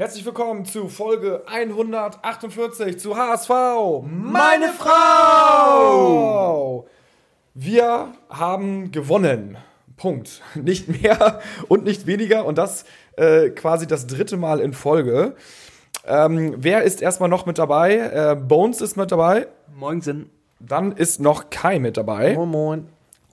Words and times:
Herzlich 0.00 0.24
willkommen 0.24 0.64
zu 0.64 0.88
Folge 0.88 1.42
148 1.44 2.98
zu 2.98 3.18
HSV. 3.18 3.50
Meine 4.08 4.68
Frau! 4.70 6.06
Wir 7.52 8.14
haben 8.30 8.92
gewonnen. 8.92 9.58
Punkt. 9.98 10.40
Nicht 10.54 10.88
mehr 10.88 11.42
und 11.68 11.84
nicht 11.84 12.06
weniger. 12.06 12.46
Und 12.46 12.56
das 12.56 12.86
äh, 13.16 13.50
quasi 13.50 13.86
das 13.86 14.06
dritte 14.06 14.38
Mal 14.38 14.60
in 14.60 14.72
Folge. 14.72 15.36
Ähm, 16.06 16.54
wer 16.56 16.82
ist 16.82 17.02
erstmal 17.02 17.28
noch 17.28 17.44
mit 17.44 17.58
dabei? 17.58 17.96
Äh, 17.98 18.36
Bones 18.36 18.80
ist 18.80 18.96
mit 18.96 19.12
dabei. 19.12 19.48
Moin 19.76 20.00
Sinn. 20.00 20.30
Dann 20.60 20.92
ist 20.92 21.20
noch 21.20 21.50
Kai 21.50 21.78
mit 21.78 21.98
dabei. 21.98 22.32
Moin 22.36 22.48
Moin. 22.48 22.88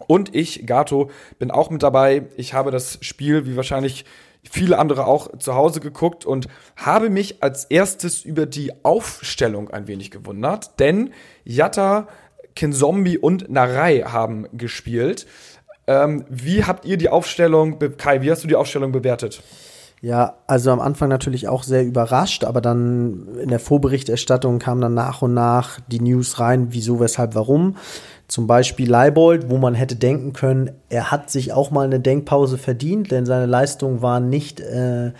Und 0.07 0.35
ich, 0.35 0.65
Gato, 0.65 1.11
bin 1.39 1.49
auch 1.49 1.69
mit 1.69 1.81
dabei. 1.81 2.23
Ich 2.35 2.53
habe 2.53 2.71
das 2.71 2.97
Spiel, 2.99 3.45
wie 3.45 3.55
wahrscheinlich 3.55 4.03
viele 4.43 4.79
andere 4.79 5.05
auch, 5.05 5.37
zu 5.39 5.55
Hause 5.55 5.79
geguckt 5.79 6.25
und 6.25 6.47
habe 6.75 7.09
mich 7.09 7.43
als 7.43 7.65
erstes 7.65 8.23
über 8.23 8.45
die 8.45 8.71
Aufstellung 8.83 9.69
ein 9.69 9.87
wenig 9.87 10.11
gewundert. 10.11 10.79
Denn 10.79 11.11
Yatta, 11.43 12.07
Kinzombie 12.55 13.17
und 13.17 13.49
Narei 13.49 13.99
haben 13.99 14.47
gespielt. 14.53 15.27
Ähm, 15.85 16.25
wie 16.29 16.65
habt 16.65 16.85
ihr 16.85 16.97
die 16.97 17.09
Aufstellung, 17.09 17.79
Kai, 17.97 18.21
wie 18.21 18.31
hast 18.31 18.43
du 18.43 18.47
die 18.47 18.55
Aufstellung 18.55 18.91
bewertet? 18.91 19.41
Ja, 20.01 20.35
also 20.45 20.71
am 20.71 20.79
Anfang 20.79 21.09
natürlich 21.09 21.47
auch 21.47 21.63
sehr 21.63 21.83
überrascht, 21.83 22.43
aber 22.43 22.61
dann 22.61 23.35
in 23.41 23.49
der 23.49 23.59
Vorberichterstattung 23.59 24.59
kamen 24.59 24.81
dann 24.81 24.93
nach 24.93 25.23
und 25.23 25.33
nach 25.33 25.79
die 25.87 25.99
News 25.99 26.39
rein, 26.39 26.67
wieso, 26.69 26.99
weshalb, 26.99 27.33
warum. 27.33 27.77
Zum 28.27 28.45
Beispiel 28.45 28.89
Leibold, 28.89 29.49
wo 29.49 29.57
man 29.57 29.73
hätte 29.73 29.95
denken 29.95 30.33
können, 30.33 30.71
er 30.89 31.11
hat 31.11 31.29
sich 31.29 31.53
auch 31.53 31.71
mal 31.71 31.85
eine 31.85 31.99
Denkpause 31.99 32.57
verdient, 32.57 33.09
denn 33.11 33.25
seine 33.25 33.45
Leistungen 33.45 34.01
waren 34.01 34.29
nicht 34.29 34.59
äh, 34.59 35.11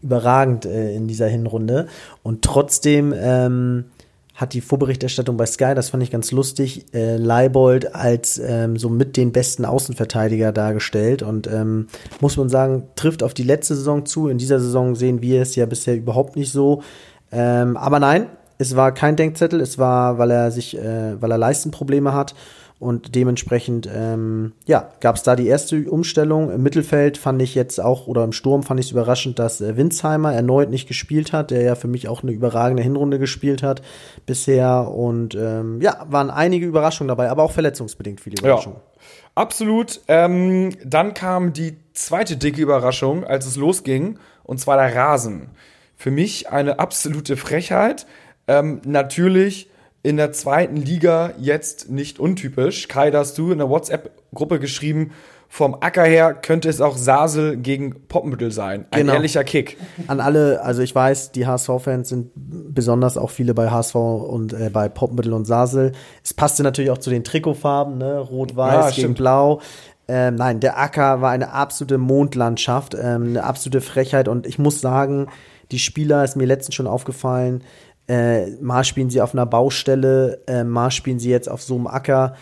überragend 0.00 0.64
äh, 0.64 0.94
in 0.94 1.08
dieser 1.08 1.26
Hinrunde. 1.26 1.86
Und 2.22 2.42
trotzdem 2.42 3.12
ähm, 3.16 3.86
hat 4.34 4.54
die 4.54 4.60
Vorberichterstattung 4.60 5.36
bei 5.36 5.46
Sky, 5.46 5.74
das 5.74 5.90
fand 5.90 6.02
ich 6.02 6.10
ganz 6.10 6.30
lustig, 6.30 6.86
äh, 6.94 7.16
Leibold 7.16 7.94
als 7.94 8.38
ähm, 8.38 8.78
so 8.78 8.88
mit 8.88 9.16
den 9.16 9.32
besten 9.32 9.64
Außenverteidiger 9.64 10.52
dargestellt 10.52 11.22
und 11.22 11.46
ähm, 11.48 11.88
muss 12.20 12.36
man 12.36 12.48
sagen, 12.48 12.84
trifft 12.96 13.22
auf 13.22 13.34
die 13.34 13.42
letzte 13.42 13.74
Saison 13.76 14.06
zu. 14.06 14.28
In 14.28 14.38
dieser 14.38 14.58
Saison 14.58 14.94
sehen 14.94 15.20
wir 15.20 15.42
es 15.42 15.54
ja 15.54 15.66
bisher 15.66 15.96
überhaupt 15.96 16.36
nicht 16.36 16.50
so. 16.50 16.82
Ähm, 17.30 17.76
aber 17.76 17.98
nein, 18.00 18.28
es 18.62 18.76
war 18.76 18.92
kein 18.92 19.16
Denkzettel, 19.16 19.60
es 19.60 19.78
war, 19.78 20.18
weil 20.18 20.30
er 20.30 20.50
sich, 20.50 20.78
äh, 20.78 21.20
weil 21.20 21.30
er 21.30 21.38
Leistenprobleme 21.38 22.12
hat 22.12 22.34
und 22.82 23.14
dementsprechend, 23.14 23.88
ähm, 23.94 24.54
ja, 24.66 24.90
gab 24.98 25.14
es 25.14 25.22
da 25.22 25.36
die 25.36 25.46
erste 25.46 25.88
Umstellung. 25.88 26.50
Im 26.50 26.64
Mittelfeld 26.64 27.16
fand 27.16 27.40
ich 27.40 27.54
jetzt 27.54 27.80
auch, 27.80 28.08
oder 28.08 28.24
im 28.24 28.32
Sturm 28.32 28.64
fand 28.64 28.80
ich 28.80 28.86
es 28.86 28.92
überraschend, 28.92 29.38
dass 29.38 29.60
äh, 29.60 29.76
Winsheimer 29.76 30.34
erneut 30.34 30.68
nicht 30.68 30.88
gespielt 30.88 31.32
hat, 31.32 31.52
der 31.52 31.62
ja 31.62 31.74
für 31.76 31.86
mich 31.86 32.08
auch 32.08 32.24
eine 32.24 32.32
überragende 32.32 32.82
Hinrunde 32.82 33.20
gespielt 33.20 33.62
hat 33.62 33.82
bisher. 34.26 34.88
Und 34.88 35.36
ähm, 35.36 35.80
ja, 35.80 36.04
waren 36.08 36.28
einige 36.28 36.66
Überraschungen 36.66 37.06
dabei, 37.06 37.30
aber 37.30 37.44
auch 37.44 37.52
verletzungsbedingt 37.52 38.20
viele 38.20 38.38
Überraschungen. 38.40 38.78
Ja, 38.78 39.02
absolut. 39.36 40.00
Ähm, 40.08 40.70
dann 40.84 41.14
kam 41.14 41.52
die 41.52 41.76
zweite 41.92 42.36
dicke 42.36 42.60
Überraschung, 42.60 43.22
als 43.22 43.46
es 43.46 43.54
losging, 43.54 44.18
und 44.42 44.58
zwar 44.58 44.76
der 44.76 44.92
Rasen. 44.92 45.50
Für 45.96 46.10
mich 46.10 46.50
eine 46.50 46.80
absolute 46.80 47.36
Frechheit. 47.36 48.06
Ähm, 48.52 48.82
natürlich 48.84 49.70
in 50.02 50.16
der 50.16 50.32
zweiten 50.32 50.76
Liga 50.76 51.32
jetzt 51.38 51.90
nicht 51.90 52.18
untypisch. 52.18 52.88
Kai, 52.88 53.10
da 53.10 53.20
hast 53.20 53.38
du 53.38 53.52
in 53.52 53.58
der 53.58 53.68
WhatsApp-Gruppe 53.70 54.58
geschrieben, 54.58 55.12
vom 55.48 55.76
Acker 55.80 56.04
her 56.04 56.34
könnte 56.34 56.68
es 56.68 56.80
auch 56.80 56.96
Sasel 56.96 57.58
gegen 57.58 58.08
Poppenbüttel 58.08 58.50
sein. 58.50 58.86
Ein 58.90 59.00
genau. 59.00 59.12
ehrlicher 59.14 59.44
Kick. 59.44 59.76
An 60.06 60.20
alle, 60.20 60.62
also 60.62 60.80
ich 60.80 60.94
weiß, 60.94 61.32
die 61.32 61.46
HSV-Fans 61.46 62.08
sind 62.08 62.30
besonders 62.34 63.18
auch 63.18 63.28
viele 63.28 63.52
bei 63.52 63.70
HSV 63.70 63.94
und 63.94 64.54
äh, 64.54 64.70
bei 64.72 64.88
Poppenbüttel 64.88 65.34
und 65.34 65.44
Sasel. 65.44 65.92
Es 66.24 66.32
passte 66.32 66.62
natürlich 66.62 66.90
auch 66.90 66.98
zu 66.98 67.10
den 67.10 67.22
Trikotfarben, 67.22 67.98
ne? 67.98 68.18
Rot-Weiß 68.18 68.72
ja, 68.72 68.80
gegen 68.86 68.92
stimmt. 68.92 69.18
Blau. 69.18 69.60
Ähm, 70.08 70.36
nein, 70.36 70.60
der 70.60 70.78
Acker 70.78 71.20
war 71.20 71.30
eine 71.30 71.52
absolute 71.52 71.98
Mondlandschaft, 71.98 72.94
ähm, 72.94 73.28
eine 73.28 73.44
absolute 73.44 73.82
Frechheit 73.82 74.28
und 74.28 74.46
ich 74.46 74.58
muss 74.58 74.80
sagen, 74.80 75.28
die 75.70 75.78
Spieler, 75.78 76.24
ist 76.24 76.36
mir 76.36 76.46
letztens 76.46 76.74
schon 76.74 76.86
aufgefallen, 76.86 77.62
äh, 78.08 78.50
mal 78.60 78.84
spielen 78.84 79.10
sie 79.10 79.20
auf 79.20 79.34
einer 79.34 79.46
Baustelle, 79.46 80.40
äh, 80.46 80.64
mal 80.64 80.90
spielen 80.90 81.18
sie 81.18 81.30
jetzt 81.30 81.48
auf 81.48 81.62
so 81.62 81.74
einem 81.76 81.86
Acker. 81.86 82.34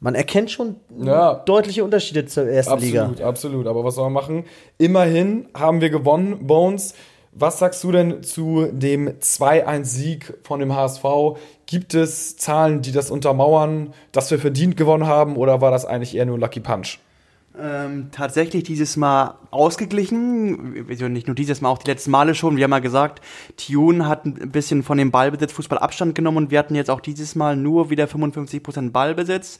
Man 0.00 0.14
erkennt 0.14 0.50
schon 0.50 0.76
ja. 0.96 1.34
deutliche 1.34 1.82
Unterschiede 1.82 2.24
zur 2.26 2.44
ersten 2.44 2.72
absolut, 2.72 2.92
Liga. 2.92 3.02
Absolut, 3.02 3.28
absolut. 3.28 3.66
Aber 3.66 3.84
was 3.84 3.96
soll 3.96 4.04
man 4.04 4.12
machen? 4.12 4.44
Immerhin 4.78 5.48
haben 5.54 5.80
wir 5.80 5.90
gewonnen, 5.90 6.46
Bones. 6.46 6.94
Was 7.32 7.58
sagst 7.58 7.84
du 7.84 7.92
denn 7.92 8.22
zu 8.22 8.66
dem 8.72 9.08
2-1-Sieg 9.08 10.38
von 10.42 10.60
dem 10.60 10.74
HSV? 10.74 11.04
Gibt 11.66 11.94
es 11.94 12.36
Zahlen, 12.36 12.80
die 12.80 12.92
das 12.92 13.10
untermauern, 13.10 13.92
dass 14.12 14.30
wir 14.30 14.38
verdient 14.38 14.76
gewonnen 14.76 15.06
haben, 15.06 15.36
oder 15.36 15.60
war 15.60 15.70
das 15.70 15.84
eigentlich 15.84 16.16
eher 16.16 16.26
nur 16.26 16.38
Lucky 16.38 16.60
Punch? 16.60 16.98
Ähm, 17.60 18.10
tatsächlich 18.12 18.62
dieses 18.62 18.96
Mal 18.96 19.34
ausgeglichen. 19.50 20.86
Nicht 21.12 21.26
nur 21.26 21.34
dieses 21.34 21.60
Mal, 21.60 21.68
auch 21.68 21.78
die 21.78 21.90
letzten 21.90 22.12
Male 22.12 22.34
schon. 22.34 22.56
Wir 22.56 22.64
haben 22.64 22.70
ja 22.70 22.78
gesagt, 22.78 23.20
Tune 23.56 24.06
hat 24.06 24.24
ein 24.26 24.52
bisschen 24.52 24.84
von 24.84 24.96
dem 24.96 25.10
Ballbesitz 25.10 25.52
Fußball 25.52 25.78
Abstand 25.78 26.14
genommen 26.14 26.36
und 26.36 26.50
wir 26.52 26.58
hatten 26.60 26.76
jetzt 26.76 26.90
auch 26.90 27.00
dieses 27.00 27.34
Mal 27.34 27.56
nur 27.56 27.90
wieder 27.90 28.04
55% 28.04 28.92
Ballbesitz. 28.92 29.58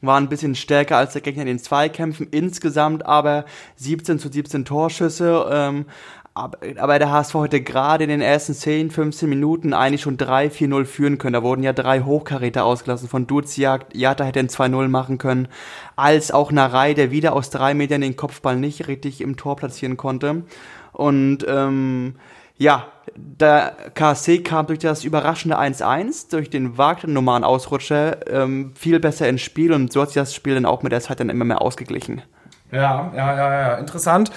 War 0.00 0.16
ein 0.16 0.28
bisschen 0.28 0.54
stärker 0.54 0.96
als 0.96 1.14
der 1.14 1.22
Gegner 1.22 1.42
in 1.42 1.48
den 1.48 1.58
Zweikämpfen. 1.58 2.28
Insgesamt 2.30 3.04
aber 3.04 3.46
17 3.76 4.20
zu 4.20 4.30
17 4.30 4.64
Torschüsse. 4.64 5.48
Ähm, 5.50 5.86
aber 6.34 6.98
der 6.98 7.10
HSV 7.10 7.34
heute 7.34 7.60
gerade 7.60 8.04
in 8.04 8.10
den 8.10 8.20
ersten 8.20 8.54
10, 8.54 8.90
15 8.90 9.28
Minuten 9.28 9.74
eigentlich 9.74 10.02
schon 10.02 10.16
3-4-0 10.16 10.84
führen 10.84 11.18
können. 11.18 11.32
Da 11.32 11.42
wurden 11.42 11.62
ja 11.62 11.72
drei 11.72 12.02
Hochkaräter 12.02 12.64
ausgelassen 12.64 13.08
von 13.08 13.26
Duziak, 13.26 13.86
Jata 13.94 14.24
hätte 14.24 14.38
ein 14.38 14.48
2-0 14.48 14.88
machen 14.88 15.18
können, 15.18 15.48
als 15.96 16.30
auch 16.30 16.52
Narei, 16.52 16.94
der 16.94 17.10
wieder 17.10 17.32
aus 17.32 17.50
drei 17.50 17.74
Metern 17.74 18.00
den 18.00 18.16
Kopfball 18.16 18.56
nicht 18.56 18.86
richtig 18.86 19.20
im 19.20 19.36
Tor 19.36 19.56
platzieren 19.56 19.96
konnte. 19.96 20.44
Und 20.92 21.44
ähm, 21.48 22.14
ja, 22.56 22.86
der 23.16 23.74
KSC 23.94 24.42
kam 24.42 24.66
durch 24.66 24.80
das 24.80 25.04
überraschende 25.04 25.58
1-1, 25.58 26.30
durch 26.30 26.50
den 26.50 26.78
wagten 26.78 27.12
normalen 27.12 27.42
Ausrutscher 27.42 28.30
ähm, 28.30 28.72
viel 28.76 29.00
besser 29.00 29.28
ins 29.28 29.40
Spiel 29.40 29.72
und 29.72 29.92
so 29.92 30.02
hat 30.02 30.10
sich 30.10 30.16
das 30.16 30.34
Spiel 30.34 30.54
dann 30.54 30.66
auch 30.66 30.82
mit 30.82 30.92
der 30.92 31.00
Zeit 31.00 31.20
dann 31.20 31.30
immer 31.30 31.44
mehr 31.44 31.62
ausgeglichen. 31.62 32.22
Ja, 32.70 33.10
ja, 33.16 33.36
ja, 33.36 33.60
ja, 33.60 33.74
interessant. 33.78 34.30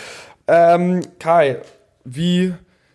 Ähm, 0.48 1.02
Kai, 1.20 1.62
wie 2.04 2.54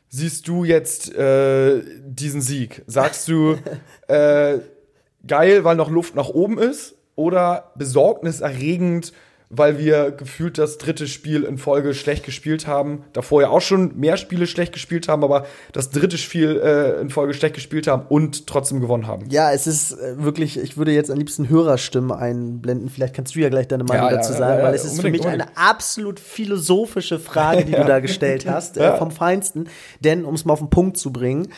siehst 0.08 0.48
du 0.48 0.64
jetzt 0.64 1.14
äh, 1.14 1.82
diesen 2.02 2.40
Sieg? 2.40 2.82
Sagst 2.86 3.28
du 3.28 3.56
äh, 4.08 4.58
geil, 5.26 5.64
weil 5.64 5.76
noch 5.76 5.90
Luft 5.90 6.14
nach 6.14 6.28
oben 6.28 6.58
ist? 6.58 6.94
Oder 7.14 7.72
besorgniserregend, 7.74 9.12
weil 9.50 9.78
wir 9.78 10.10
gefühlt 10.10 10.58
das 10.58 10.76
dritte 10.76 11.06
Spiel 11.06 11.44
in 11.44 11.56
Folge 11.56 11.94
schlecht 11.94 12.24
gespielt 12.24 12.66
haben. 12.66 13.04
Davor 13.14 13.40
ja 13.40 13.48
auch 13.48 13.62
schon 13.62 13.98
mehr 13.98 14.18
Spiele 14.18 14.46
schlecht 14.46 14.74
gespielt 14.74 15.08
haben, 15.08 15.24
aber 15.24 15.46
das 15.72 15.90
dritte 15.90 16.18
Spiel 16.18 16.60
äh, 16.62 17.00
in 17.00 17.08
Folge 17.08 17.32
schlecht 17.32 17.54
gespielt 17.54 17.86
haben 17.86 18.04
und 18.08 18.46
trotzdem 18.46 18.80
gewonnen 18.80 19.06
haben. 19.06 19.24
Ja, 19.30 19.50
es 19.52 19.66
ist 19.66 19.92
äh, 19.92 20.22
wirklich, 20.22 20.58
ich 20.58 20.76
würde 20.76 20.92
jetzt 20.92 21.10
am 21.10 21.16
liebsten 21.16 21.48
Hörerstimmen 21.48 22.12
einblenden. 22.12 22.90
Vielleicht 22.90 23.14
kannst 23.14 23.34
du 23.34 23.40
ja 23.40 23.48
gleich 23.48 23.68
deine 23.68 23.84
Meinung 23.84 24.10
ja, 24.10 24.16
dazu 24.16 24.32
ja, 24.32 24.38
sagen, 24.38 24.58
ja, 24.58 24.64
weil 24.64 24.74
es 24.74 24.84
ist 24.84 25.00
für 25.00 25.10
mich 25.10 25.22
unbedingt. 25.22 25.48
eine 25.48 25.56
absolut 25.56 26.20
philosophische 26.20 27.18
Frage, 27.18 27.64
die 27.64 27.72
du 27.72 27.84
da 27.86 28.00
gestellt 28.00 28.46
hast, 28.46 28.76
äh, 28.76 28.98
vom 28.98 29.10
Feinsten. 29.10 29.68
Denn, 30.00 30.26
um 30.26 30.34
es 30.34 30.44
mal 30.44 30.52
auf 30.52 30.58
den 30.58 30.70
Punkt 30.70 30.98
zu 30.98 31.10
bringen, 31.10 31.48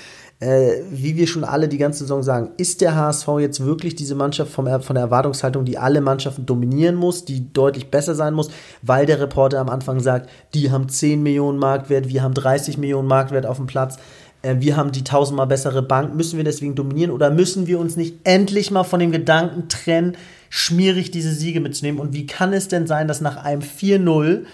äh, 0.41 0.83
wie 0.91 1.17
wir 1.17 1.27
schon 1.27 1.45
alle 1.45 1.69
die 1.69 1.77
ganze 1.77 2.01
Saison 2.01 2.23
sagen, 2.23 2.51
ist 2.57 2.81
der 2.81 2.97
HSV 2.97 3.29
jetzt 3.41 3.65
wirklich 3.65 3.95
diese 3.95 4.15
Mannschaft 4.15 4.51
vom, 4.51 4.67
von 4.81 4.95
der 4.95 5.05
Erwartungshaltung, 5.05 5.67
die 5.67 5.77
alle 5.77 6.01
Mannschaften 6.01 6.47
dominieren 6.47 6.97
muss, 6.97 7.27
die 7.27 7.53
deutlich 7.53 7.91
besser 7.91 8.15
sein 8.15 8.33
muss, 8.33 8.51
weil 8.81 9.05
der 9.05 9.21
Reporter 9.21 9.61
am 9.61 9.69
Anfang 9.69 10.01
sagt, 10.01 10.31
die 10.55 10.71
haben 10.71 10.89
10 10.89 11.23
Millionen 11.23 11.59
Marktwert, 11.59 12.09
wir 12.09 12.23
haben 12.23 12.33
30 12.33 12.79
Millionen 12.79 13.07
Marktwert 13.07 13.45
auf 13.45 13.59
dem 13.59 13.67
Platz, 13.67 13.99
äh, 14.41 14.57
wir 14.61 14.79
haben 14.79 14.93
die 14.93 15.05
tausendmal 15.05 15.47
bessere 15.47 15.83
Bank, 15.83 16.15
müssen 16.15 16.39
wir 16.39 16.45
deswegen 16.45 16.75
dominieren 16.75 17.11
oder 17.11 17.31
müssen 17.31 17.67
wir 17.67 17.79
uns 17.79 17.97
nicht 17.97 18.17
endlich 18.25 18.71
mal 18.71 18.85
von 18.85 19.01
dem 19.01 19.13
Gedanken 19.13 19.69
trennen, 19.69 20.17
schmierig 20.49 21.11
diese 21.11 21.35
Siege 21.35 21.61
mitzunehmen? 21.61 22.01
Und 22.01 22.15
wie 22.15 22.27
kann 22.27 22.55
es 22.55 22.69
denn 22.69 22.87
sein, 22.87 23.09
dass 23.09 23.21
nach 23.21 23.37
einem 23.45 23.61
4-0 23.61 24.47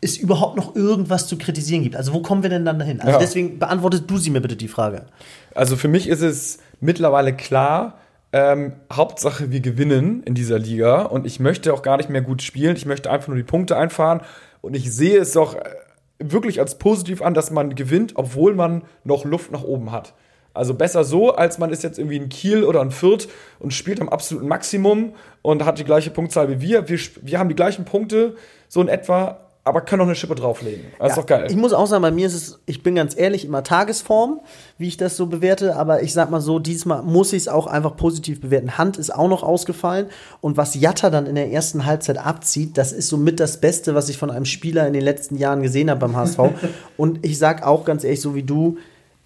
es 0.00 0.16
überhaupt 0.16 0.56
noch 0.56 0.76
irgendwas 0.76 1.26
zu 1.26 1.38
kritisieren 1.38 1.82
gibt. 1.82 1.96
Also 1.96 2.12
wo 2.12 2.20
kommen 2.20 2.42
wir 2.42 2.50
denn 2.50 2.64
dann 2.64 2.78
dahin? 2.78 3.00
Also 3.00 3.12
ja. 3.12 3.18
deswegen 3.18 3.58
beantwortest 3.58 4.04
du 4.06 4.18
sie 4.18 4.30
mir 4.30 4.40
bitte 4.40 4.56
die 4.56 4.68
Frage. 4.68 5.06
Also 5.54 5.76
für 5.76 5.88
mich 5.88 6.08
ist 6.08 6.22
es 6.22 6.58
mittlerweile 6.80 7.34
klar, 7.34 7.98
ähm, 8.32 8.74
Hauptsache 8.92 9.50
wir 9.50 9.60
gewinnen 9.60 10.22
in 10.24 10.34
dieser 10.34 10.58
Liga 10.58 11.02
und 11.02 11.26
ich 11.26 11.40
möchte 11.40 11.72
auch 11.72 11.82
gar 11.82 11.96
nicht 11.96 12.10
mehr 12.10 12.20
gut 12.20 12.42
spielen. 12.42 12.76
Ich 12.76 12.86
möchte 12.86 13.10
einfach 13.10 13.28
nur 13.28 13.36
die 13.36 13.42
Punkte 13.42 13.76
einfahren 13.76 14.20
und 14.60 14.76
ich 14.76 14.92
sehe 14.92 15.18
es 15.18 15.32
doch 15.32 15.54
äh, 15.54 15.60
wirklich 16.18 16.60
als 16.60 16.78
positiv 16.78 17.22
an, 17.22 17.34
dass 17.34 17.50
man 17.50 17.74
gewinnt, 17.74 18.12
obwohl 18.16 18.54
man 18.54 18.82
noch 19.04 19.24
Luft 19.24 19.50
nach 19.50 19.64
oben 19.64 19.90
hat. 19.90 20.14
Also 20.54 20.74
besser 20.74 21.04
so, 21.04 21.34
als 21.34 21.58
man 21.58 21.70
ist 21.70 21.82
jetzt 21.84 21.98
irgendwie 21.98 22.16
in 22.16 22.28
Kiel 22.28 22.64
oder 22.64 22.82
in 22.82 22.90
Fürth 22.90 23.28
und 23.60 23.72
spielt 23.72 24.00
am 24.00 24.08
absoluten 24.08 24.48
Maximum 24.48 25.14
und 25.42 25.64
hat 25.64 25.78
die 25.78 25.84
gleiche 25.84 26.10
Punktzahl 26.10 26.48
wie 26.50 26.60
wir. 26.60 26.88
Wir, 26.88 26.98
wir 27.22 27.38
haben 27.38 27.48
die 27.48 27.54
gleichen 27.54 27.84
Punkte, 27.84 28.34
so 28.68 28.80
in 28.80 28.88
etwa, 28.88 29.47
aber 29.64 29.82
können 29.82 29.98
noch 29.98 30.06
eine 30.06 30.14
Schippe 30.14 30.34
drauflegen. 30.34 30.84
Das 30.98 30.98
Ja, 30.98 31.06
ist 31.08 31.18
doch 31.18 31.26
geil. 31.26 31.46
Ich 31.50 31.56
muss 31.56 31.72
auch 31.72 31.86
sagen, 31.86 32.02
bei 32.02 32.10
mir 32.10 32.26
ist 32.26 32.34
es, 32.34 32.58
ich 32.66 32.82
bin 32.82 32.94
ganz 32.94 33.16
ehrlich, 33.16 33.44
immer 33.44 33.62
Tagesform, 33.62 34.40
wie 34.78 34.88
ich 34.88 34.96
das 34.96 35.16
so 35.16 35.26
bewerte, 35.26 35.76
aber 35.76 36.02
ich 36.02 36.14
sag 36.14 36.30
mal 36.30 36.40
so, 36.40 36.58
diesmal 36.58 37.02
muss 37.02 37.32
ich 37.32 37.42
es 37.42 37.48
auch 37.48 37.66
einfach 37.66 37.96
positiv 37.96 38.40
bewerten. 38.40 38.78
Hand 38.78 38.96
ist 38.96 39.14
auch 39.14 39.28
noch 39.28 39.42
ausgefallen 39.42 40.06
und 40.40 40.56
was 40.56 40.74
Jatta 40.74 41.10
dann 41.10 41.26
in 41.26 41.34
der 41.34 41.52
ersten 41.52 41.84
Halbzeit 41.84 42.18
abzieht, 42.18 42.78
das 42.78 42.92
ist 42.92 43.08
somit 43.08 43.40
das 43.40 43.60
Beste, 43.60 43.94
was 43.94 44.08
ich 44.08 44.16
von 44.16 44.30
einem 44.30 44.46
Spieler 44.46 44.86
in 44.86 44.94
den 44.94 45.02
letzten 45.02 45.36
Jahren 45.36 45.62
gesehen 45.62 45.90
habe 45.90 46.00
beim 46.00 46.16
HSV. 46.16 46.38
und 46.96 47.24
ich 47.26 47.38
sag 47.38 47.66
auch 47.66 47.84
ganz 47.84 48.04
ehrlich, 48.04 48.22
so 48.22 48.34
wie 48.34 48.44
du, 48.44 48.78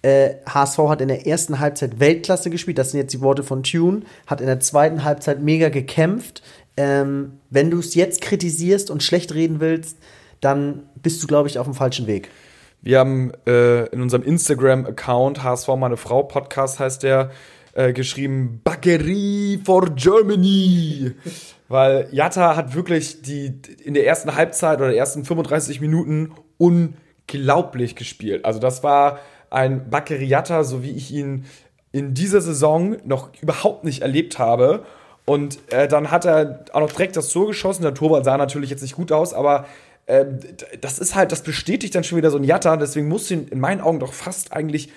äh, 0.03 0.35
HSV 0.45 0.77
hat 0.89 1.01
in 1.01 1.07
der 1.07 1.25
ersten 1.25 1.59
Halbzeit 1.59 1.99
Weltklasse 1.99 2.49
gespielt, 2.49 2.77
das 2.77 2.91
sind 2.91 2.99
jetzt 2.99 3.13
die 3.13 3.21
Worte 3.21 3.43
von 3.43 3.63
Tune, 3.63 4.01
hat 4.27 4.41
in 4.41 4.47
der 4.47 4.59
zweiten 4.59 5.03
Halbzeit 5.03 5.41
mega 5.41 5.69
gekämpft. 5.69 6.43
Ähm, 6.75 7.39
wenn 7.49 7.71
du 7.71 7.79
es 7.79 7.95
jetzt 7.95 8.19
kritisierst 8.21 8.91
und 8.91 9.01
schlecht 9.01 9.33
reden 9.33 9.59
willst, 9.59 9.97
dann 10.43 10.89
bist 11.01 11.21
du, 11.23 11.27
glaube 11.27 11.47
ich, 11.47 11.59
auf 11.59 11.65
dem 11.65 11.73
falschen 11.73 12.07
Weg. 12.07 12.29
Wir 12.81 12.99
haben 12.99 13.31
äh, 13.47 13.85
in 13.87 14.01
unserem 14.01 14.23
Instagram-Account, 14.23 15.43
HSV 15.43 15.69
meine 15.77 15.95
Frau 15.97 16.23
Podcast 16.23 16.79
heißt 16.79 17.03
der, 17.03 17.31
äh, 17.73 17.93
geschrieben, 17.93 18.61
Bakerie 18.63 19.59
for 19.63 19.89
Germany. 19.95 21.13
Weil 21.69 22.07
Jatta 22.11 22.55
hat 22.55 22.75
wirklich 22.75 23.21
die 23.21 23.53
in 23.83 23.93
der 23.93 24.05
ersten 24.05 24.35
Halbzeit 24.35 24.79
oder 24.79 24.93
ersten 24.93 25.25
35 25.25 25.81
Minuten 25.81 26.33
unglaublich 26.57 27.95
gespielt. 27.95 28.45
Also 28.45 28.59
das 28.59 28.83
war 28.83 29.19
ein 29.49 29.89
Bakerie 29.89 30.25
Jatta, 30.25 30.63
so 30.63 30.83
wie 30.83 30.91
ich 30.91 31.11
ihn 31.11 31.45
in 31.91 32.13
dieser 32.13 32.41
Saison 32.41 32.97
noch 33.05 33.29
überhaupt 33.41 33.85
nicht 33.85 34.01
erlebt 34.01 34.39
habe. 34.39 34.83
Und 35.25 35.59
äh, 35.71 35.87
dann 35.87 36.11
hat 36.11 36.25
er 36.25 36.65
auch 36.73 36.81
noch 36.81 36.91
direkt 36.91 37.15
das 37.15 37.29
Tor 37.29 37.47
geschossen. 37.47 37.83
Der 37.83 37.93
Torwart 37.93 38.25
sah 38.25 38.37
natürlich 38.37 38.69
jetzt 38.69 38.81
nicht 38.81 38.95
gut 38.95 39.11
aus, 39.11 39.33
aber 39.33 39.65
ähm, 40.07 40.39
das 40.81 40.99
ist 40.99 41.15
halt, 41.15 41.31
das 41.31 41.43
bestätigt 41.43 41.95
dann 41.95 42.03
schon 42.03 42.17
wieder 42.17 42.31
so 42.31 42.37
ein 42.37 42.43
Jatta. 42.43 42.77
Deswegen 42.77 43.07
musst 43.07 43.29
du 43.29 43.35
ihn 43.35 43.47
in 43.47 43.59
meinen 43.59 43.81
Augen 43.81 43.99
doch 43.99 44.13
fast 44.13 44.53
eigentlich 44.53 44.89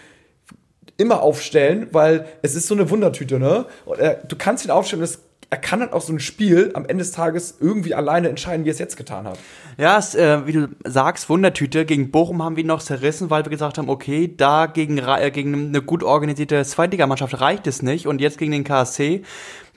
immer 0.97 1.23
aufstellen, 1.23 1.89
weil 1.93 2.27
es 2.43 2.55
ist 2.55 2.67
so 2.67 2.75
eine 2.75 2.91
Wundertüte, 2.91 3.39
ne? 3.39 3.67
Und, 3.85 3.99
äh, 3.99 4.17
du 4.27 4.37
kannst 4.37 4.65
ihn 4.65 4.71
aufstellen, 4.71 5.03
das, 5.03 5.21
er 5.51 5.59
kann 5.59 5.81
halt 5.81 5.93
auch 5.93 6.01
so 6.01 6.13
ein 6.13 6.19
Spiel 6.19 6.71
am 6.75 6.87
Ende 6.87 7.05
des 7.05 7.13
Tages 7.13 7.59
irgendwie 7.61 7.95
alleine 7.95 8.29
entscheiden, 8.29 8.65
wie 8.65 8.71
er 8.71 8.73
es 8.73 8.79
jetzt 8.79 8.97
getan 8.97 9.27
hat. 9.27 9.39
Ja, 9.79 9.99
es, 9.99 10.15
äh, 10.15 10.47
wie 10.47 10.53
du 10.53 10.69
sagst, 10.85 11.29
Wundertüte. 11.29 11.85
Gegen 11.85 12.11
Bochum 12.11 12.43
haben 12.43 12.57
wir 12.57 12.65
ihn 12.65 12.69
noch 12.69 12.83
zerrissen, 12.83 13.31
weil 13.31 13.45
wir 13.45 13.51
gesagt 13.51 13.79
haben, 13.79 13.89
okay, 13.89 14.33
da 14.35 14.67
gegen, 14.67 14.99
äh, 14.99 15.31
gegen 15.31 15.69
eine 15.69 15.83
gut 15.83 16.03
organisierte 16.03 16.65
Zweitligamannschaft 16.65 17.41
reicht 17.41 17.67
es 17.67 17.83
nicht. 17.83 18.07
Und 18.07 18.21
jetzt 18.21 18.39
gegen 18.39 18.53
den 18.53 18.65
KSC, 18.65 19.23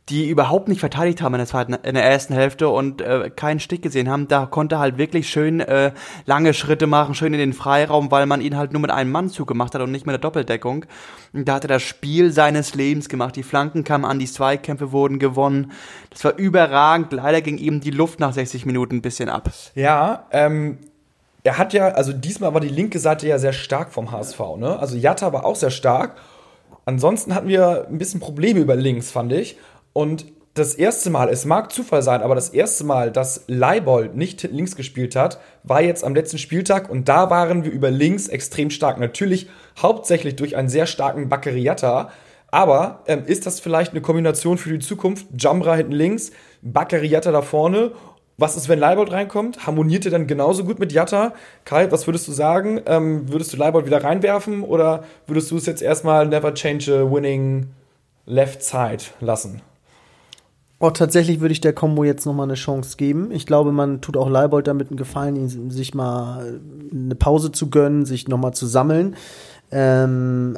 die 0.09 0.27
überhaupt 0.27 0.67
nicht 0.67 0.79
verteidigt 0.79 1.21
haben 1.21 1.33
in 1.35 1.39
der, 1.39 1.47
zweiten, 1.47 1.73
in 1.73 1.93
der 1.93 2.03
ersten 2.03 2.33
Hälfte 2.33 2.69
und 2.69 3.01
äh, 3.01 3.29
keinen 3.29 3.59
Stich 3.59 3.81
gesehen 3.81 4.09
haben, 4.09 4.27
da 4.27 4.45
konnte 4.45 4.75
er 4.75 4.79
halt 4.79 4.97
wirklich 4.97 5.29
schön 5.29 5.59
äh, 5.59 5.91
lange 6.25 6.53
Schritte 6.53 6.87
machen, 6.87 7.13
schön 7.13 7.33
in 7.33 7.39
den 7.39 7.53
Freiraum, 7.53 8.09
weil 8.09 8.25
man 8.25 8.41
ihn 8.41 8.57
halt 8.57 8.73
nur 8.73 8.81
mit 8.81 8.91
einem 8.91 9.11
Mann 9.11 9.29
zugemacht 9.29 9.75
hat 9.75 9.81
und 9.81 9.91
nicht 9.91 10.05
mit 10.05 10.13
der 10.13 10.19
Doppeldeckung. 10.19 10.85
Und 11.33 11.47
da 11.47 11.55
hat 11.55 11.63
er 11.63 11.67
das 11.67 11.83
Spiel 11.83 12.31
seines 12.31 12.73
Lebens 12.73 13.07
gemacht. 13.07 13.35
Die 13.35 13.43
Flanken 13.43 13.83
kamen 13.83 14.05
an, 14.05 14.19
die 14.19 14.25
Zweikämpfe 14.25 14.91
wurden 14.91 15.19
gewonnen. 15.19 15.71
Das 16.09 16.23
war 16.23 16.35
überragend. 16.37 17.13
Leider 17.13 17.41
ging 17.41 17.57
ihm 17.57 17.79
die 17.79 17.91
Luft 17.91 18.19
nach 18.19 18.33
60 18.33 18.65
Minuten 18.65 18.97
ein 18.97 19.01
bisschen 19.01 19.29
ab. 19.29 19.49
Ja, 19.75 20.25
ähm, 20.31 20.79
er 21.43 21.57
hat 21.57 21.73
ja, 21.73 21.89
also 21.89 22.13
diesmal 22.13 22.53
war 22.53 22.61
die 22.61 22.67
linke 22.67 22.99
Seite 22.99 23.27
ja 23.27 23.37
sehr 23.37 23.53
stark 23.53 23.91
vom 23.91 24.11
HSV, 24.11 24.39
ne? 24.57 24.77
Also 24.79 24.97
Jatta 24.97 25.31
war 25.31 25.45
auch 25.45 25.55
sehr 25.55 25.71
stark. 25.71 26.15
Ansonsten 26.85 27.35
hatten 27.35 27.47
wir 27.47 27.87
ein 27.87 27.97
bisschen 27.97 28.19
Probleme 28.19 28.59
über 28.59 28.75
links, 28.75 29.11
fand 29.11 29.31
ich. 29.31 29.57
Und 29.99 30.27
das 30.53 30.75
erste 30.75 31.09
Mal, 31.09 31.27
es 31.27 31.43
mag 31.43 31.73
Zufall 31.73 32.01
sein, 32.01 32.21
aber 32.21 32.33
das 32.33 32.51
erste 32.51 32.85
Mal, 32.85 33.11
dass 33.11 33.43
Leibold 33.47 34.15
nicht 34.15 34.43
links 34.43 34.77
gespielt 34.77 35.13
hat, 35.13 35.41
war 35.63 35.81
jetzt 35.81 36.05
am 36.05 36.15
letzten 36.15 36.37
Spieltag 36.37 36.89
und 36.89 37.09
da 37.09 37.29
waren 37.29 37.65
wir 37.65 37.71
über 37.73 37.91
links 37.91 38.29
extrem 38.29 38.69
stark. 38.69 38.97
Natürlich 38.97 39.49
hauptsächlich 39.77 40.37
durch 40.37 40.55
einen 40.55 40.69
sehr 40.69 40.85
starken 40.85 41.27
Baccariata. 41.27 42.11
Aber 42.47 43.03
ähm, 43.07 43.23
ist 43.25 43.45
das 43.45 43.59
vielleicht 43.59 43.91
eine 43.91 43.99
Kombination 43.99 44.57
für 44.57 44.69
die 44.69 44.79
Zukunft? 44.79 45.27
Jamra 45.37 45.75
hinten 45.75 45.91
links, 45.91 46.31
Baccariata 46.61 47.33
da 47.33 47.41
vorne. 47.41 47.91
Was 48.37 48.55
ist, 48.55 48.69
wenn 48.69 48.79
Leibold 48.79 49.11
reinkommt? 49.11 49.67
Harmoniert 49.67 50.05
er 50.05 50.11
dann 50.11 50.27
genauso 50.27 50.63
gut 50.63 50.79
mit 50.79 50.93
Jatta? 50.93 51.33
Kai, 51.65 51.91
was 51.91 52.07
würdest 52.07 52.25
du 52.25 52.31
sagen? 52.31 52.79
Ähm, 52.85 53.29
würdest 53.29 53.51
du 53.51 53.57
Leibold 53.57 53.85
wieder 53.85 54.01
reinwerfen 54.01 54.63
oder 54.63 55.03
würdest 55.27 55.51
du 55.51 55.57
es 55.57 55.65
jetzt 55.65 55.81
erstmal 55.81 56.25
never 56.25 56.53
change 56.53 56.89
a 56.89 57.11
winning 57.11 57.71
left 58.25 58.63
side 58.63 59.03
lassen? 59.19 59.61
Oh, 60.81 60.91
tatsächlich 60.91 61.41
würde 61.41 61.51
ich 61.51 61.59
der 61.59 61.73
Combo 61.73 62.05
jetzt 62.05 62.25
noch 62.25 62.33
mal 62.33 62.43
eine 62.43 62.53
Chance 62.53 62.95
geben. 62.95 63.31
Ich 63.31 63.45
glaube, 63.45 63.73
man 63.73 63.99
tut 63.99 64.15
auch 64.15 64.29
Leibold 64.29 64.65
damit 64.67 64.89
einen 64.89 64.97
Gefallen, 64.97 65.69
sich 65.69 65.93
mal 65.93 66.61
eine 66.91 67.15
Pause 67.15 67.51
zu 67.51 67.69
gönnen, 67.69 68.05
sich 68.05 68.29
noch 68.29 68.37
mal 68.37 68.53
zu 68.53 68.65
sammeln. 68.65 69.15
Ähm, 69.71 70.57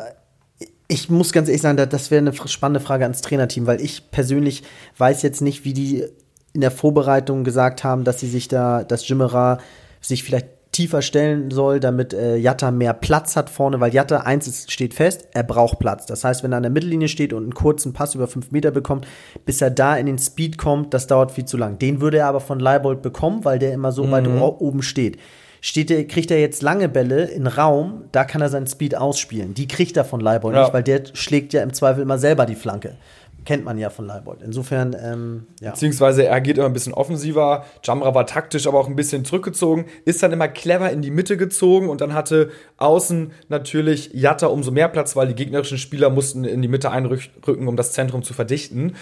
ich 0.87 1.09
muss 1.09 1.31
ganz 1.31 1.47
ehrlich 1.47 1.61
sagen, 1.63 1.77
da- 1.77 1.87
das 1.87 2.11
wäre 2.11 2.19
eine 2.19 2.33
spannende 2.47 2.81
Frage 2.81 3.05
ans 3.05 3.21
Trainerteam, 3.21 3.65
weil 3.65 3.81
ich 3.81 4.11
persönlich 4.11 4.61
weiß 4.97 5.23
jetzt 5.23 5.41
nicht, 5.41 5.65
wie 5.65 5.73
die 5.73 6.05
in 6.53 6.61
der 6.61 6.71
Vorbereitung 6.71 7.43
gesagt 7.43 7.83
haben, 7.83 8.03
dass 8.03 8.19
sie 8.19 8.29
sich 8.29 8.47
da, 8.47 8.83
dass 8.83 9.07
Jimera 9.07 9.57
sich 10.01 10.23
vielleicht 10.23 10.47
tiefer 10.71 11.01
stellen 11.01 11.51
soll, 11.51 11.79
damit 11.81 12.13
äh, 12.13 12.37
Jatta 12.37 12.71
mehr 12.71 12.93
Platz 12.93 13.35
hat 13.35 13.49
vorne, 13.49 13.79
weil 13.81 13.93
Jatta, 13.93 14.17
eins 14.21 14.47
ist, 14.47 14.71
steht 14.71 14.93
fest, 14.93 15.27
er 15.33 15.43
braucht 15.43 15.79
Platz. 15.79 16.05
Das 16.05 16.23
heißt, 16.23 16.43
wenn 16.43 16.53
er 16.53 16.57
an 16.57 16.63
der 16.63 16.71
Mittellinie 16.71 17.09
steht 17.09 17.33
und 17.33 17.43
einen 17.43 17.53
kurzen 17.53 17.91
Pass 17.93 18.15
über 18.15 18.27
fünf 18.27 18.51
Meter 18.51 18.71
bekommt, 18.71 19.05
bis 19.45 19.61
er 19.61 19.69
da 19.69 19.97
in 19.97 20.05
den 20.05 20.17
Speed 20.17 20.57
kommt, 20.57 20.93
das 20.93 21.07
dauert 21.07 21.31
viel 21.31 21.45
zu 21.45 21.57
lang. 21.57 21.77
Den 21.79 21.99
würde 21.99 22.19
er 22.19 22.27
aber 22.27 22.39
von 22.39 22.59
Leibold 22.59 23.01
bekommen, 23.01 23.43
weil 23.43 23.59
der 23.59 23.73
immer 23.73 23.91
so 23.91 24.09
weit 24.11 24.27
o- 24.27 24.55
oben 24.59 24.81
steht. 24.81 25.17
Steht 25.63 25.91
er, 25.91 26.05
kriegt 26.07 26.31
er 26.31 26.39
jetzt 26.39 26.63
lange 26.63 26.89
Bälle 26.89 27.25
in 27.25 27.45
Raum, 27.45 28.05
da 28.11 28.23
kann 28.23 28.41
er 28.41 28.49
seinen 28.49 28.65
Speed 28.65 28.95
ausspielen. 28.95 29.53
Die 29.53 29.67
kriegt 29.67 29.95
er 29.97 30.05
von 30.05 30.19
Leibold 30.19 30.55
Ja. 30.55 30.63
nicht, 30.63 30.73
weil 30.73 30.81
der 30.83 31.03
schlägt 31.13 31.53
ja 31.53 31.61
im 31.61 31.73
Zweifel 31.73 32.01
immer 32.01 32.17
selber 32.17 32.45
die 32.47 32.55
Flanke. 32.55 32.95
Kennt 33.43 33.65
man 33.65 33.77
ja 33.79 33.89
von 33.89 34.05
Leibold. 34.05 34.41
Insofern, 34.43 34.95
ähm, 35.01 35.47
ja. 35.59 35.71
Beziehungsweise 35.71 36.25
er 36.25 36.41
geht 36.41 36.57
immer 36.57 36.67
ein 36.67 36.73
bisschen 36.73 36.93
offensiver. 36.93 37.65
Jamra 37.83 38.13
war 38.13 38.27
taktisch, 38.27 38.67
aber 38.67 38.79
auch 38.79 38.87
ein 38.87 38.95
bisschen 38.95 39.25
zurückgezogen. 39.25 39.85
Ist 40.05 40.21
dann 40.21 40.31
immer 40.31 40.47
clever 40.47 40.91
in 40.91 41.01
die 41.01 41.09
Mitte 41.09 41.37
gezogen 41.37 41.89
und 41.89 42.01
dann 42.01 42.13
hatte 42.13 42.51
außen 42.77 43.31
natürlich 43.49 44.11
Jatta 44.13 44.47
umso 44.47 44.71
mehr 44.71 44.89
Platz, 44.89 45.15
weil 45.15 45.27
die 45.27 45.35
gegnerischen 45.35 45.79
Spieler 45.79 46.11
mussten 46.11 46.43
in 46.43 46.61
die 46.61 46.67
Mitte 46.67 46.91
einrücken, 46.91 47.67
um 47.67 47.75
das 47.75 47.93
Zentrum 47.93 48.21
zu 48.21 48.33
verdichten. 48.33 48.95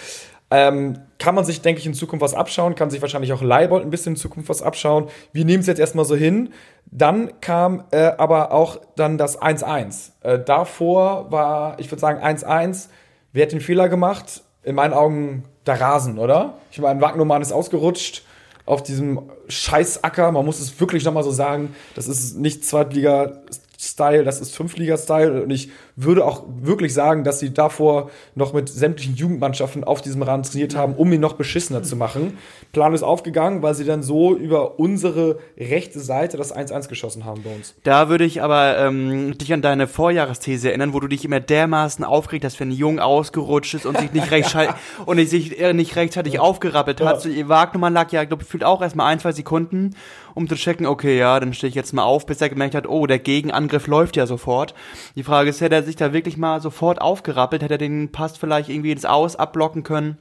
Ähm, 0.52 0.98
kann 1.18 1.36
man 1.36 1.44
sich, 1.44 1.62
denke 1.62 1.80
ich, 1.80 1.86
in 1.86 1.94
Zukunft 1.94 2.22
was 2.22 2.34
abschauen, 2.34 2.74
kann 2.74 2.90
sich 2.90 3.00
wahrscheinlich 3.00 3.32
auch 3.32 3.42
Leibold 3.42 3.84
ein 3.84 3.90
bisschen 3.90 4.14
in 4.14 4.16
Zukunft 4.16 4.48
was 4.48 4.62
abschauen. 4.62 5.08
Wir 5.32 5.44
nehmen 5.44 5.60
es 5.60 5.66
jetzt 5.66 5.78
erstmal 5.78 6.04
so 6.04 6.16
hin. 6.16 6.52
Dann 6.90 7.40
kam 7.40 7.84
äh, 7.92 8.12
aber 8.18 8.50
auch 8.50 8.80
dann 8.96 9.16
das 9.16 9.40
1-1. 9.40 10.10
Äh, 10.22 10.40
davor 10.40 11.30
war, 11.30 11.78
ich 11.78 11.90
würde 11.92 12.00
sagen, 12.00 12.20
1-1. 12.20 12.88
Wer 13.32 13.44
hat 13.44 13.52
den 13.52 13.60
Fehler 13.60 13.88
gemacht? 13.88 14.42
In 14.62 14.74
meinen 14.74 14.92
Augen 14.92 15.44
der 15.66 15.80
Rasen, 15.80 16.18
oder? 16.18 16.58
Ich 16.70 16.80
meine, 16.80 17.00
Wagnermann 17.00 17.42
ist 17.42 17.52
ausgerutscht 17.52 18.24
auf 18.66 18.82
diesem 18.82 19.30
Scheißacker. 19.48 20.32
Man 20.32 20.44
muss 20.44 20.60
es 20.60 20.78
wirklich 20.80 21.04
nochmal 21.04 21.24
so 21.24 21.30
sagen. 21.30 21.74
Das 21.94 22.08
ist 22.08 22.36
nicht 22.36 22.64
Zweitliga-Style, 22.64 24.24
das 24.24 24.40
ist 24.40 24.54
Fünftliga-Style. 24.54 25.42
Und 25.42 25.50
ich 25.50 25.70
würde 26.02 26.24
auch 26.24 26.44
wirklich 26.60 26.94
sagen, 26.94 27.24
dass 27.24 27.40
sie 27.40 27.52
davor 27.52 28.10
noch 28.34 28.52
mit 28.52 28.68
sämtlichen 28.68 29.14
Jugendmannschaften 29.14 29.84
auf 29.84 30.02
diesem 30.02 30.22
Rahmen 30.22 30.42
trainiert 30.42 30.76
haben, 30.76 30.94
um 30.94 31.12
ihn 31.12 31.20
noch 31.20 31.34
beschissener 31.34 31.82
zu 31.82 31.96
machen. 31.96 32.38
Plan 32.72 32.94
ist 32.94 33.02
aufgegangen, 33.02 33.62
weil 33.62 33.74
sie 33.74 33.84
dann 33.84 34.02
so 34.02 34.34
über 34.36 34.78
unsere 34.78 35.38
rechte 35.58 36.00
Seite 36.00 36.36
das 36.36 36.54
1-1 36.54 36.88
geschossen 36.88 37.24
haben 37.24 37.42
bei 37.42 37.54
uns. 37.54 37.74
Da 37.82 38.08
würde 38.08 38.24
ich 38.24 38.42
aber 38.42 38.78
ähm, 38.78 39.36
dich 39.38 39.52
an 39.52 39.62
deine 39.62 39.86
Vorjahresthese 39.86 40.68
erinnern, 40.68 40.92
wo 40.92 41.00
du 41.00 41.08
dich 41.08 41.24
immer 41.24 41.40
dermaßen 41.40 42.04
aufgeregt 42.04 42.44
hast, 42.44 42.60
wenn 42.60 42.68
ein 42.68 42.76
Jung 42.76 42.98
ausgerutscht 42.98 43.74
ist 43.74 43.86
und 43.86 43.98
sich 43.98 44.12
nicht, 44.12 44.30
recht 44.30 44.56
und 45.06 45.20
sich 45.28 45.60
äh, 45.60 45.72
nicht 45.72 45.96
rechtzeitig 45.96 46.38
aufgerappelt 46.38 47.00
hat. 47.00 47.22
So, 47.22 47.28
Wagnermann 47.48 47.92
lag 47.92 48.10
ja, 48.12 48.24
glaube 48.24 48.42
ich, 48.42 48.48
gefühlt 48.48 48.64
auch 48.64 48.82
erstmal 48.82 49.12
ein, 49.12 49.20
zwei 49.20 49.32
Sekunden, 49.32 49.94
um 50.34 50.48
zu 50.48 50.54
checken, 50.54 50.86
okay, 50.86 51.18
ja, 51.18 51.38
dann 51.40 51.52
stehe 51.52 51.68
ich 51.68 51.74
jetzt 51.74 51.92
mal 51.92 52.02
auf, 52.02 52.26
bis 52.26 52.40
er 52.40 52.48
gemerkt 52.48 52.74
hat, 52.74 52.88
oh, 52.88 53.06
der 53.06 53.18
Gegenangriff 53.18 53.86
läuft 53.86 54.16
ja 54.16 54.26
sofort. 54.26 54.74
Die 55.14 55.22
Frage 55.22 55.50
ist, 55.50 55.60
hätte 55.60 55.74
er 55.74 55.82
sich 55.82 55.89
da 55.96 56.12
wirklich 56.12 56.36
mal 56.36 56.60
sofort 56.60 57.00
aufgerappelt, 57.00 57.62
hätte 57.62 57.74
er 57.74 57.78
den 57.78 58.12
Pass 58.12 58.36
vielleicht 58.36 58.68
irgendwie 58.68 58.92
ins 58.92 59.04
Aus 59.04 59.36
abblocken 59.36 59.82
können? 59.82 60.18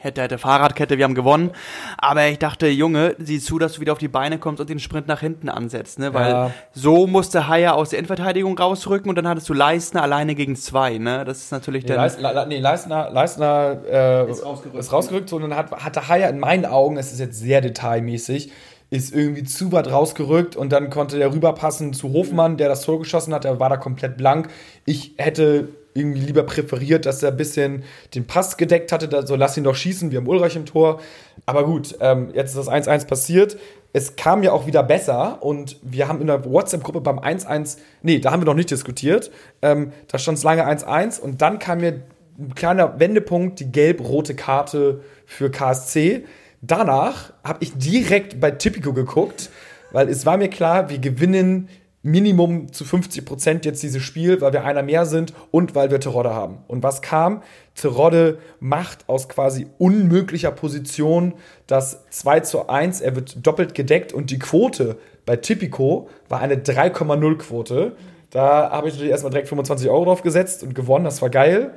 Hätte, 0.00 0.22
hätte 0.22 0.38
Fahrradkette, 0.38 0.96
wir 0.96 1.04
haben 1.04 1.16
gewonnen. 1.16 1.50
Aber 1.96 2.28
ich 2.28 2.38
dachte, 2.38 2.68
Junge, 2.68 3.16
sieh 3.18 3.40
zu, 3.40 3.58
dass 3.58 3.72
du 3.72 3.80
wieder 3.80 3.90
auf 3.90 3.98
die 3.98 4.06
Beine 4.06 4.38
kommst 4.38 4.60
und 4.60 4.70
den 4.70 4.78
Sprint 4.78 5.08
nach 5.08 5.18
hinten 5.18 5.48
ansetzt, 5.48 5.98
ne? 5.98 6.14
Weil 6.14 6.30
Ja. 6.30 6.50
so 6.72 7.08
musste 7.08 7.48
Haier 7.48 7.74
aus 7.74 7.90
der 7.90 7.98
Endverteidigung 7.98 8.56
rausrücken 8.56 9.08
und 9.08 9.16
dann 9.16 9.26
hattest 9.26 9.48
du 9.48 9.54
Leistner 9.54 10.02
alleine 10.04 10.36
gegen 10.36 10.54
zwei, 10.54 10.98
ne? 10.98 11.24
Das 11.24 11.38
ist 11.38 11.50
natürlich 11.50 11.82
Nee, 11.82 11.88
dann. 11.88 11.96
Leis, 11.96 12.16
Le, 12.20 12.32
Le- 12.32 12.46
nee, 12.46 12.60
Leisner, 12.60 13.10
Leisner 13.10 13.78
äh, 13.90 14.30
Ist 14.30 14.44
rausgerückt. 14.46 14.78
ist 14.78 14.92
rausgerückt 14.92 15.32
und 15.32 15.42
dann 15.42 15.56
hat, 15.56 15.72
hatte 15.72 16.06
Haier 16.06 16.28
in 16.30 16.38
meinen 16.38 16.64
Augen, 16.66 16.96
es 16.96 17.10
ist 17.12 17.18
jetzt 17.18 17.40
sehr 17.40 17.60
detailmäßig, 17.60 18.52
ist 18.90 19.14
irgendwie 19.14 19.44
zu 19.44 19.70
weit 19.72 19.90
rausgerückt 19.90 20.56
und 20.56 20.72
dann 20.72 20.88
konnte 20.90 21.18
der 21.18 21.32
rüberpassen 21.32 21.92
zu 21.92 22.12
Hofmann, 22.12 22.56
der 22.56 22.68
das 22.68 22.82
Tor 22.82 22.98
geschossen 22.98 23.34
hat, 23.34 23.44
der 23.44 23.60
war 23.60 23.68
da 23.68 23.76
komplett 23.76 24.16
blank. 24.16 24.48
Ich 24.86 25.12
hätte 25.18 25.68
irgendwie 25.94 26.20
lieber 26.20 26.44
präferiert, 26.44 27.04
dass 27.04 27.22
er 27.22 27.30
ein 27.30 27.36
bisschen 27.36 27.84
den 28.14 28.26
Pass 28.26 28.56
gedeckt 28.56 28.92
hatte, 28.92 29.26
so 29.26 29.36
lass 29.36 29.56
ihn 29.56 29.64
doch 29.64 29.74
schießen, 29.74 30.10
wir 30.10 30.18
haben 30.18 30.28
Ulreich 30.28 30.56
im 30.56 30.64
Tor. 30.64 31.00
Aber 31.44 31.64
gut, 31.64 31.96
ähm, 32.00 32.30
jetzt 32.32 32.50
ist 32.50 32.56
das 32.56 32.68
1-1 32.68 33.06
passiert. 33.06 33.58
es 33.92 34.16
kam 34.16 34.42
ja 34.42 34.52
auch 34.52 34.66
wieder 34.66 34.82
besser 34.82 35.38
und 35.42 35.78
wir 35.82 36.08
haben 36.08 36.20
in 36.20 36.26
der 36.26 36.44
WhatsApp-Gruppe 36.44 37.00
beim 37.00 37.18
1-1, 37.18 37.78
nee, 38.02 38.18
da 38.18 38.30
haben 38.30 38.42
wir 38.42 38.46
noch 38.46 38.54
nicht 38.54 38.70
diskutiert, 38.70 39.30
ähm, 39.62 39.92
da 40.08 40.18
stand 40.18 40.38
es 40.38 40.44
lange 40.44 40.66
1-1 40.66 41.18
und 41.20 41.40
dann 41.40 41.58
kam 41.58 41.80
mir 41.80 42.02
ein 42.38 42.54
kleiner 42.54 43.00
Wendepunkt, 43.00 43.60
die 43.60 43.72
gelb-rote 43.72 44.34
Karte 44.34 45.00
für 45.26 45.50
KSC. 45.50 46.24
Danach 46.60 47.32
habe 47.44 47.62
ich 47.62 47.76
direkt 47.76 48.40
bei 48.40 48.50
Tipico 48.50 48.92
geguckt, 48.92 49.50
weil 49.92 50.08
es 50.08 50.26
war 50.26 50.36
mir 50.36 50.48
klar, 50.48 50.90
wir 50.90 50.98
gewinnen 50.98 51.68
Minimum 52.02 52.72
zu 52.72 52.84
50 52.84 53.24
Prozent 53.24 53.64
jetzt 53.64 53.82
dieses 53.82 54.02
Spiel, 54.02 54.40
weil 54.40 54.52
wir 54.52 54.64
einer 54.64 54.82
mehr 54.82 55.04
sind 55.04 55.34
und 55.50 55.74
weil 55.74 55.90
wir 55.90 56.00
Terodde 56.00 56.32
haben. 56.32 56.58
Und 56.68 56.82
was 56.82 57.02
kam? 57.02 57.42
Terodde 57.74 58.38
macht 58.60 59.08
aus 59.08 59.28
quasi 59.28 59.66
unmöglicher 59.78 60.52
Position 60.52 61.34
das 61.66 62.04
2 62.10 62.40
zu 62.40 62.68
1. 62.68 63.00
Er 63.00 63.16
wird 63.16 63.44
doppelt 63.46 63.74
gedeckt 63.74 64.12
und 64.12 64.30
die 64.30 64.38
Quote 64.38 64.96
bei 65.26 65.36
Tipico 65.36 66.08
war 66.28 66.40
eine 66.40 66.56
3,0 66.56 67.36
Quote. 67.38 67.96
Da 68.30 68.70
habe 68.70 68.88
ich 68.88 68.94
natürlich 68.94 69.10
erstmal 69.10 69.30
direkt 69.30 69.48
25 69.48 69.88
Euro 69.88 70.04
drauf 70.04 70.22
gesetzt 70.22 70.62
und 70.62 70.74
gewonnen. 70.74 71.04
Das 71.04 71.20
war 71.20 71.30
geil. 71.30 71.72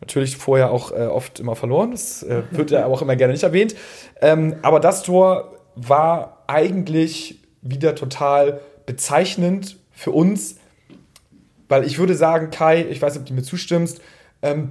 Natürlich 0.00 0.36
vorher 0.36 0.70
auch 0.70 0.92
äh, 0.92 1.06
oft 1.06 1.40
immer 1.40 1.56
verloren. 1.56 1.90
Das 1.90 2.22
äh, 2.22 2.42
wird 2.50 2.70
ja 2.70 2.86
auch 2.86 3.02
immer 3.02 3.16
gerne 3.16 3.32
nicht 3.32 3.42
erwähnt. 3.42 3.74
Ähm, 4.20 4.56
aber 4.62 4.80
das 4.80 5.02
Tor 5.02 5.56
war 5.74 6.44
eigentlich 6.46 7.40
wieder 7.62 7.94
total 7.94 8.60
bezeichnend 8.86 9.76
für 9.92 10.12
uns, 10.12 10.56
weil 11.68 11.84
ich 11.84 11.98
würde 11.98 12.14
sagen, 12.14 12.50
Kai, 12.50 12.86
ich 12.88 13.02
weiß 13.02 13.14
nicht, 13.14 13.22
ob 13.22 13.26
du 13.28 13.34
mir 13.34 13.42
zustimmst, 13.42 14.00
ähm, 14.42 14.70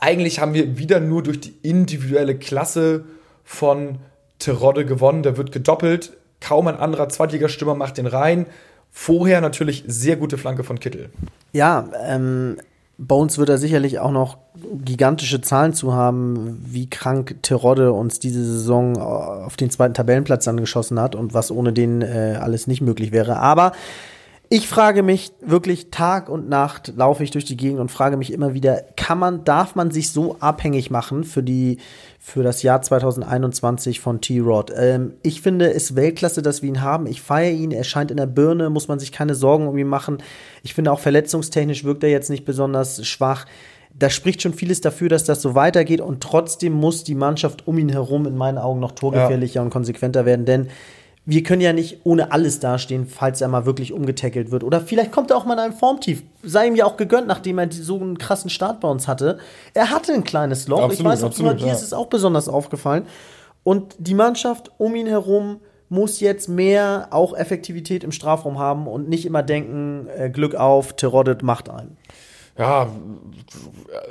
eigentlich 0.00 0.40
haben 0.40 0.54
wir 0.54 0.78
wieder 0.78 1.00
nur 1.00 1.22
durch 1.22 1.40
die 1.40 1.54
individuelle 1.62 2.36
Klasse 2.36 3.04
von 3.44 3.98
Terodde 4.38 4.84
gewonnen. 4.84 5.22
Der 5.22 5.36
wird 5.36 5.52
gedoppelt. 5.52 6.16
Kaum 6.40 6.68
ein 6.68 6.76
anderer 6.76 7.08
Zweitligastürmer 7.08 7.74
macht 7.74 7.98
den 7.98 8.06
rein. 8.06 8.46
Vorher 8.90 9.40
natürlich 9.40 9.84
sehr 9.86 10.16
gute 10.16 10.38
Flanke 10.38 10.64
von 10.64 10.80
Kittel. 10.80 11.10
Ja, 11.52 11.88
ähm, 12.04 12.56
Bones 13.02 13.38
wird 13.38 13.48
da 13.48 13.56
sicherlich 13.56 13.98
auch 13.98 14.10
noch 14.10 14.36
gigantische 14.84 15.40
Zahlen 15.40 15.72
zu 15.72 15.94
haben, 15.94 16.62
wie 16.66 16.90
krank 16.90 17.36
Terodde 17.40 17.92
uns 17.92 18.18
diese 18.18 18.44
Saison 18.44 18.98
auf 18.98 19.56
den 19.56 19.70
zweiten 19.70 19.94
Tabellenplatz 19.94 20.46
angeschossen 20.46 21.00
hat 21.00 21.14
und 21.14 21.32
was 21.32 21.50
ohne 21.50 21.72
den 21.72 22.02
äh, 22.02 22.38
alles 22.38 22.66
nicht 22.66 22.82
möglich 22.82 23.10
wäre. 23.10 23.38
Aber 23.38 23.72
ich 24.50 24.68
frage 24.68 25.02
mich 25.02 25.32
wirklich 25.40 25.90
Tag 25.90 26.28
und 26.28 26.48
Nacht 26.50 26.92
laufe 26.96 27.24
ich 27.24 27.30
durch 27.30 27.46
die 27.46 27.56
Gegend 27.56 27.80
und 27.80 27.90
frage 27.90 28.18
mich 28.18 28.32
immer 28.32 28.52
wieder, 28.52 28.82
kann 28.96 29.18
man, 29.18 29.44
darf 29.44 29.76
man 29.76 29.90
sich 29.90 30.10
so 30.10 30.36
abhängig 30.40 30.90
machen 30.90 31.24
für 31.24 31.42
die, 31.42 31.78
für 32.22 32.42
das 32.42 32.62
Jahr 32.62 32.82
2021 32.82 33.98
von 33.98 34.20
T-Rod? 34.20 34.72
Ähm, 34.76 35.14
ich 35.22 35.40
finde 35.40 35.72
es 35.72 35.96
Weltklasse, 35.96 36.42
dass 36.42 36.60
wir 36.60 36.68
ihn 36.68 36.82
haben. 36.82 37.06
Ich 37.06 37.22
feiere 37.22 37.52
ihn. 37.52 37.72
Er 37.72 37.82
scheint 37.82 38.10
in 38.10 38.18
der 38.18 38.26
Birne, 38.26 38.68
muss 38.68 38.88
man 38.88 38.98
sich 38.98 39.10
keine 39.10 39.34
Sorgen 39.34 39.66
um 39.66 39.76
ihn 39.78 39.88
machen. 39.88 40.18
Ich 40.62 40.74
finde 40.74 40.92
auch 40.92 41.00
verletzungstechnisch 41.00 41.82
wirkt 41.82 42.04
er 42.04 42.10
jetzt 42.10 42.28
nicht 42.28 42.44
besonders 42.44 43.04
schwach. 43.06 43.46
Da 43.98 44.10
spricht 44.10 44.42
schon 44.42 44.52
vieles 44.52 44.80
dafür, 44.82 45.08
dass 45.08 45.24
das 45.24 45.42
so 45.42 45.54
weitergeht 45.54 46.00
und 46.00 46.22
trotzdem 46.22 46.74
muss 46.74 47.02
die 47.02 47.16
Mannschaft 47.16 47.66
um 47.66 47.76
ihn 47.78 47.88
herum 47.88 48.26
in 48.26 48.36
meinen 48.36 48.58
Augen 48.58 48.78
noch 48.80 48.92
torgefährlicher 48.92 49.56
ja. 49.56 49.62
und 49.62 49.70
konsequenter 49.70 50.24
werden, 50.26 50.44
denn 50.44 50.68
wir 51.30 51.44
können 51.44 51.60
ja 51.60 51.72
nicht 51.72 52.00
ohne 52.02 52.32
alles 52.32 52.58
dastehen, 52.58 53.06
falls 53.06 53.40
er 53.40 53.46
mal 53.46 53.64
wirklich 53.64 53.92
umgetackelt 53.92 54.50
wird. 54.50 54.64
Oder 54.64 54.80
vielleicht 54.80 55.12
kommt 55.12 55.30
er 55.30 55.36
auch 55.36 55.44
mal 55.44 55.52
in 55.52 55.60
einem 55.60 55.72
Formtief. 55.74 56.24
Sei 56.42 56.66
ihm 56.66 56.74
ja 56.74 56.86
auch 56.86 56.96
gegönnt, 56.96 57.28
nachdem 57.28 57.58
er 57.58 57.70
so 57.70 58.00
einen 58.00 58.18
krassen 58.18 58.50
Start 58.50 58.80
bei 58.80 58.88
uns 58.88 59.06
hatte. 59.06 59.38
Er 59.72 59.90
hatte 59.90 60.12
ein 60.12 60.24
kleines 60.24 60.66
Loch. 60.66 60.82
Absolut, 60.82 60.98
ich 60.98 61.04
weiß 61.04 61.22
absolut, 61.22 61.60
dir 61.60 61.68
ja. 61.68 61.72
ist 61.72 61.82
es 61.82 61.92
auch 61.92 62.08
besonders 62.08 62.48
aufgefallen. 62.48 63.06
Und 63.62 63.94
die 63.98 64.14
Mannschaft 64.14 64.72
um 64.78 64.96
ihn 64.96 65.06
herum 65.06 65.60
muss 65.88 66.18
jetzt 66.18 66.48
mehr 66.48 67.06
auch 67.10 67.36
Effektivität 67.36 68.02
im 68.02 68.10
Strafraum 68.10 68.58
haben 68.58 68.88
und 68.88 69.08
nicht 69.08 69.24
immer 69.24 69.44
denken, 69.44 70.08
äh, 70.08 70.30
Glück 70.30 70.56
auf, 70.56 70.96
Teroddet 70.96 71.44
macht 71.44 71.70
einen. 71.70 71.96
Ja, 72.58 72.88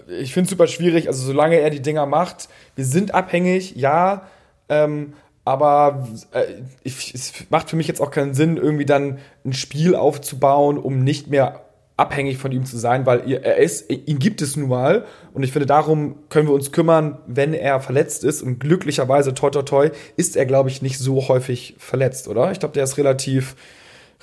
ich 0.07 0.33
finde 0.33 0.45
es 0.45 0.51
super 0.51 0.67
schwierig. 0.67 1.07
Also 1.09 1.25
solange 1.25 1.57
er 1.57 1.69
die 1.69 1.81
Dinger 1.81 2.05
macht, 2.05 2.47
wir 2.75 2.85
sind 2.85 3.13
abhängig, 3.13 3.75
ja. 3.75 4.23
Ähm, 4.69 5.13
aber 5.46 6.08
äh, 6.31 6.46
ich, 6.84 7.13
es 7.13 7.34
macht 7.50 7.69
für 7.69 7.75
mich 7.75 7.88
jetzt 7.88 8.01
auch 8.01 8.12
keinen 8.12 8.34
Sinn, 8.34 8.58
irgendwie 8.58 8.86
dann 8.86 9.19
ein 9.46 9.53
Spiel 9.53 9.96
aufzubauen, 9.96 10.77
um 10.77 11.03
nicht 11.03 11.27
mehr 11.27 11.62
abhängig 12.00 12.38
von 12.38 12.51
ihm 12.51 12.65
zu 12.65 12.77
sein, 12.77 13.05
weil 13.05 13.29
er 13.29 13.58
ist, 13.58 13.89
ihn 13.89 14.19
gibt 14.19 14.41
es 14.41 14.55
nun 14.55 14.69
mal 14.69 15.05
und 15.34 15.43
ich 15.43 15.51
finde, 15.51 15.65
darum 15.65 16.15
können 16.29 16.48
wir 16.48 16.53
uns 16.53 16.72
kümmern, 16.72 17.17
wenn 17.27 17.53
er 17.53 17.81
verletzt 17.81 18.24
ist 18.24 18.41
und 18.41 18.60
glücklicherweise, 18.60 19.34
toi 19.34 19.50
toi 19.50 19.63
toi, 19.63 19.89
ist 20.15 20.38
er, 20.38 20.46
glaube 20.46 20.69
ich, 20.69 20.81
nicht 20.81 20.98
so 20.98 21.27
häufig 21.27 21.75
verletzt, 21.77 22.29
oder? 22.29 22.51
Ich 22.51 22.60
glaube, 22.60 22.74
der 22.74 22.86
ist 22.86 22.98
relativ, 22.98 23.58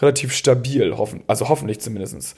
relativ 0.00 0.32
stabil, 0.32 0.96
hoffen, 0.96 1.22
also 1.26 1.50
hoffentlich 1.50 1.80
zumindest. 1.80 2.34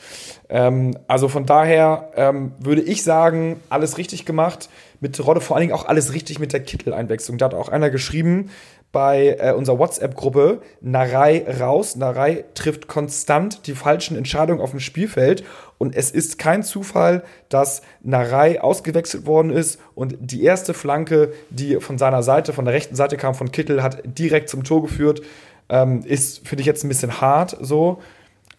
Ähm, 0.48 0.98
also 1.06 1.28
von 1.28 1.46
daher 1.46 2.10
ähm, 2.16 2.52
würde 2.58 2.82
ich 2.82 3.04
sagen, 3.04 3.60
alles 3.70 3.96
richtig 3.96 4.24
gemacht. 4.24 4.68
Mit 5.00 5.24
Rodde 5.24 5.40
vor 5.40 5.56
allen 5.56 5.68
Dingen 5.68 5.74
auch 5.74 5.86
alles 5.86 6.12
richtig 6.12 6.38
mit 6.38 6.52
der 6.52 6.60
Kittel-Einwechslung. 6.60 7.38
Da 7.38 7.46
hat 7.46 7.54
auch 7.54 7.68
einer 7.68 7.90
geschrieben, 7.90 8.50
bei 8.90 9.36
äh, 9.38 9.52
unserer 9.52 9.78
WhatsApp-Gruppe 9.78 10.62
Narei 10.80 11.44
raus. 11.60 11.96
Narei 11.96 12.44
trifft 12.54 12.88
konstant 12.88 13.66
die 13.66 13.74
falschen 13.74 14.16
Entscheidungen 14.16 14.60
auf 14.60 14.70
dem 14.70 14.80
Spielfeld. 14.80 15.44
Und 15.76 15.94
es 15.94 16.10
ist 16.10 16.38
kein 16.38 16.62
Zufall, 16.62 17.22
dass 17.48 17.82
Narei 18.02 18.60
ausgewechselt 18.60 19.26
worden 19.26 19.50
ist 19.50 19.78
und 19.94 20.16
die 20.20 20.42
erste 20.42 20.74
Flanke, 20.74 21.32
die 21.50 21.80
von 21.80 21.98
seiner 21.98 22.22
Seite, 22.22 22.52
von 22.52 22.64
der 22.64 22.74
rechten 22.74 22.96
Seite 22.96 23.16
kam, 23.16 23.34
von 23.34 23.52
Kittel, 23.52 23.82
hat 23.82 24.00
direkt 24.04 24.48
zum 24.48 24.64
Tor 24.64 24.82
geführt. 24.82 25.22
Ähm, 25.68 26.02
ist, 26.04 26.48
finde 26.48 26.62
ich, 26.62 26.66
jetzt 26.66 26.82
ein 26.82 26.88
bisschen 26.88 27.20
hart 27.20 27.56
so. 27.60 28.00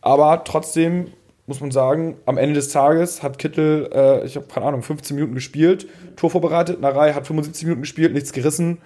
Aber 0.01 0.43
trotzdem 0.43 1.07
muss 1.49 1.59
man 1.59 1.71
sagen, 1.71 2.15
am 2.25 2.37
Ende 2.37 2.55
des 2.55 2.69
Tages 2.69 3.21
hat 3.21 3.37
Kittel, 3.37 3.89
äh, 3.93 4.25
ich 4.25 4.37
habe 4.37 4.45
keine 4.47 4.67
Ahnung, 4.67 4.83
15 4.83 5.15
Minuten 5.15 5.35
gespielt, 5.35 5.87
Tor 6.15 6.29
vorbereitet. 6.29 6.79
Narei 6.79 7.13
hat 7.13 7.27
75 7.27 7.65
Minuten 7.65 7.81
gespielt, 7.81 8.13
nichts 8.13 8.31
gerissen 8.31 8.77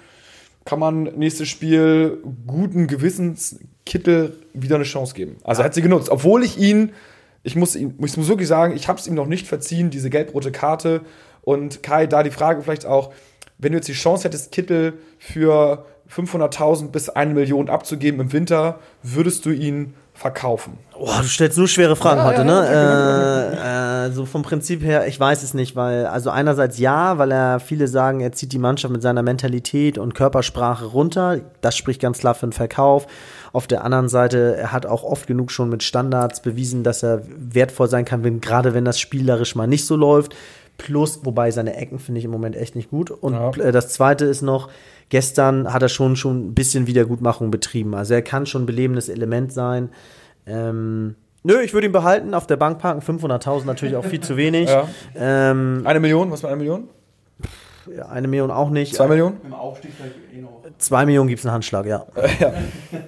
kann 0.65 0.79
man 0.79 1.03
nächstes 1.03 1.49
Spiel 1.49 2.19
guten 2.47 2.87
Gewissens 2.87 3.59
Kittel 3.85 4.37
wieder 4.53 4.75
eine 4.75 4.85
Chance 4.85 5.13
geben. 5.13 5.37
Also 5.43 5.61
er 5.61 5.65
hat 5.65 5.73
sie 5.73 5.81
genutzt, 5.81 6.09
obwohl 6.09 6.43
ich 6.43 6.57
ihn, 6.57 6.93
ich 7.43 7.55
muss, 7.55 7.75
ihn, 7.75 7.95
ich 8.03 8.17
muss 8.17 8.27
wirklich 8.27 8.47
sagen, 8.47 8.75
ich 8.75 8.87
habe 8.87 8.99
es 8.99 9.07
ihm 9.07 9.13
noch 9.13 9.27
nicht 9.27 9.47
verziehen, 9.47 9.89
diese 9.89 10.09
gelb-rote 10.09 10.51
Karte. 10.51 11.01
Und 11.41 11.83
Kai, 11.83 12.07
da 12.07 12.23
die 12.23 12.31
Frage 12.31 12.61
vielleicht 12.61 12.85
auch, 12.85 13.13
wenn 13.57 13.73
du 13.73 13.77
jetzt 13.77 13.89
die 13.89 13.93
Chance 13.93 14.23
hättest, 14.23 14.53
Kittel 14.53 14.93
für 15.19 15.85
500.000 16.09 16.89
bis 16.89 17.09
1 17.09 17.33
Million 17.33 17.69
abzugeben 17.69 18.21
im 18.21 18.31
Winter, 18.31 18.79
würdest 19.01 19.45
du 19.45 19.51
ihn 19.51 19.93
verkaufen? 20.13 20.77
Boah, 20.93 21.19
du 21.21 21.27
stellst 21.27 21.57
nur 21.57 21.67
schwere 21.67 21.95
Fragen 21.95 22.19
ja, 22.19 22.25
heute, 22.25 22.41
ja, 22.41 22.43
ne? 22.43 24.07
Äh, 24.07 24.07
äh, 24.07 24.11
so 24.11 24.25
vom 24.25 24.43
Prinzip 24.43 24.83
her, 24.83 25.07
ich 25.07 25.19
weiß 25.19 25.43
es 25.43 25.53
nicht, 25.53 25.75
weil, 25.75 26.05
also 26.05 26.29
einerseits 26.29 26.77
ja, 26.77 27.17
weil 27.17 27.31
er, 27.31 27.59
viele 27.59 27.87
sagen, 27.87 28.21
er 28.21 28.31
zieht 28.31 28.53
die 28.53 28.59
Mannschaft 28.59 28.91
mit 28.91 29.01
seiner 29.01 29.23
Mentalität 29.23 29.97
und 29.97 30.13
Körpersprache 30.13 30.85
runter. 30.85 31.41
Das 31.61 31.75
spricht 31.75 32.01
ganz 32.01 32.19
klar 32.19 32.35
für 32.35 32.45
den 32.45 32.53
Verkauf. 32.53 33.07
Auf 33.51 33.67
der 33.67 33.83
anderen 33.83 34.07
Seite, 34.07 34.55
er 34.55 34.71
hat 34.71 34.85
auch 34.85 35.03
oft 35.03 35.27
genug 35.27 35.51
schon 35.51 35.69
mit 35.69 35.83
Standards 35.83 36.41
bewiesen, 36.41 36.83
dass 36.83 37.03
er 37.03 37.21
wertvoll 37.27 37.89
sein 37.89 38.05
kann, 38.05 38.23
wenn, 38.23 38.39
gerade 38.39 38.73
wenn 38.73 38.85
das 38.85 38.99
spielerisch 38.99 39.55
mal 39.55 39.67
nicht 39.67 39.85
so 39.85 39.95
läuft. 39.95 40.35
Plus, 40.77 41.19
wobei 41.23 41.51
seine 41.51 41.75
Ecken 41.75 41.99
finde 41.99 42.19
ich 42.19 42.25
im 42.25 42.31
Moment 42.31 42.55
echt 42.55 42.75
nicht 42.75 42.89
gut. 42.89 43.11
Und 43.11 43.33
ja. 43.33 43.51
Äh, 43.57 43.71
das 43.71 43.89
zweite 43.89 44.25
ist 44.25 44.41
noch, 44.41 44.69
gestern 45.09 45.71
hat 45.71 45.81
er 45.81 45.89
schon, 45.89 46.15
schon 46.15 46.47
ein 46.47 46.53
bisschen 46.55 46.87
Wiedergutmachung 46.87 47.51
betrieben. 47.51 47.95
Also 47.95 48.13
er 48.13 48.21
kann 48.21 48.45
schon 48.45 48.63
ein 48.63 48.65
belebendes 48.65 49.09
Element 49.09 49.53
sein. 49.53 49.89
Ähm, 50.45 51.15
nö, 51.43 51.61
ich 51.61 51.73
würde 51.73 51.87
ihn 51.87 51.93
behalten, 51.93 52.33
auf 52.33 52.47
der 52.47 52.57
Bank 52.57 52.79
parken. 52.79 53.01
500.000 53.01 53.65
natürlich 53.65 53.95
auch 53.95 54.05
viel 54.05 54.21
zu 54.21 54.37
wenig. 54.37 54.69
Ja. 54.69 54.87
Ähm, 55.15 55.83
eine 55.85 55.99
Million, 55.99 56.31
was 56.31 56.41
mit 56.41 56.49
einer 56.49 56.57
Million? 56.57 56.89
Ja, 57.95 58.07
eine 58.07 58.27
Million 58.27 58.49
auch 58.49 58.69
nicht. 58.69 58.95
Zwei 58.95 59.07
Millionen? 59.07 59.37
Im 59.43 59.53
Aufstieg 59.53 59.91
vielleicht 59.95 60.15
eh 60.33 60.41
noch. 60.41 60.63
Zwei 60.77 61.05
Millionen 61.05 61.27
gibt 61.27 61.39
es 61.39 61.45
einen 61.45 61.53
Handschlag, 61.53 61.85
ja. 61.85 62.07
ja. 62.39 62.53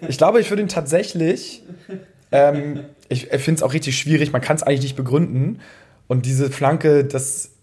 Ich 0.08 0.18
glaube, 0.18 0.40
ich 0.40 0.50
würde 0.52 0.62
ihn 0.62 0.68
tatsächlich. 0.68 1.64
Ähm, 2.32 2.82
ich 3.10 3.28
finde 3.28 3.60
es 3.60 3.64
auch 3.64 3.74
richtig 3.74 3.98
schwierig, 3.98 4.32
man 4.32 4.42
kann 4.42 4.56
es 4.56 4.64
eigentlich 4.64 4.82
nicht 4.82 4.96
begründen. 4.96 5.60
Und 6.08 6.26
diese 6.26 6.50
Flanke, 6.52 7.06
das 7.06 7.55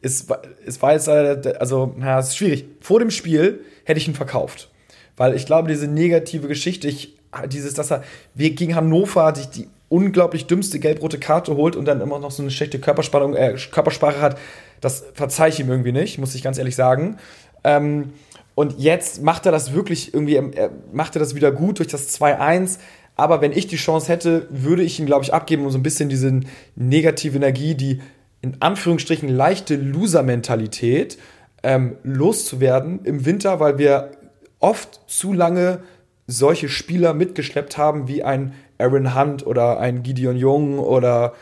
ist, 0.00 0.32
es 0.66 0.82
war 0.82 0.92
jetzt, 0.92 1.08
also, 1.08 1.94
na, 1.96 2.18
es 2.18 2.28
ist 2.28 2.36
schwierig. 2.36 2.66
Vor 2.80 3.00
dem 3.00 3.10
Spiel 3.10 3.64
hätte 3.84 3.98
ich 3.98 4.08
ihn 4.08 4.14
verkauft. 4.14 4.70
Weil 5.16 5.34
ich 5.34 5.46
glaube, 5.46 5.68
diese 5.68 5.88
negative 5.88 6.48
Geschichte, 6.48 6.88
ich, 6.88 7.16
dieses, 7.48 7.74
dass 7.74 7.90
er 7.90 8.02
gegen 8.36 8.74
Hannover 8.74 9.34
sich 9.34 9.46
die 9.46 9.68
unglaublich 9.88 10.46
dümmste 10.46 10.78
gelb-rote 10.78 11.18
Karte 11.18 11.54
holt 11.56 11.76
und 11.76 11.84
dann 11.84 12.00
immer 12.00 12.18
noch 12.18 12.30
so 12.30 12.42
eine 12.42 12.50
schlechte 12.50 12.78
Körperspannung, 12.78 13.34
äh, 13.34 13.56
Körpersprache 13.70 14.20
hat, 14.20 14.38
das 14.80 15.04
verzeihe 15.12 15.50
ich 15.50 15.60
ihm 15.60 15.68
irgendwie 15.68 15.92
nicht, 15.92 16.18
muss 16.18 16.34
ich 16.34 16.42
ganz 16.42 16.56
ehrlich 16.56 16.76
sagen. 16.76 17.18
Ähm, 17.62 18.12
und 18.54 18.78
jetzt 18.78 19.22
macht 19.22 19.46
er 19.46 19.52
das 19.52 19.72
wirklich 19.72 20.12
irgendwie, 20.14 20.36
er 20.36 20.70
macht 20.92 21.16
er 21.16 21.20
das 21.20 21.34
wieder 21.34 21.52
gut 21.52 21.78
durch 21.78 21.88
das 21.88 22.18
2-1. 22.18 22.78
Aber 23.16 23.40
wenn 23.40 23.52
ich 23.52 23.66
die 23.66 23.76
Chance 23.76 24.08
hätte, 24.08 24.46
würde 24.50 24.82
ich 24.82 24.98
ihn, 24.98 25.06
glaube 25.06 25.24
ich, 25.24 25.34
abgeben, 25.34 25.64
um 25.64 25.70
so 25.70 25.78
ein 25.78 25.82
bisschen 25.82 26.08
diese 26.08 26.40
negative 26.74 27.36
Energie, 27.36 27.74
die 27.74 28.00
in 28.42 28.56
Anführungsstrichen 28.60 29.28
leichte 29.28 29.76
Loser-Mentalität 29.76 31.18
ähm, 31.62 31.96
loszuwerden 32.02 33.04
im 33.04 33.24
Winter, 33.24 33.60
weil 33.60 33.78
wir 33.78 34.10
oft 34.58 35.00
zu 35.06 35.32
lange 35.32 35.80
solche 36.26 36.68
Spieler 36.68 37.14
mitgeschleppt 37.14 37.78
haben 37.78 38.08
wie 38.08 38.22
ein 38.22 38.54
Aaron 38.78 39.14
Hunt 39.14 39.46
oder 39.46 39.78
ein 39.78 40.02
Gideon 40.02 40.36
Jung 40.36 40.78
oder 40.78 41.34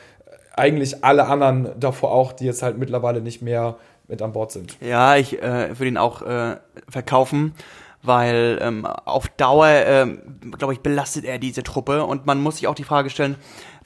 eigentlich 0.56 1.04
alle 1.04 1.26
anderen 1.26 1.70
davor 1.78 2.12
auch, 2.12 2.32
die 2.32 2.44
jetzt 2.44 2.62
halt 2.62 2.76
mittlerweile 2.78 3.20
nicht 3.22 3.40
mehr 3.40 3.76
mit 4.08 4.20
an 4.20 4.32
Bord 4.32 4.52
sind. 4.52 4.76
Ja, 4.80 5.16
ich 5.16 5.40
äh, 5.40 5.78
würde 5.78 5.88
ihn 5.88 5.96
auch 5.96 6.22
äh, 6.22 6.56
verkaufen, 6.88 7.54
weil 8.02 8.58
ähm, 8.62 8.86
auf 8.86 9.28
Dauer, 9.28 9.68
ähm, 9.68 10.38
glaube 10.58 10.72
ich, 10.72 10.80
belastet 10.80 11.24
er 11.24 11.38
diese 11.38 11.62
Truppe 11.62 12.04
und 12.04 12.26
man 12.26 12.40
muss 12.40 12.56
sich 12.56 12.66
auch 12.66 12.74
die 12.74 12.84
Frage 12.84 13.10
stellen, 13.10 13.36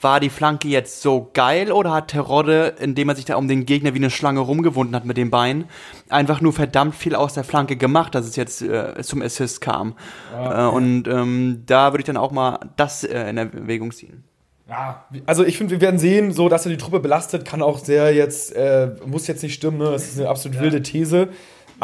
war 0.00 0.20
die 0.20 0.30
Flanke 0.30 0.68
jetzt 0.68 1.02
so 1.02 1.30
geil 1.32 1.72
oder 1.72 1.92
hat 1.92 2.08
Terodde, 2.08 2.74
indem 2.78 3.08
er 3.08 3.16
sich 3.16 3.24
da 3.24 3.36
um 3.36 3.48
den 3.48 3.64
Gegner 3.64 3.94
wie 3.94 3.98
eine 3.98 4.10
Schlange 4.10 4.40
rumgewunden 4.40 4.94
hat 4.94 5.04
mit 5.04 5.16
dem 5.16 5.30
Bein, 5.30 5.64
einfach 6.08 6.40
nur 6.40 6.52
verdammt 6.52 6.94
viel 6.94 7.14
aus 7.14 7.34
der 7.34 7.44
Flanke 7.44 7.76
gemacht, 7.76 8.14
dass 8.14 8.26
es 8.26 8.36
jetzt 8.36 8.62
äh, 8.62 9.02
zum 9.02 9.22
Assist 9.22 9.60
kam. 9.60 9.94
Ja, 10.32 10.68
äh, 10.68 10.70
und 10.70 11.08
ähm, 11.08 11.62
da 11.66 11.92
würde 11.92 12.00
ich 12.00 12.06
dann 12.06 12.16
auch 12.16 12.32
mal 12.32 12.60
das 12.76 13.04
äh, 13.04 13.28
in 13.30 13.38
Erwägung 13.38 13.92
ziehen. 13.92 14.24
Ja, 14.68 15.04
also 15.26 15.44
ich 15.44 15.58
finde, 15.58 15.72
wir 15.72 15.80
werden 15.82 15.98
sehen, 15.98 16.32
so 16.32 16.48
dass 16.48 16.64
er 16.64 16.70
die 16.70 16.78
Truppe 16.78 17.00
belastet, 17.00 17.44
kann 17.44 17.60
auch 17.60 17.78
sehr 17.78 18.14
jetzt, 18.14 18.54
äh, 18.56 18.92
muss 19.04 19.26
jetzt 19.26 19.42
nicht 19.42 19.54
stimmen, 19.54 19.78
ne? 19.78 19.90
Das 19.90 20.04
ist 20.04 20.18
eine 20.18 20.28
absolut 20.28 20.56
ja. 20.56 20.62
wilde 20.62 20.82
These. 20.82 21.28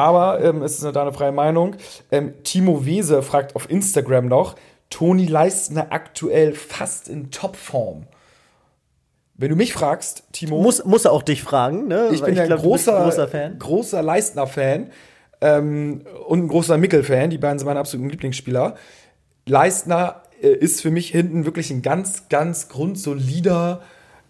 Aber 0.01 0.43
ähm, 0.43 0.63
es 0.63 0.79
ist 0.79 0.85
eine, 0.85 0.93
deine 0.93 1.13
freie 1.13 1.31
Meinung. 1.31 1.77
Ähm, 2.11 2.33
Timo 2.43 2.87
Wese 2.87 3.23
fragt 3.23 3.55
auf 3.55 3.69
Instagram 3.69 4.29
noch, 4.29 4.57
Toni 4.89 5.27
Leistner 5.27 5.89
aktuell 5.91 6.55
fast 6.55 7.07
in 7.07 7.31
Topform. 7.31 8.07
Wenn 9.35 9.51
du 9.51 9.57
mich 9.57 9.75
fragst, 9.75 10.25
Timo. 10.33 10.63
Muss, 10.63 10.85
muss 10.87 11.05
er 11.05 11.13
auch 11.13 11.23
dich 11.23 11.43
fragen, 11.43 11.87
ne? 11.87 12.09
Ich 12.13 12.23
bin 12.23 12.35
ja 12.35 12.45
ein 12.45 12.51
großer, 12.51 13.05
großer 13.05 13.29
Fan. 13.29 13.59
Großer 13.59 14.03
Leistner-Fan 14.03 14.91
ähm, 15.43 16.03
und 16.27 16.45
ein 16.45 16.49
großer 16.49 16.79
Mickel-Fan. 16.79 17.29
Die 17.29 17.39
beiden 17.39 17.59
sind 17.59 17.67
meine 17.67 17.81
absoluten 17.81 18.09
Lieblingsspieler. 18.09 18.77
Leistner 19.47 20.23
äh, 20.41 20.49
ist 20.49 20.81
für 20.81 20.91
mich 20.91 21.11
hinten 21.11 21.45
wirklich 21.45 21.71
ein 21.71 21.83
ganz, 21.83 22.31
ganz 22.31 22.71
grundsolider 22.71 23.83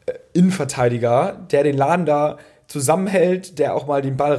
äh, 0.06 0.14
Innenverteidiger, 0.32 1.46
der 1.50 1.62
den 1.62 1.76
Laden 1.76 2.06
da 2.06 2.38
zusammenhält, 2.66 3.60
der 3.60 3.74
auch 3.76 3.86
mal 3.86 4.02
den 4.02 4.16
Ball 4.16 4.34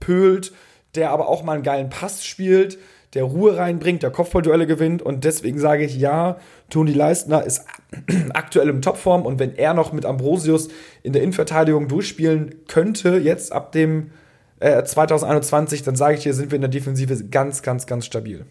rauspölt, 0.00 0.52
der 0.94 1.10
aber 1.10 1.28
auch 1.28 1.42
mal 1.42 1.54
einen 1.54 1.62
geilen 1.62 1.90
Pass 1.90 2.24
spielt, 2.24 2.78
der 3.14 3.24
Ruhe 3.24 3.56
reinbringt, 3.56 4.02
der 4.02 4.10
Kopfballduelle 4.10 4.66
gewinnt 4.66 5.02
und 5.02 5.24
deswegen 5.24 5.58
sage 5.58 5.84
ich 5.84 5.96
ja, 5.96 6.36
Toni 6.68 6.92
Leistner 6.92 7.44
ist 7.44 7.64
aktuell 8.34 8.68
im 8.68 8.82
Topform 8.82 9.26
und 9.26 9.38
wenn 9.38 9.56
er 9.56 9.74
noch 9.74 9.92
mit 9.92 10.06
Ambrosius 10.06 10.68
in 11.02 11.12
der 11.12 11.22
Innenverteidigung 11.22 11.88
durchspielen 11.88 12.66
könnte, 12.68 13.16
jetzt 13.16 13.52
ab 13.52 13.72
dem 13.72 14.12
äh, 14.60 14.84
2021, 14.84 15.82
dann 15.82 15.96
sage 15.96 16.14
ich 16.14 16.22
dir, 16.22 16.34
sind 16.34 16.52
wir 16.52 16.56
in 16.56 16.62
der 16.62 16.70
Defensive 16.70 17.24
ganz, 17.24 17.62
ganz, 17.62 17.86
ganz 17.86 18.06
stabil. 18.06 18.46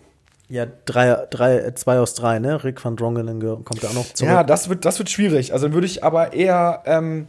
Ja, 0.50 0.65
drei, 0.86 1.27
drei, 1.29 1.72
zwei 1.75 2.00
aus 2.00 2.15
drei, 2.15 2.39
ne? 2.39 2.63
Rick 2.63 2.84
van 2.84 2.96
Drongelen 2.96 3.39
kommt 3.63 3.84
ja 3.84 3.89
auch 3.89 3.94
noch 3.94 4.13
zurück. 4.13 4.32
Ja, 4.32 4.44
das 4.44 4.68
wird, 4.68 4.84
das 4.84 4.98
wird 4.98 5.12
schwierig. 5.12 5.53
Also 5.53 5.72
würde 5.74 5.86
ich 5.86 6.03
aber 6.03 6.34
eher, 6.34 6.82
ähm, 6.86 7.27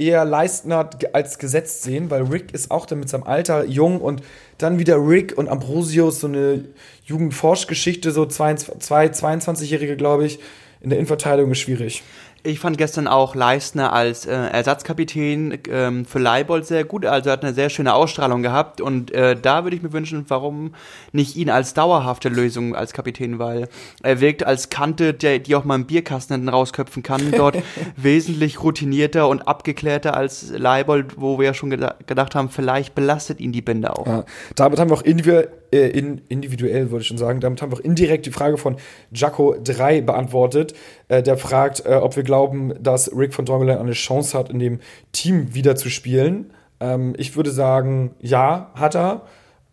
eher 0.00 0.24
Leistner 0.24 0.88
als 1.12 1.38
gesetzt 1.38 1.82
sehen, 1.82 2.10
weil 2.10 2.22
Rick 2.22 2.54
ist 2.54 2.70
auch 2.70 2.86
dann 2.86 3.00
mit 3.00 3.08
seinem 3.08 3.24
Alter 3.24 3.64
jung 3.66 4.00
und 4.00 4.22
dann 4.58 4.78
wieder 4.78 4.96
Rick 4.96 5.36
und 5.36 5.48
Ambrosius, 5.48 6.20
so 6.20 6.26
eine 6.26 6.64
Jugendforschgeschichte, 7.04 8.10
so 8.10 8.26
zwei, 8.26 8.54
zwei 8.54 9.06
22-Jährige, 9.06 9.96
glaube 9.96 10.26
ich, 10.26 10.40
in 10.80 10.88
der 10.88 10.98
Innenverteidigung 10.98 11.52
ist 11.52 11.58
schwierig. 11.58 12.02
Ich 12.42 12.58
fand 12.58 12.78
gestern 12.78 13.06
auch 13.06 13.34
Leistner 13.34 13.92
als 13.92 14.24
äh, 14.24 14.32
Ersatzkapitän 14.32 15.58
ähm, 15.68 16.04
für 16.06 16.18
Leibold 16.18 16.64
sehr 16.64 16.84
gut. 16.84 17.04
Also 17.04 17.28
er 17.28 17.34
hat 17.34 17.44
eine 17.44 17.52
sehr 17.52 17.68
schöne 17.68 17.94
Ausstrahlung 17.94 18.42
gehabt 18.42 18.80
und 18.80 19.12
äh, 19.12 19.36
da 19.36 19.64
würde 19.64 19.76
ich 19.76 19.82
mir 19.82 19.92
wünschen, 19.92 20.24
warum 20.28 20.74
nicht 21.12 21.36
ihn 21.36 21.50
als 21.50 21.74
dauerhafte 21.74 22.30
Lösung 22.30 22.74
als 22.74 22.92
Kapitän, 22.92 23.38
weil 23.38 23.68
er 24.02 24.20
wirkt 24.20 24.44
als 24.44 24.70
Kante, 24.70 25.12
der, 25.12 25.38
die 25.38 25.54
auch 25.54 25.64
mal 25.64 25.74
einen 25.74 25.86
Bierkasten 25.86 26.34
hinten 26.34 26.48
rausköpfen 26.48 27.02
kann, 27.02 27.30
dort 27.32 27.58
wesentlich 27.96 28.62
routinierter 28.62 29.28
und 29.28 29.42
abgeklärter 29.42 30.16
als 30.16 30.50
Leibold, 30.50 31.20
wo 31.20 31.38
wir 31.38 31.46
ja 31.46 31.54
schon 31.54 31.70
gedacht 31.70 32.34
haben, 32.34 32.48
vielleicht 32.48 32.94
belastet 32.94 33.40
ihn 33.40 33.52
die 33.52 33.62
Binde 33.62 33.94
auch. 33.94 34.06
Ja, 34.06 34.24
damit 34.54 34.78
haben 34.78 34.90
wir 34.90 34.96
auch 34.96 35.02
individuell 35.02 35.50
äh, 35.72 35.88
in, 35.88 36.22
individuell, 36.28 36.90
würde 36.90 37.02
ich 37.02 37.08
schon 37.08 37.18
sagen. 37.18 37.40
Damit 37.40 37.62
haben 37.62 37.70
wir 37.70 37.78
auch 37.78 37.84
indirekt 37.84 38.26
die 38.26 38.32
Frage 38.32 38.56
von 38.56 38.76
Jaco 39.12 39.54
3 39.62 40.00
beantwortet. 40.00 40.74
Äh, 41.10 41.24
der 41.24 41.36
fragt, 41.36 41.84
äh, 41.84 41.96
ob 41.96 42.14
wir 42.14 42.22
glauben, 42.22 42.72
dass 42.80 43.10
Rick 43.14 43.34
von 43.34 43.44
Drongelen 43.44 43.78
eine 43.78 43.92
Chance 43.92 44.38
hat, 44.38 44.48
in 44.48 44.60
dem 44.60 44.78
Team 45.10 45.54
wieder 45.54 45.74
zu 45.74 45.90
spielen. 45.90 46.52
Ähm, 46.78 47.14
ich 47.18 47.34
würde 47.34 47.50
sagen, 47.50 48.14
ja, 48.20 48.70
hat 48.74 48.94
er. 48.94 49.22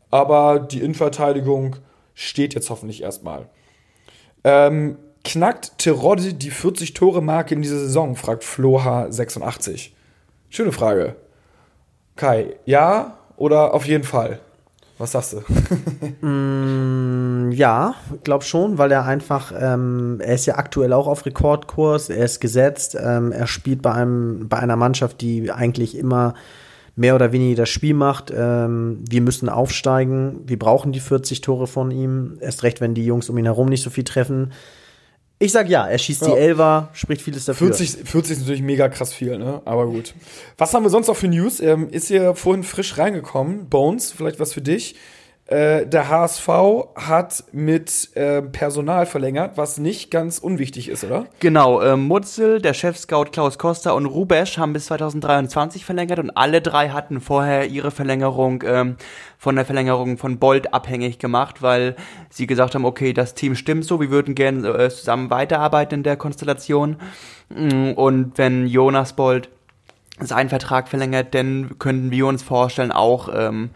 Aber 0.10 0.60
die 0.60 0.80
Innenverteidigung 0.80 1.76
steht 2.16 2.56
jetzt 2.56 2.72
hoffentlich 2.72 3.04
erstmal. 3.04 3.50
Ähm, 4.44 4.98
knackt 5.24 5.78
Terodde 5.78 6.34
die 6.34 6.52
40-Tore-Marke 6.52 7.54
in 7.54 7.62
dieser 7.62 7.80
Saison? 7.80 8.16
fragt 8.16 8.44
Floha86. 8.44 9.92
Schöne 10.50 10.72
Frage. 10.72 11.18
Kai, 12.16 12.56
ja 12.66 13.20
oder 13.36 13.76
auf 13.76 13.86
jeden 13.86 14.06
Fall? 14.06 14.40
Was 14.98 15.12
sagst 15.12 15.34
du? 15.34 16.26
mm, 16.26 17.52
ja, 17.52 17.96
glaub 18.24 18.44
schon, 18.44 18.78
weil 18.78 18.92
er 18.92 19.06
einfach, 19.06 19.54
ähm, 19.58 20.20
er 20.20 20.34
ist 20.34 20.48
ja 20.48 20.56
aktuell 20.56 20.92
auch 20.94 21.08
auf 21.08 21.26
Rekordkurs, 21.26 22.10
er 22.10 22.26
ist 22.26 22.40
gesetzt, 22.40 22.98
ähm, 23.00 23.32
er 23.32 23.46
spielt 23.46 23.82
bei 23.82 23.92
einem, 23.92 24.48
bei 24.50 24.58
einer 24.58 24.76
Mannschaft, 24.76 25.22
die 25.22 25.52
eigentlich 25.52 25.98
immer 25.98 26.34
mehr 26.96 27.14
oder 27.14 27.32
weniger 27.32 27.58
das 27.58 27.70
Spiel 27.70 27.94
macht. 27.94 28.34
Ähm, 28.36 29.04
wir 29.08 29.22
müssen 29.22 29.50
aufsteigen, 29.50 30.42
wir 30.48 30.58
brauchen 30.58 30.92
die 30.92 31.00
40 31.00 31.42
Tore 31.42 31.68
von 31.68 31.92
ihm, 31.92 32.38
erst 32.42 32.64
recht, 32.64 32.82
wenn 32.82 32.96
die 32.96 33.06
Jungs 33.06 33.30
um 33.30 33.38
ihn 33.38 33.46
herum 33.46 33.70
nicht 33.70 33.84
so 33.84 33.92
viel 33.92 34.04
treffen. 34.04 34.52
Ich 35.40 35.52
sag 35.52 35.70
ja, 35.70 35.88
er 35.88 35.98
schießt 36.00 36.24
ja. 36.24 36.30
die 36.30 36.34
Elver, 36.34 36.90
spricht 36.94 37.22
vieles 37.22 37.46
dafür. 37.46 37.68
40, 37.68 38.10
40 38.10 38.32
ist 38.32 38.40
natürlich 38.40 38.64
mega 38.64 38.90
krass 38.90 39.14
viel, 39.14 39.38
ne? 39.38 39.62
Aber 39.66 39.86
gut. 39.86 40.16
Was 40.58 40.74
haben 40.74 40.84
wir 40.84 40.90
sonst 40.90 41.08
noch 41.08 41.16
für 41.16 41.28
News? 41.28 41.60
Ähm, 41.60 41.90
ist 41.90 42.08
hier 42.08 42.34
vorhin 42.34 42.64
frisch 42.64 42.98
reingekommen. 42.98 43.70
Bones, 43.70 44.12
vielleicht 44.12 44.40
was 44.40 44.54
für 44.54 44.62
dich. 44.62 44.96
Äh, 45.48 45.88
der 45.88 46.10
HSV 46.10 46.50
hat 46.96 47.46
mit 47.54 48.10
äh, 48.16 48.42
Personal 48.42 49.06
verlängert, 49.06 49.54
was 49.56 49.78
nicht 49.78 50.12
ganz 50.12 50.40
unwichtig 50.40 50.90
ist, 50.90 51.06
oder? 51.06 51.26
Genau, 51.40 51.80
äh, 51.80 51.96
Mutzel, 51.96 52.62
der 52.62 52.74
Chef-Scout 52.74 53.32
Klaus 53.32 53.58
Costa 53.58 53.92
und 53.92 54.08
Rubesch 54.08 54.58
haben 54.58 54.74
bis 54.74 54.88
2023 54.88 55.86
verlängert 55.86 56.20
und 56.20 56.32
alle 56.32 56.62
drei 56.62 56.90
hatten 56.90 57.22
vorher 57.22 57.66
ihre 57.68 57.92
Verlängerung 57.92 58.62
ähm, 58.68 58.98
von 59.38 59.56
der 59.56 59.64
Verlängerung 59.64 60.18
von 60.18 60.38
Bolt 60.38 60.74
abhängig 60.74 61.18
gemacht, 61.18 61.62
weil 61.62 61.96
sie 62.30 62.46
gesagt 62.46 62.76
haben, 62.76 62.84
okay, 62.84 63.14
das 63.14 63.34
Team 63.34 63.56
stimmt 63.56 63.86
so, 63.86 64.02
wir 64.02 64.12
würden 64.12 64.36
gerne 64.36 64.68
äh, 64.68 64.90
zusammen 64.90 65.30
weiterarbeiten 65.30 66.00
in 66.00 66.04
der 66.04 66.18
Konstellation. 66.18 66.98
Mm, 67.48 67.92
und 67.92 68.38
wenn 68.38 68.68
Jonas 68.68 69.14
Bolt 69.14 69.48
seinen 70.20 70.50
Vertrag 70.50 70.90
verlängert, 70.90 71.34
dann 71.34 71.80
könnten 71.80 72.12
wir 72.12 72.26
uns 72.26 72.44
vorstellen, 72.44 72.92
auch 72.92 73.30
ähm, 73.34 73.70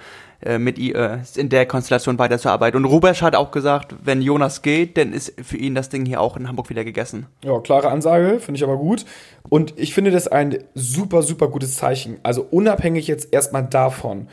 äh, 0.44 0.58
mit 0.58 0.80
äh, 0.80 1.20
in 1.36 1.50
der 1.50 1.66
Konstellation 1.66 2.18
weiterzuarbeiten. 2.18 2.78
Und 2.78 2.86
Rubesch 2.86 3.22
hat 3.22 3.36
auch 3.36 3.52
gesagt, 3.52 3.96
wenn 4.04 4.22
Jonas 4.22 4.62
geht, 4.62 4.98
dann 4.98 5.14
ist 5.14 5.34
für 5.44 5.58
ihn 5.58 5.76
das 5.76 5.90
Ding 5.90 6.06
hier 6.06 6.20
auch 6.20 6.38
in 6.38 6.48
Hamburg 6.48 6.70
wieder 6.70 6.84
gegessen. 6.84 7.28
Ja, 7.44 7.60
klare 7.60 7.90
Ansage, 7.90 8.40
finde 8.40 8.58
ich 8.58 8.64
aber 8.64 8.78
gut. 8.78 9.06
Und 9.50 9.74
ich 9.78 9.94
finde 9.94 10.12
das 10.12 10.28
ein 10.28 10.58
super, 10.74 11.22
super 11.22 11.48
gutes 11.48 11.76
Zeichen. 11.76 12.20
Also 12.24 12.46
unabhängig 12.50 13.08
jetzt 13.08 13.34
erstmal 13.34 13.66
davon, 13.66 14.28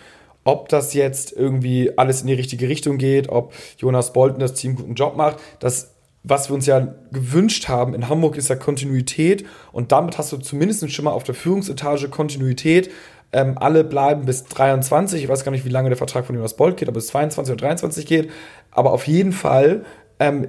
ob 0.44 0.70
das 0.70 0.94
jetzt 0.94 1.32
irgendwie 1.32 1.92
alles 1.98 2.22
in 2.22 2.28
die 2.28 2.34
richtige 2.34 2.68
Richtung 2.68 2.96
geht, 2.96 3.28
ob 3.28 3.52
Jonas 3.76 4.14
Bolton 4.14 4.40
das 4.40 4.54
Team 4.54 4.76
guten 4.76 4.94
Job 4.94 5.16
macht, 5.16 5.38
das 5.60 5.94
was 6.24 6.50
wir 6.50 6.54
uns 6.54 6.66
ja 6.66 6.94
gewünscht 7.12 7.68
haben 7.68 7.94
in 7.94 8.08
Hamburg 8.08 8.36
ist 8.36 8.48
ja 8.48 8.56
Kontinuität 8.56 9.46
und 9.72 9.92
damit 9.92 10.18
hast 10.18 10.32
du 10.32 10.36
zumindest 10.36 10.90
schon 10.90 11.04
mal 11.04 11.12
auf 11.12 11.22
der 11.22 11.34
Führungsetage 11.34 12.08
Kontinuität 12.08 12.90
ähm, 13.32 13.58
alle 13.58 13.84
bleiben 13.84 14.24
bis 14.24 14.44
23. 14.44 15.22
Ich 15.22 15.28
weiß 15.28 15.44
gar 15.44 15.52
nicht, 15.52 15.64
wie 15.64 15.70
lange 15.70 15.90
der 15.90 15.98
Vertrag 15.98 16.24
von 16.24 16.34
Jonas 16.34 16.56
Bolt 16.56 16.76
geht, 16.76 16.88
ob 16.88 16.96
es 16.96 17.08
22 17.08 17.52
oder 17.52 17.66
23 17.66 18.06
geht. 18.06 18.30
Aber 18.70 18.92
auf 18.92 19.06
jeden 19.06 19.32
Fall 19.32 19.84
ähm, 20.20 20.46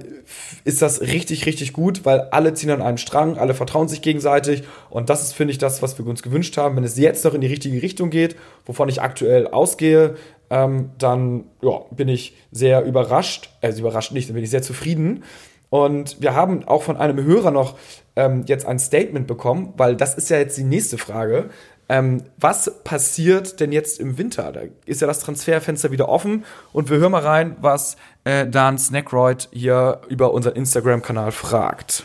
ist 0.64 0.82
das 0.82 1.00
richtig, 1.00 1.46
richtig 1.46 1.72
gut, 1.72 2.04
weil 2.04 2.20
alle 2.32 2.54
ziehen 2.54 2.70
an 2.70 2.82
einem 2.82 2.96
Strang, 2.96 3.38
alle 3.38 3.54
vertrauen 3.54 3.88
sich 3.88 4.02
gegenseitig. 4.02 4.64
Und 4.88 5.10
das 5.10 5.22
ist, 5.22 5.32
finde 5.34 5.52
ich, 5.52 5.58
das, 5.58 5.82
was 5.82 5.98
wir 5.98 6.06
uns 6.06 6.22
gewünscht 6.22 6.56
haben. 6.56 6.76
Wenn 6.76 6.84
es 6.84 6.98
jetzt 6.98 7.24
noch 7.24 7.34
in 7.34 7.40
die 7.40 7.46
richtige 7.46 7.80
Richtung 7.82 8.10
geht, 8.10 8.36
wovon 8.66 8.88
ich 8.88 9.02
aktuell 9.02 9.46
ausgehe, 9.46 10.16
ähm, 10.48 10.90
dann 10.98 11.44
ja, 11.62 11.82
bin 11.90 12.08
ich 12.08 12.34
sehr 12.50 12.84
überrascht. 12.84 13.50
Also 13.60 13.80
überrascht 13.80 14.12
nicht, 14.12 14.28
dann 14.28 14.34
bin 14.34 14.44
ich 14.44 14.50
sehr 14.50 14.62
zufrieden. 14.62 15.22
Und 15.70 16.20
wir 16.20 16.34
haben 16.34 16.64
auch 16.66 16.82
von 16.82 16.96
einem 16.96 17.22
Hörer 17.22 17.52
noch 17.52 17.78
ähm, 18.16 18.42
jetzt 18.46 18.66
ein 18.66 18.80
Statement 18.80 19.28
bekommen, 19.28 19.72
weil 19.76 19.94
das 19.94 20.16
ist 20.16 20.28
ja 20.28 20.38
jetzt 20.38 20.58
die 20.58 20.64
nächste 20.64 20.98
Frage. 20.98 21.50
Ähm, 21.90 22.22
was 22.36 22.70
passiert 22.84 23.58
denn 23.58 23.72
jetzt 23.72 23.98
im 23.98 24.16
Winter? 24.16 24.52
Da 24.52 24.62
ist 24.86 25.00
ja 25.00 25.06
das 25.06 25.18
Transferfenster 25.20 25.90
wieder 25.90 26.08
offen 26.08 26.44
und 26.72 26.88
wir 26.88 26.98
hören 26.98 27.12
mal 27.12 27.22
rein, 27.22 27.56
was 27.60 27.96
äh, 28.24 28.46
Dan 28.46 28.78
Snackroyd 28.78 29.48
hier 29.52 30.00
über 30.08 30.32
unseren 30.32 30.54
Instagram-Kanal 30.54 31.32
fragt. 31.32 32.04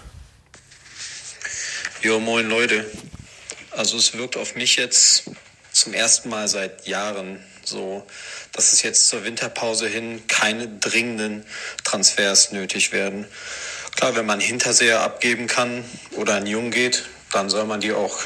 Jo, 2.01 2.19
moin 2.19 2.49
Leute. 2.49 2.83
Also 3.71 3.97
es 3.97 4.17
wirkt 4.17 4.37
auf 4.37 4.55
mich 4.55 4.75
jetzt 4.77 5.29
zum 5.71 5.93
ersten 5.93 6.29
Mal 6.29 6.47
seit 6.47 6.87
Jahren 6.87 7.39
so 7.63 8.03
dass 8.55 8.71
es 8.71 8.83
jetzt 8.83 9.09
zur 9.09 9.23
Winterpause 9.25 9.87
hin 9.87 10.23
keine 10.27 10.67
dringenden 10.67 11.45
Transfers 11.83 12.51
nötig 12.51 12.93
werden. 12.93 13.25
Klar, 13.95 14.15
wenn 14.15 14.25
man 14.25 14.39
Hinterseher 14.39 15.01
abgeben 15.01 15.47
kann 15.47 15.83
oder 16.11 16.35
ein 16.35 16.47
Jung 16.47 16.71
geht, 16.71 17.05
dann 17.31 17.49
soll 17.49 17.65
man 17.65 17.81
die 17.81 17.91
auch 17.91 18.17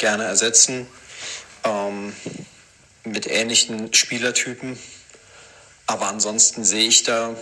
gerne 0.00 0.24
ersetzen 0.24 0.88
ähm, 1.64 2.12
mit 3.04 3.26
ähnlichen 3.26 3.94
Spielertypen. 3.94 4.78
Aber 5.86 6.08
ansonsten 6.08 6.64
sehe 6.64 6.88
ich 6.88 7.02
da 7.04 7.36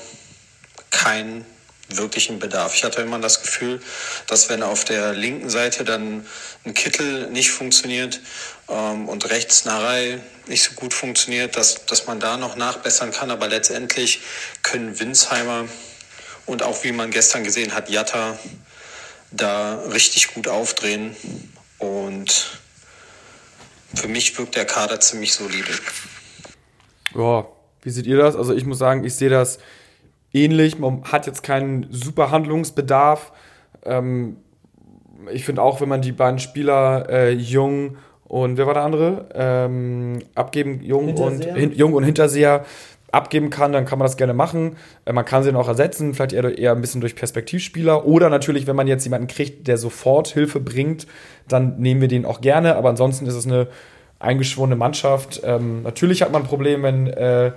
keinen 0.90 1.46
wirklichen 1.88 2.38
Bedarf. 2.38 2.74
Ich 2.74 2.84
hatte 2.84 3.00
immer 3.00 3.18
das 3.18 3.40
Gefühl, 3.40 3.80
dass 4.26 4.48
wenn 4.48 4.62
auf 4.62 4.84
der 4.84 5.14
linken 5.14 5.48
Seite 5.48 5.84
dann 5.84 6.26
ein 6.64 6.74
Kittel 6.74 7.30
nicht 7.30 7.50
funktioniert 7.50 8.20
ähm, 8.68 9.08
und 9.08 9.30
rechts 9.30 9.64
Narei 9.64 10.20
nicht 10.46 10.62
so 10.64 10.72
gut 10.72 10.92
funktioniert, 10.92 11.56
dass, 11.56 11.86
dass 11.86 12.06
man 12.06 12.20
da 12.20 12.36
noch 12.36 12.56
nachbessern 12.56 13.12
kann. 13.12 13.30
Aber 13.30 13.48
letztendlich 13.48 14.20
können 14.62 14.98
Winsheimer 14.98 15.66
und 16.44 16.62
auch 16.62 16.84
wie 16.84 16.92
man 16.92 17.10
gestern 17.10 17.44
gesehen 17.44 17.74
hat, 17.74 17.88
Jatta 17.88 18.38
da 19.30 19.82
richtig 19.92 20.34
gut 20.34 20.48
aufdrehen. 20.48 21.14
Und 21.78 22.58
für 23.94 24.08
mich 24.08 24.36
wirkt 24.38 24.56
der 24.56 24.64
Kader 24.64 25.00
ziemlich 25.00 25.32
solide. 25.32 25.72
Ja, 27.14 27.46
wie 27.82 27.90
seht 27.90 28.06
ihr 28.06 28.16
das? 28.16 28.36
Also 28.36 28.54
ich 28.54 28.64
muss 28.66 28.78
sagen, 28.78 29.04
ich 29.04 29.14
sehe 29.14 29.30
das 29.30 29.58
ähnlich. 30.32 30.78
Man 30.78 31.04
hat 31.04 31.26
jetzt 31.26 31.42
keinen 31.42 31.86
super 31.90 32.30
Handlungsbedarf. 32.30 33.32
Ähm, 33.84 34.36
ich 35.32 35.44
finde 35.44 35.62
auch, 35.62 35.80
wenn 35.80 35.88
man 35.88 36.02
die 36.02 36.12
beiden 36.12 36.38
Spieler 36.38 37.08
äh, 37.08 37.32
Jung 37.32 37.96
und 38.24 38.58
wer 38.58 38.66
war 38.66 38.74
der 38.74 38.82
andere? 38.82 39.28
Ähm, 39.34 40.18
abgeben, 40.34 40.82
Jung 40.82 41.14
und, 41.14 41.44
hin, 41.44 41.72
Jung 41.72 41.94
und 41.94 42.04
Hinterseher 42.04 42.64
abgeben 43.10 43.50
kann, 43.50 43.72
dann 43.72 43.86
kann 43.86 43.98
man 43.98 44.06
das 44.06 44.16
gerne 44.16 44.34
machen. 44.34 44.76
Äh, 45.04 45.12
man 45.12 45.24
kann 45.24 45.42
sie 45.42 45.50
dann 45.50 45.60
auch 45.60 45.68
ersetzen, 45.68 46.14
vielleicht 46.14 46.32
eher, 46.32 46.58
eher 46.58 46.72
ein 46.72 46.80
bisschen 46.80 47.00
durch 47.00 47.16
Perspektivspieler. 47.16 48.06
Oder 48.06 48.30
natürlich, 48.30 48.66
wenn 48.66 48.76
man 48.76 48.86
jetzt 48.86 49.04
jemanden 49.04 49.28
kriegt, 49.28 49.66
der 49.66 49.78
sofort 49.78 50.28
Hilfe 50.28 50.60
bringt, 50.60 51.06
dann 51.48 51.78
nehmen 51.78 52.00
wir 52.00 52.08
den 52.08 52.24
auch 52.24 52.40
gerne. 52.40 52.76
Aber 52.76 52.90
ansonsten 52.90 53.26
ist 53.26 53.34
es 53.34 53.46
eine 53.46 53.68
eingeschworene 54.18 54.76
Mannschaft. 54.76 55.40
Ähm, 55.44 55.82
natürlich 55.82 56.22
hat 56.22 56.32
man 56.32 56.42
ein 56.42 56.48
Problem, 56.48 56.82
wenn 56.82 57.06
äh, 57.06 57.52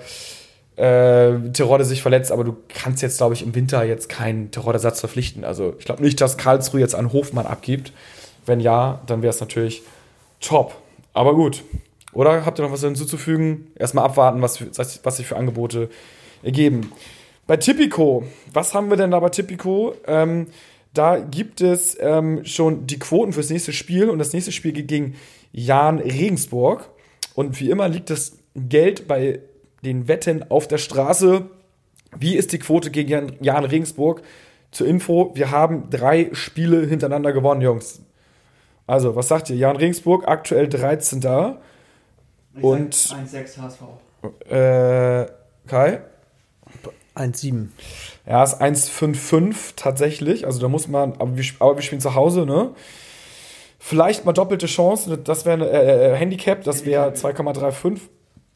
äh, 0.78 1.52
Terodde 1.52 1.86
sich 1.86 2.02
verletzt, 2.02 2.32
aber 2.32 2.44
du 2.44 2.56
kannst 2.70 3.02
jetzt, 3.02 3.18
glaube 3.18 3.34
ich, 3.34 3.44
im 3.44 3.54
Winter 3.56 3.84
jetzt 3.84 4.10
keinen 4.10 4.52
Terodde-Satz 4.52 5.00
verpflichten. 5.00 5.44
Also 5.44 5.76
ich 5.80 5.86
glaube 5.86 6.02
nicht, 6.02 6.22
dass 6.22 6.38
Karlsruhe 6.38 6.80
jetzt 6.80 6.96
einen 6.96 7.12
Hofmann 7.12 7.46
abgibt. 7.46 7.92
Wenn 8.46 8.60
ja, 8.60 9.02
dann 9.06 9.22
wäre 9.22 9.32
es 9.32 9.40
natürlich 9.40 9.84
top. 10.40 10.76
Aber 11.14 11.36
gut. 11.36 11.64
Oder 12.14 12.46
habt 12.46 12.60
ihr 12.60 12.64
noch 12.64 12.72
was 12.72 12.82
hinzuzufügen? 12.82 13.72
Erstmal 13.76 14.06
abwarten, 14.06 14.42
was, 14.42 14.62
was 14.78 15.18
sich 15.18 15.28
für 15.28 15.38
Angebote 15.38 15.90
ergeben. 16.44 16.92
Bei 17.48 17.58
Tipico, 17.58 18.24
was 18.54 18.74
haben 18.74 18.90
wir 18.90 18.98
denn 18.98 19.12
da 19.12 19.20
bei 19.20 19.30
Tipico? 19.30 19.96
Ähm, 20.08 20.48
da 20.94 21.20
gibt 21.20 21.62
es 21.62 21.98
ähm, 22.00 22.44
schon 22.46 22.86
die 22.86 23.00
Quoten 23.00 23.34
fürs 23.34 23.50
nächste 23.50 23.74
Spiel 23.74 24.10
und 24.10 24.20
das 24.20 24.34
nächste 24.34 24.52
Spiel 24.52 24.74
geht 24.74 24.88
gegen 24.88 25.16
Jan 25.54 26.00
Regensburg. 26.00 26.90
Und 27.34 27.60
wie 27.60 27.70
immer 27.70 27.88
liegt 27.88 28.10
das 28.10 28.38
Geld 28.56 29.08
bei 29.08 29.40
den 29.84 30.08
Wetten 30.08 30.50
auf 30.50 30.68
der 30.68 30.78
Straße. 30.78 31.46
Wie 32.18 32.36
ist 32.36 32.52
die 32.52 32.60
Quote 32.60 32.92
gegen 32.92 33.38
Jan 33.40 33.66
Regensburg? 33.66 34.22
Zur 34.72 34.88
Info, 34.88 35.32
wir 35.34 35.52
haben 35.52 35.90
drei 35.90 36.30
Spiele 36.34 36.86
hintereinander 36.86 37.34
gewonnen, 37.34 37.62
Jungs. 37.62 38.02
Also, 38.88 39.16
was 39.16 39.28
sagt 39.28 39.50
ihr? 39.50 39.56
Jan 39.56 39.78
Regensburg, 39.78 40.28
aktuell 40.28 40.68
13. 40.68 41.22
Ich 42.56 42.64
und 42.64 42.94
1,6 42.94 43.58
HSV. 43.60 43.82
Äh, 44.50 45.32
Kai? 45.68 46.02
1,7. 47.16 47.68
Ja, 48.26 48.44
ist 48.44 48.62
1,55 48.62 49.74
tatsächlich. 49.76 50.46
Also 50.46 50.60
da 50.60 50.68
muss 50.68 50.88
man, 50.88 51.14
aber 51.14 51.38
wir, 51.38 51.46
aber 51.60 51.76
wir 51.76 51.82
spielen 51.82 52.02
zu 52.02 52.16
Hause, 52.16 52.46
ne? 52.46 52.72
Vielleicht 53.80 54.26
mal 54.26 54.34
doppelte 54.34 54.68
Chance, 54.68 55.18
das 55.18 55.46
wäre 55.46 55.68
äh, 55.68 56.14
äh, 56.14 56.16
Handicap, 56.16 56.64
das 56.64 56.86
wäre 56.86 57.12
2,35. 57.14 58.00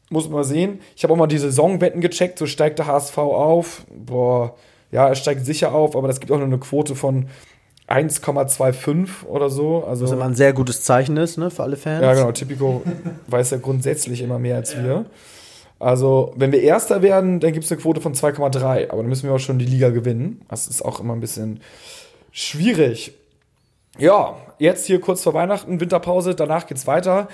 Muss 0.08 0.24
man 0.26 0.34
mal 0.34 0.44
sehen. 0.44 0.80
Ich 0.94 1.02
habe 1.02 1.12
auch 1.12 1.18
mal 1.18 1.26
die 1.26 1.38
Saisonwetten 1.38 2.00
gecheckt, 2.00 2.38
so 2.38 2.46
steigt 2.46 2.78
der 2.78 2.86
HSV 2.86 3.18
auf. 3.18 3.84
Boah, 3.92 4.54
ja, 4.92 5.08
er 5.08 5.16
steigt 5.16 5.44
sicher 5.44 5.74
auf, 5.74 5.96
aber 5.96 6.06
das 6.06 6.20
gibt 6.20 6.30
auch 6.30 6.36
nur 6.36 6.46
eine 6.46 6.58
Quote 6.58 6.94
von 6.94 7.28
1,25 7.88 9.26
oder 9.26 9.48
so. 9.48 9.84
Also, 9.84 10.04
Was 10.04 10.12
immer 10.12 10.24
ein 10.24 10.34
sehr 10.34 10.52
gutes 10.52 10.82
Zeichen 10.82 11.16
ist, 11.16 11.38
ne, 11.38 11.50
für 11.50 11.62
alle 11.62 11.76
Fans. 11.76 12.02
Ja, 12.02 12.14
genau. 12.14 12.32
Typico 12.32 12.82
weiß 13.28 13.50
ja 13.50 13.58
grundsätzlich 13.58 14.22
immer 14.22 14.38
mehr 14.38 14.56
als 14.56 14.76
wir. 14.76 15.06
Also, 15.78 16.32
wenn 16.36 16.52
wir 16.52 16.62
Erster 16.62 17.02
werden, 17.02 17.38
dann 17.38 17.52
gibt 17.52 17.64
es 17.64 17.70
eine 17.70 17.80
Quote 17.80 18.00
von 18.00 18.14
2,3. 18.14 18.90
Aber 18.90 19.02
dann 19.02 19.08
müssen 19.08 19.28
wir 19.28 19.34
auch 19.34 19.38
schon 19.38 19.58
die 19.58 19.66
Liga 19.66 19.90
gewinnen. 19.90 20.40
Das 20.48 20.66
ist 20.66 20.84
auch 20.84 21.00
immer 21.00 21.14
ein 21.14 21.20
bisschen 21.20 21.60
schwierig. 22.32 23.12
Ja, 23.98 24.36
jetzt 24.58 24.86
hier 24.86 25.00
kurz 25.00 25.22
vor 25.22 25.34
Weihnachten, 25.34 25.80
Winterpause, 25.80 26.34
danach 26.34 26.66
geht's 26.66 26.86
weiter. 26.86 27.28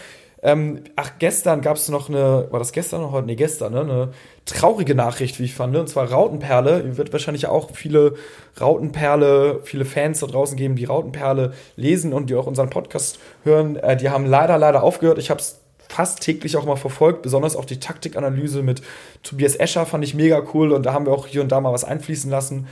Ähm, 0.44 0.82
ach, 0.96 1.12
gestern 1.20 1.60
gab 1.60 1.76
es 1.76 1.88
noch 1.88 2.08
eine, 2.08 2.48
war 2.50 2.58
das 2.58 2.72
gestern 2.72 3.02
oder 3.02 3.12
heute? 3.12 3.26
Nee, 3.28 3.36
gestern, 3.36 3.72
ne? 3.72 3.80
Eine 3.80 4.12
traurige 4.44 4.96
Nachricht, 4.96 5.38
wie 5.38 5.44
ich 5.44 5.54
fand. 5.54 5.72
Ne? 5.72 5.80
Und 5.80 5.88
zwar 5.88 6.10
Rautenperle. 6.10 6.96
Wird 6.96 7.12
wahrscheinlich 7.12 7.46
auch 7.46 7.70
viele 7.74 8.14
Rautenperle, 8.60 9.60
viele 9.62 9.84
Fans 9.84 10.18
da 10.18 10.26
draußen 10.26 10.56
geben, 10.56 10.74
die 10.74 10.84
Rautenperle 10.84 11.52
lesen 11.76 12.12
und 12.12 12.28
die 12.28 12.34
auch 12.34 12.46
unseren 12.46 12.70
Podcast 12.70 13.20
hören. 13.44 13.76
Äh, 13.76 13.96
die 13.96 14.10
haben 14.10 14.26
leider, 14.26 14.58
leider 14.58 14.82
aufgehört. 14.82 15.18
Ich 15.18 15.30
habe 15.30 15.40
es 15.40 15.60
fast 15.88 16.20
täglich 16.20 16.56
auch 16.56 16.64
mal 16.64 16.76
verfolgt, 16.76 17.22
besonders 17.22 17.54
auch 17.54 17.66
die 17.66 17.78
Taktikanalyse 17.78 18.62
mit 18.62 18.82
Tobias 19.22 19.54
Escher 19.56 19.84
fand 19.84 20.02
ich 20.02 20.14
mega 20.14 20.42
cool 20.54 20.72
und 20.72 20.86
da 20.86 20.94
haben 20.94 21.04
wir 21.04 21.12
auch 21.12 21.26
hier 21.26 21.42
und 21.42 21.52
da 21.52 21.60
mal 21.60 21.72
was 21.72 21.84
einfließen 21.84 22.30
lassen. 22.30 22.66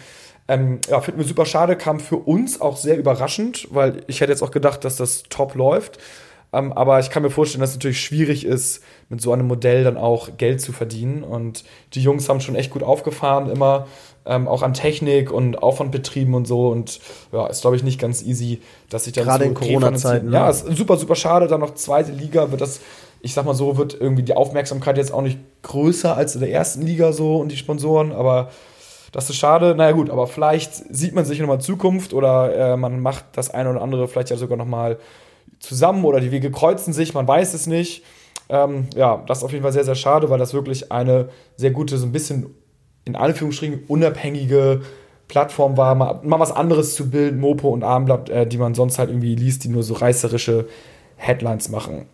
Ähm, 0.49 0.81
ja, 0.89 1.01
finden 1.01 1.21
wir 1.21 1.27
super 1.27 1.45
schade, 1.45 1.77
kam 1.77 2.01
für 2.01 2.17
uns 2.17 2.61
auch 2.61 2.79
sehr 2.79 2.97
überraschend, 2.97 3.69
weil 3.71 4.03
ich 4.07 4.23
hätte 4.23 4.33
jetzt 4.33 4.43
auch 4.43 4.51
gedacht, 4.51 4.85
dass 4.85 4.97
das 4.97 5.25
top 5.29 5.55
läuft. 5.55 5.99
Ähm, 6.53 6.73
aber 6.73 6.99
ich 6.99 7.11
kann 7.11 7.23
mir 7.23 7.31
vorstellen, 7.31 7.61
dass 7.61 7.71
es 7.71 7.77
natürlich 7.77 8.01
schwierig 8.01 8.45
ist, 8.45 8.83
mit 9.09 9.21
so 9.21 9.33
einem 9.33 9.47
Modell 9.47 9.85
dann 9.85 9.97
auch 9.97 10.37
Geld 10.37 10.61
zu 10.61 10.73
verdienen. 10.73 11.23
Und 11.23 11.65
die 11.95 12.03
Jungs 12.03 12.29
haben 12.29 12.41
schon 12.41 12.57
echt 12.57 12.71
gut 12.71 12.83
aufgefahren, 12.83 13.49
immer 13.51 13.87
ähm, 14.27 14.49
auch 14.49 14.63
an 14.63 14.75
Technik 14.75 15.31
und 15.31 15.63
Aufwand 15.63 15.93
betrieben 15.93 16.35
und 16.35 16.47
so. 16.47 16.69
Und 16.69 17.01
ja, 17.33 17.47
ist, 17.47 17.61
glaube 17.61 17.77
ich, 17.77 17.83
nicht 17.83 18.01
ganz 18.01 18.23
easy, 18.23 18.61
dass 18.89 19.05
sich 19.05 19.13
dann 19.13 19.25
Gerade 19.25 19.45
so 19.45 19.51
in 19.51 19.55
Corona-Zeiten. 19.55 20.27
Ne? 20.27 20.33
Ja, 20.33 20.51
ist 20.51 20.67
super, 20.77 20.97
super 20.97 21.15
schade. 21.15 21.47
Dann 21.47 21.61
noch 21.61 21.75
zweite 21.75 22.13
Liga 22.13 22.51
wird 22.51 22.61
das, 22.61 22.81
ich 23.21 23.33
sag 23.33 23.45
mal 23.45 23.55
so, 23.55 23.77
wird 23.77 23.97
irgendwie 23.99 24.23
die 24.23 24.35
Aufmerksamkeit 24.35 24.97
jetzt 24.97 25.13
auch 25.13 25.23
nicht 25.23 25.39
größer 25.63 26.17
als 26.17 26.35
in 26.35 26.41
der 26.41 26.51
ersten 26.51 26.83
Liga 26.83 27.13
so 27.13 27.37
und 27.37 27.53
die 27.53 27.57
Sponsoren, 27.57 28.13
aber 28.13 28.51
das 29.13 29.29
ist 29.29 29.37
schade. 29.37 29.75
Naja, 29.75 29.93
gut, 29.93 30.11
aber 30.11 30.27
vielleicht 30.27 30.95
sieht 30.95 31.15
man 31.15 31.25
sich 31.25 31.41
nochmal 31.41 31.61
Zukunft 31.61 32.13
oder 32.13 32.55
äh, 32.73 32.77
man 32.77 33.01
macht 33.01 33.25
das 33.33 33.51
eine 33.51 33.71
oder 33.71 33.83
andere 33.83 34.09
vielleicht 34.09 34.31
ja 34.31 34.37
sogar 34.37 34.57
nochmal 34.57 34.99
zusammen 35.61 36.05
oder 36.05 36.21
die 36.21 36.33
Wege 36.33 36.51
kreuzen 36.51 36.93
sich, 36.93 37.15
man 37.15 37.29
weiß 37.29 37.55
es 37.55 37.67
nicht. 37.67 38.03
Ähm, 38.49 38.89
ja, 38.97 39.23
das 39.27 39.39
ist 39.39 39.45
auf 39.45 39.53
jeden 39.53 39.63
Fall 39.63 39.73
sehr, 39.73 39.85
sehr 39.85 39.95
schade, 39.95 40.29
weil 40.29 40.39
das 40.39 40.53
wirklich 40.53 40.91
eine 40.91 41.29
sehr 41.57 41.71
gute, 41.71 41.97
so 41.99 42.07
ein 42.07 42.13
bisschen 42.13 42.47
in 43.05 43.15
Anführungsstrichen 43.15 43.85
unabhängige 43.87 44.83
Plattform 45.29 45.77
war, 45.77 45.95
mal, 45.95 46.21
mal 46.25 46.41
was 46.41 46.51
anderes 46.51 46.97
zu 46.97 47.09
bilden, 47.09 47.39
Mopo 47.39 47.69
und 47.69 47.85
Armblatt, 47.85 48.29
äh, 48.29 48.47
die 48.47 48.59
man 48.59 48.75
sonst 48.75 48.99
halt 48.99 49.11
irgendwie 49.11 49.37
liest, 49.37 49.63
die 49.63 49.69
nur 49.69 49.85
so 49.85 49.95
reißerische 49.95 50.67
Headlines 51.17 51.69
machen. 51.69 52.07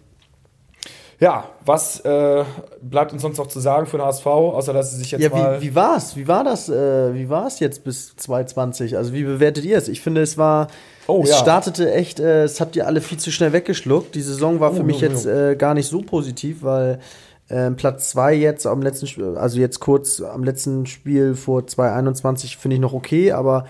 Ja, 1.19 1.45
was 1.65 2.01
äh, 2.01 2.45
bleibt 2.83 3.15
uns 3.15 3.23
sonst 3.23 3.39
noch 3.39 3.47
zu 3.47 3.59
sagen 3.59 3.87
für 3.87 3.97
den 3.97 4.05
HSV, 4.05 4.27
außer 4.27 4.75
dass 4.75 4.91
sie 4.91 4.99
sich 4.99 5.13
jetzt 5.13 5.23
ja, 5.23 5.31
mal. 5.31 5.63
Wie, 5.63 5.71
wie 5.71 5.75
war's? 5.75 6.15
Wie 6.15 6.29
war 6.29 6.45
das? 6.45 6.69
Äh, 6.69 7.15
wie 7.15 7.31
war 7.31 7.47
es 7.47 7.59
jetzt 7.59 7.85
bis 7.85 8.15
2020? 8.17 8.99
Also 8.99 9.15
wie 9.15 9.25
bewertet 9.25 9.65
ihr 9.65 9.79
es? 9.79 9.89
Ich 9.89 10.03
finde, 10.03 10.21
es 10.21 10.37
war, 10.37 10.69
oh, 11.07 11.23
es 11.23 11.31
ja. 11.31 11.37
startete 11.37 11.93
echt, 11.93 12.21
äh, 12.21 12.45
es 12.45 12.61
habt 12.61 12.77
ihr 12.77 12.87
alle 12.87 13.01
viel 13.01 13.19
zu 13.19 13.31
schnell 13.31 13.53
weggeschluckt. 13.53 14.15
Die 14.15 14.23
Saison 14.23 14.61
war 14.61 14.73
oh, 14.73 14.75
für 14.77 14.85
mich 14.85 15.01
no, 15.01 15.09
jetzt. 15.09 15.27
Äh, 15.27 15.57
gar 15.57 15.75
nicht 15.75 15.89
so 15.89 16.03
positiv, 16.03 16.63
weil 16.63 17.01
äh, 17.49 17.71
Platz 17.71 18.11
2 18.11 18.35
jetzt 18.35 18.67
am 18.67 18.83
letzten, 18.83 19.07
Spiel, 19.07 19.37
also 19.37 19.59
jetzt 19.59 19.81
kurz 19.81 20.21
am 20.21 20.45
letzten 20.45 20.87
Spiel 20.87 21.35
vor 21.35 21.67
2021 21.67 22.57
finde 22.57 22.77
ich 22.77 22.81
noch 22.81 22.93
okay, 22.93 23.33
aber 23.33 23.67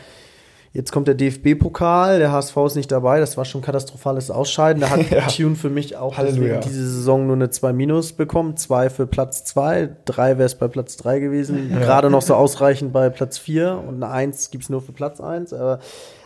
Jetzt 0.77 0.93
kommt 0.93 1.09
der 1.09 1.15
DFB-Pokal, 1.15 2.19
der 2.19 2.33
HSV 2.33 2.55
ist 2.67 2.77
nicht 2.77 2.93
dabei, 2.93 3.19
das 3.19 3.39
war 3.39 3.47
schon 3.47 3.63
katastrophales 3.63 4.31
Ausscheiden. 4.31 4.83
Da 4.83 4.91
hat 4.91 5.11
ja. 5.11 5.27
Tune 5.27 5.57
für 5.57 5.71
mich 5.71 5.97
auch 5.97 6.15
diese 6.19 6.87
Saison 6.87 7.27
nur 7.27 7.37
eine 7.37 7.49
2 7.49 7.73
Minus 7.73 8.13
bekommen. 8.13 8.59
Zwei 8.59 8.91
für 8.91 9.07
Platz 9.07 9.45
2, 9.45 9.89
drei 10.05 10.37
wäre 10.37 10.45
es 10.45 10.55
bei 10.57 10.69
Platz 10.69 10.99
3 10.99 11.19
gewesen. 11.21 11.71
Ja. 11.77 11.79
Gerade 11.81 12.11
noch 12.11 12.21
so 12.21 12.35
ausreichend 12.35 12.93
bei 12.93 13.09
Platz 13.09 13.39
4 13.39 13.83
und 13.89 14.03
eine 14.03 14.13
1 14.13 14.51
gibt 14.51 14.65
es 14.65 14.71
nur 14.71 14.83
für 14.83 14.93
Platz 14.93 15.21
1. 15.21 15.55
Aber, 15.55 15.79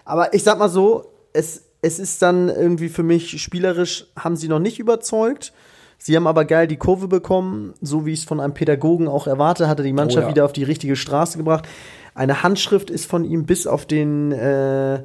aber 0.04 0.34
ich 0.34 0.42
sag 0.42 0.58
mal 0.58 0.68
so, 0.68 1.12
es, 1.32 1.64
es 1.82 1.98
ist 1.98 2.22
dann 2.22 2.48
irgendwie 2.48 2.88
für 2.88 3.02
mich 3.02 3.40
spielerisch, 3.42 4.06
haben 4.16 4.36
sie 4.36 4.48
noch 4.48 4.58
nicht 4.58 4.78
überzeugt. 4.78 5.52
Sie 5.98 6.16
haben 6.16 6.26
aber 6.26 6.46
geil 6.46 6.66
die 6.66 6.78
Kurve 6.78 7.08
bekommen, 7.08 7.74
so 7.82 8.06
wie 8.06 8.12
ich 8.12 8.20
es 8.20 8.24
von 8.24 8.40
einem 8.40 8.54
Pädagogen 8.54 9.06
auch 9.06 9.26
erwarte, 9.26 9.68
hatte 9.68 9.82
die 9.82 9.92
Mannschaft 9.92 10.24
oh 10.24 10.28
ja. 10.28 10.34
wieder 10.34 10.44
auf 10.46 10.52
die 10.52 10.64
richtige 10.64 10.96
Straße 10.96 11.36
gebracht. 11.36 11.68
Eine 12.14 12.42
Handschrift 12.42 12.90
ist 12.90 13.06
von 13.06 13.24
ihm 13.24 13.44
bis 13.44 13.66
auf 13.66 13.84
den 13.84 14.32
äh, 14.32 15.02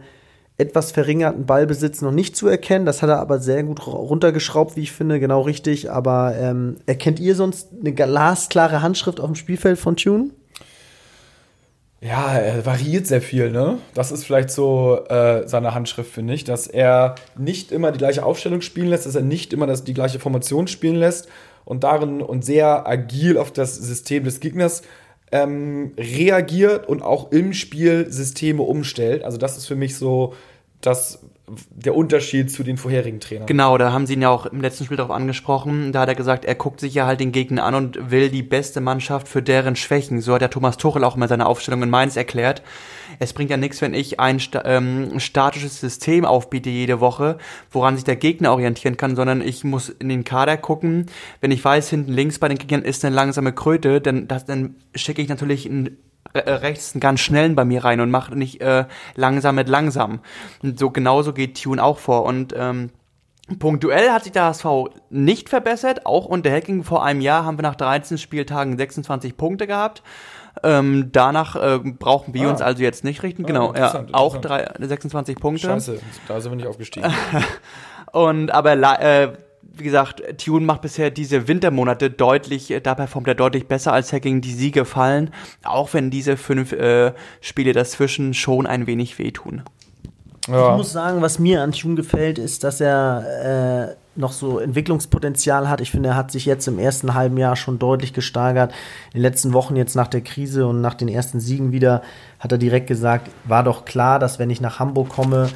etwas 0.57 0.91
verringerten 0.91 1.45
Ballbesitz 1.45 2.01
noch 2.01 2.11
nicht 2.11 2.37
zu 2.37 2.47
erkennen. 2.47 2.85
Das 2.85 3.01
hat 3.01 3.09
er 3.09 3.19
aber 3.19 3.39
sehr 3.39 3.63
gut 3.63 3.85
runtergeschraubt, 3.85 4.77
wie 4.77 4.83
ich 4.83 4.93
finde, 4.93 5.19
genau 5.19 5.41
richtig. 5.41 5.91
Aber 5.91 6.33
ähm, 6.37 6.77
erkennt 6.85 7.19
ihr 7.19 7.35
sonst 7.35 7.69
eine 7.77 7.93
glasklare 7.93 8.81
Handschrift 8.81 9.19
auf 9.19 9.27
dem 9.27 9.35
Spielfeld 9.35 9.77
von 9.77 9.97
Tune? 9.97 10.29
Ja, 12.05 12.37
er 12.37 12.63
variiert 12.67 13.07
sehr 13.07 13.21
viel, 13.21 13.49
ne? 13.49 13.79
Das 13.95 14.11
ist 14.11 14.25
vielleicht 14.25 14.51
so 14.51 15.03
äh, 15.09 15.47
seine 15.47 15.73
Handschrift, 15.73 16.11
finde 16.11 16.35
ich, 16.35 16.43
dass 16.43 16.67
er 16.67 17.15
nicht 17.35 17.71
immer 17.71 17.91
die 17.91 17.97
gleiche 17.97 18.23
Aufstellung 18.23 18.61
spielen 18.61 18.89
lässt, 18.89 19.07
dass 19.07 19.15
er 19.15 19.23
nicht 19.23 19.53
immer 19.53 19.65
das, 19.65 19.83
die 19.83 19.95
gleiche 19.95 20.19
Formation 20.19 20.67
spielen 20.67 20.97
lässt 20.97 21.27
und 21.63 21.83
darin 21.83 22.21
und 22.21 22.45
sehr 22.45 22.87
agil 22.87 23.39
auf 23.39 23.51
das 23.51 23.75
System 23.75 24.23
des 24.23 24.39
Gegners 24.39 24.83
ähm, 25.31 25.93
reagiert 25.97 26.87
und 26.87 27.01
auch 27.01 27.31
im 27.31 27.53
Spiel 27.53 28.05
Systeme 28.11 28.61
umstellt. 28.61 29.23
Also 29.23 29.39
das 29.39 29.57
ist 29.57 29.65
für 29.65 29.75
mich 29.75 29.97
so 29.97 30.35
das, 30.81 31.25
der 31.47 31.95
Unterschied 31.95 32.51
zu 32.51 32.63
den 32.63 32.77
vorherigen 32.77 33.19
Trainern. 33.19 33.45
Genau, 33.45 33.77
da 33.77 33.91
haben 33.91 34.07
sie 34.07 34.13
ihn 34.13 34.21
ja 34.23 34.29
auch 34.29 34.47
im 34.47 34.61
letzten 34.61 34.85
Spiel 34.85 34.97
darauf 34.97 35.15
angesprochen. 35.15 35.91
Da 35.91 36.01
hat 36.01 36.09
er 36.09 36.15
gesagt, 36.15 36.43
er 36.43 36.55
guckt 36.55 36.79
sich 36.79 36.95
ja 36.95 37.05
halt 37.05 37.19
den 37.19 37.31
Gegner 37.31 37.63
an 37.63 37.75
und 37.75 38.09
will 38.11 38.29
die 38.29 38.41
beste 38.41 38.81
Mannschaft 38.81 39.27
für 39.27 39.43
deren 39.43 39.75
Schwächen. 39.75 40.21
So 40.21 40.33
hat 40.33 40.41
der 40.41 40.49
Thomas 40.49 40.77
Tuchel 40.77 41.03
auch 41.03 41.15
mal 41.15 41.29
seine 41.29 41.45
Aufstellung 41.45 41.83
in 41.83 41.89
Mainz 41.89 42.15
erklärt. 42.15 42.63
Es 43.19 43.33
bringt 43.33 43.51
ja 43.51 43.57
nichts, 43.57 43.81
wenn 43.81 43.93
ich 43.93 44.19
ein 44.19 44.41
ähm, 44.63 45.19
statisches 45.19 45.79
System 45.79 46.25
aufbiete 46.25 46.69
jede 46.69 46.99
Woche, 46.99 47.37
woran 47.71 47.95
sich 47.95 48.05
der 48.05 48.15
Gegner 48.15 48.51
orientieren 48.51 48.97
kann, 48.97 49.15
sondern 49.15 49.41
ich 49.41 49.63
muss 49.63 49.89
in 49.89 50.09
den 50.09 50.23
Kader 50.23 50.57
gucken. 50.57 51.05
Wenn 51.41 51.51
ich 51.51 51.63
weiß, 51.63 51.89
hinten 51.89 52.11
links 52.11 52.39
bei 52.39 52.47
den 52.47 52.57
Gegnern 52.57 52.81
ist 52.81 53.05
eine 53.05 53.15
langsame 53.15 53.53
Kröte, 53.53 54.01
dann, 54.01 54.27
dann 54.27 54.75
schicke 54.95 55.21
ich 55.21 55.29
natürlich 55.29 55.69
einen 55.69 55.97
rechts 56.35 56.93
einen 56.93 57.01
ganz 57.01 57.19
schnellen 57.19 57.55
bei 57.55 57.65
mir 57.65 57.83
rein 57.83 57.99
und 57.99 58.11
mache 58.11 58.35
nicht 58.35 58.61
äh, 58.61 58.85
langsam 59.15 59.55
mit 59.55 59.69
langsam. 59.69 60.19
Und 60.61 60.79
so 60.79 60.89
genauso 60.91 61.33
geht 61.33 61.61
Tune 61.61 61.83
auch 61.83 61.99
vor. 61.99 62.23
Und 62.23 62.53
ähm, 62.57 62.91
punktuell 63.59 64.09
hat 64.09 64.23
sich 64.23 64.33
der 64.33 64.45
HSV 64.45 64.65
nicht 65.09 65.49
verbessert. 65.49 66.05
Auch 66.05 66.25
unter 66.25 66.51
Hacking 66.51 66.83
vor 66.83 67.03
einem 67.03 67.21
Jahr 67.21 67.45
haben 67.45 67.57
wir 67.57 67.63
nach 67.63 67.75
13 67.75 68.17
Spieltagen 68.17 68.77
26 68.77 69.37
Punkte 69.37 69.67
gehabt. 69.67 70.03
Ähm, 70.63 71.09
danach 71.11 71.55
äh, 71.55 71.79
brauchen 71.79 72.33
wir 72.33 72.47
ah. 72.47 72.51
uns 72.51 72.61
also 72.61 72.81
jetzt 72.81 73.03
nicht 73.03 73.23
richten. 73.23 73.43
Ah, 73.43 73.47
genau, 73.47 73.73
ja, 73.75 74.05
auch 74.13 74.37
drei, 74.37 74.67
26 74.79 75.37
Punkte. 75.37 75.67
Scheiße, 75.67 75.99
da 76.27 76.39
sind 76.39 76.51
wir 76.51 76.55
nicht 76.55 76.67
aufgestiegen. 76.67 77.13
und 78.13 78.51
aber 78.51 78.73
äh, 79.01 79.33
wie 79.77 79.83
gesagt, 79.83 80.21
Tune 80.43 80.65
macht 80.65 80.81
bisher 80.81 81.11
diese 81.11 81.47
Wintermonate 81.47 82.09
deutlich, 82.09 82.71
äh, 82.71 82.79
da 82.79 82.95
performt 82.95 83.27
er 83.27 83.35
deutlich 83.35 83.67
besser 83.67 83.93
als 83.93 84.13
Hacking 84.13 84.41
die 84.41 84.53
Siege 84.53 84.85
fallen, 84.85 85.31
auch 85.63 85.93
wenn 85.93 86.09
diese 86.09 86.37
fünf 86.37 86.71
äh, 86.71 87.13
Spiele 87.41 87.73
dazwischen 87.73 88.33
schon 88.33 88.67
ein 88.67 88.87
wenig 88.87 89.19
wehtun. 89.19 89.63
Ja. 90.47 90.71
Ich 90.71 90.77
muss 90.77 90.91
sagen, 90.91 91.21
was 91.21 91.39
mir 91.39 91.61
an 91.61 91.71
Tune 91.71 91.95
gefällt, 91.95 92.37
ist, 92.37 92.63
dass 92.63 92.79
er 92.79 93.89
äh, 93.89 93.95
noch 94.15 94.31
so 94.31 94.59
Entwicklungspotenzial 94.59 95.69
hat. 95.69 95.81
Ich 95.81 95.91
finde, 95.91 96.09
er 96.09 96.15
hat 96.15 96.31
sich 96.31 96.45
jetzt 96.45 96.67
im 96.67 96.79
ersten 96.79 97.13
halben 97.13 97.37
Jahr 97.37 97.55
schon 97.55 97.79
deutlich 97.79 98.13
gesteigert. 98.13 98.71
In 99.13 99.19
den 99.19 99.21
letzten 99.23 99.53
Wochen 99.53 99.75
jetzt 99.75 99.95
nach 99.95 100.07
der 100.07 100.21
Krise 100.21 100.67
und 100.67 100.81
nach 100.81 100.93
den 100.93 101.09
ersten 101.09 101.39
Siegen 101.39 101.71
wieder 101.71 102.01
hat 102.39 102.51
er 102.51 102.57
direkt 102.57 102.87
gesagt, 102.87 103.29
war 103.45 103.63
doch 103.63 103.85
klar, 103.85 104.19
dass 104.19 104.39
wenn 104.39 104.49
ich 104.49 104.61
nach 104.61 104.79
Hamburg 104.79 105.09
komme, 105.09 105.49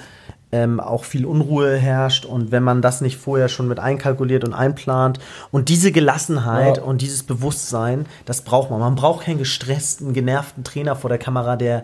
ähm, 0.52 0.80
auch 0.80 1.04
viel 1.04 1.26
Unruhe 1.26 1.78
herrscht 1.78 2.26
und 2.26 2.52
wenn 2.52 2.64
man 2.64 2.82
das 2.82 3.02
nicht 3.02 3.18
vorher 3.18 3.50
schon 3.50 3.68
mit 3.68 3.80
einkalkuliert 3.80 4.44
und 4.44 4.54
einplant 4.54 5.20
und 5.52 5.70
diese 5.70 5.92
Gelassenheit 5.92 6.78
ja. 6.78 6.84
und 6.84 7.02
dieses 7.02 7.24
Bewusstsein, 7.24 8.08
das 8.26 8.42
braucht 8.42 8.72
man. 8.72 8.80
Man 8.80 8.96
braucht 8.96 9.26
keinen 9.26 9.38
gestressten, 9.38 10.14
genervten 10.14 10.64
Trainer 10.64 10.96
vor 10.96 11.10
der 11.10 11.20
Kamera, 11.20 11.56
der 11.56 11.84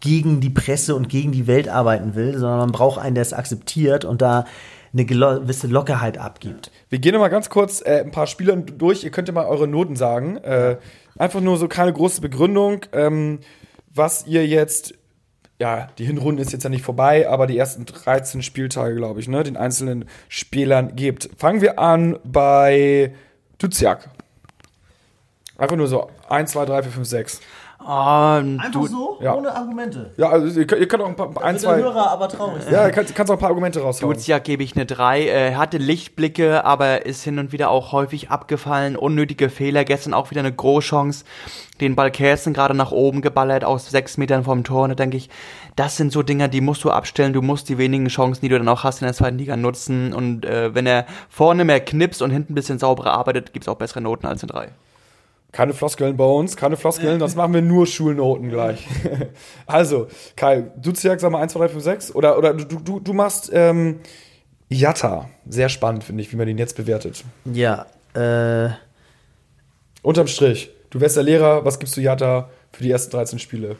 gegen 0.00 0.40
die 0.40 0.50
Presse 0.50 0.94
und 0.94 1.08
gegen 1.08 1.32
die 1.32 1.46
Welt 1.46 1.68
arbeiten 1.68 2.14
will, 2.14 2.32
sondern 2.38 2.58
man 2.58 2.72
braucht 2.72 3.00
einen, 3.00 3.14
der 3.14 3.22
es 3.22 3.32
akzeptiert 3.32 4.04
und 4.04 4.20
da 4.20 4.44
eine 4.92 5.04
gewisse 5.04 5.66
Lockerheit 5.66 6.18
abgibt. 6.18 6.70
Wir 6.88 6.98
gehen 6.98 7.18
mal 7.18 7.28
ganz 7.28 7.50
kurz 7.50 7.80
äh, 7.80 8.02
ein 8.04 8.10
paar 8.10 8.26
Spiele 8.26 8.56
durch. 8.56 9.04
Ihr 9.04 9.10
könnt 9.10 9.28
ja 9.28 9.34
mal 9.34 9.46
eure 9.46 9.66
Noten 9.66 9.96
sagen. 9.96 10.36
Äh, 10.38 10.76
einfach 11.18 11.40
nur 11.40 11.56
so 11.56 11.68
keine 11.68 11.92
große 11.92 12.20
Begründung, 12.20 12.80
ähm, 12.92 13.40
was 13.94 14.26
ihr 14.26 14.46
jetzt 14.46 14.94
ja, 15.58 15.88
die 15.98 16.04
Hinrunde 16.04 16.42
ist 16.42 16.52
jetzt 16.52 16.64
ja 16.64 16.70
nicht 16.70 16.84
vorbei, 16.84 17.28
aber 17.28 17.46
die 17.46 17.56
ersten 17.56 17.86
13 17.86 18.42
Spieltage, 18.42 18.94
glaube 18.94 19.20
ich, 19.20 19.28
ne, 19.28 19.42
den 19.42 19.56
einzelnen 19.56 20.06
Spielern 20.28 20.96
gibt. 20.96 21.30
Fangen 21.38 21.62
wir 21.62 21.78
an 21.78 22.18
bei 22.24 23.14
Duziak. 23.58 24.10
Einfach 25.56 25.76
nur 25.76 25.88
so 25.88 26.10
1, 26.28 26.52
2, 26.52 26.66
3, 26.66 26.82
4, 26.82 26.92
5, 26.92 27.08
6. 27.08 27.40
Um, 27.86 28.58
Einfach 28.58 28.72
du, 28.72 28.86
so? 28.88 29.18
Ja. 29.20 29.36
Ohne 29.36 29.54
Argumente? 29.54 30.10
Ja, 30.16 30.30
also 30.30 30.58
ihr, 30.58 30.76
ihr 30.76 30.88
könnt 30.88 31.04
auch 31.04 31.08
ein 31.08 31.14
paar, 31.14 31.30
ein, 31.40 31.56
zwei... 31.56 31.76
Hörer 31.76 32.10
aber 32.10 32.28
traurig. 32.28 32.68
Ja, 32.68 32.90
kannst, 32.90 33.14
kannst 33.14 33.30
auch 33.30 33.36
ein 33.36 33.38
paar 33.38 33.50
Argumente 33.50 33.80
raushauen. 33.80 34.12
Duziak 34.12 34.42
gebe 34.42 34.64
ich 34.64 34.74
eine 34.74 34.86
3. 34.86 35.28
Er 35.28 35.56
hatte 35.56 35.78
Lichtblicke, 35.78 36.64
aber 36.64 37.06
ist 37.06 37.22
hin 37.22 37.38
und 37.38 37.52
wieder 37.52 37.70
auch 37.70 37.92
häufig 37.92 38.28
abgefallen. 38.28 38.96
Unnötige 38.96 39.50
Fehler. 39.50 39.84
Gestern 39.84 40.14
auch 40.14 40.32
wieder 40.32 40.40
eine 40.40 40.52
Großchance. 40.52 41.24
Den 41.80 41.94
Ball 41.94 42.10
Kersten 42.10 42.54
gerade 42.54 42.74
nach 42.74 42.90
oben 42.90 43.22
geballert 43.22 43.62
aus 43.62 43.88
sechs 43.88 44.16
Metern 44.16 44.42
vom 44.42 44.64
Tor. 44.64 44.82
Und 44.82 44.88
da 44.90 44.94
denke 44.96 45.16
ich, 45.16 45.30
das 45.76 45.96
sind 45.96 46.10
so 46.10 46.24
Dinger, 46.24 46.48
die 46.48 46.60
musst 46.60 46.82
du 46.82 46.90
abstellen. 46.90 47.34
Du 47.34 47.40
musst 47.42 47.68
die 47.68 47.78
wenigen 47.78 48.08
Chancen, 48.08 48.40
die 48.40 48.48
du 48.48 48.58
dann 48.58 48.68
auch 48.68 48.82
hast 48.82 49.00
in 49.00 49.06
der 49.06 49.14
zweiten 49.14 49.38
Liga 49.38 49.56
nutzen. 49.56 50.12
Und 50.12 50.44
äh, 50.44 50.74
wenn 50.74 50.88
er 50.88 51.06
vorne 51.28 51.64
mehr 51.64 51.78
knipst 51.78 52.20
und 52.20 52.32
hinten 52.32 52.52
ein 52.52 52.56
bisschen 52.56 52.80
sauberer 52.80 53.12
arbeitet, 53.12 53.52
gibt 53.52 53.64
es 53.64 53.68
auch 53.68 53.76
bessere 53.76 54.00
Noten 54.00 54.26
als 54.26 54.42
in 54.42 54.48
3. 54.48 54.72
Keine 55.56 55.72
Floskeln 55.72 56.18
bei 56.18 56.24
uns, 56.26 56.54
keine 56.54 56.76
Floskeln, 56.76 57.18
das 57.18 57.34
machen 57.34 57.54
wir 57.54 57.62
nur 57.62 57.86
Schulnoten 57.86 58.50
gleich. 58.50 58.86
also, 59.66 60.06
Kai, 60.36 60.64
du 60.76 60.92
Ziak, 60.92 61.18
sag 61.18 61.32
mal 61.32 61.40
1, 61.40 61.54
2, 61.54 61.60
3, 61.60 61.68
5, 61.70 61.82
6. 61.82 62.14
Oder, 62.14 62.36
oder 62.36 62.52
du, 62.52 62.78
du, 62.78 63.00
du 63.00 63.12
machst 63.14 63.48
ähm, 63.54 64.00
Jatta. 64.68 65.30
Sehr 65.48 65.70
spannend, 65.70 66.04
finde 66.04 66.22
ich, 66.22 66.30
wie 66.30 66.36
man 66.36 66.46
den 66.46 66.58
jetzt 66.58 66.76
bewertet. 66.76 67.24
Ja, 67.46 67.86
äh. 68.12 68.68
Unterm 70.02 70.26
Strich, 70.26 70.68
du 70.90 71.00
wärst 71.00 71.16
der 71.16 71.22
Lehrer, 71.22 71.64
was 71.64 71.78
gibst 71.78 71.96
du 71.96 72.02
Jatta 72.02 72.50
für 72.70 72.82
die 72.82 72.90
ersten 72.90 73.12
13 73.12 73.38
Spiele? 73.38 73.76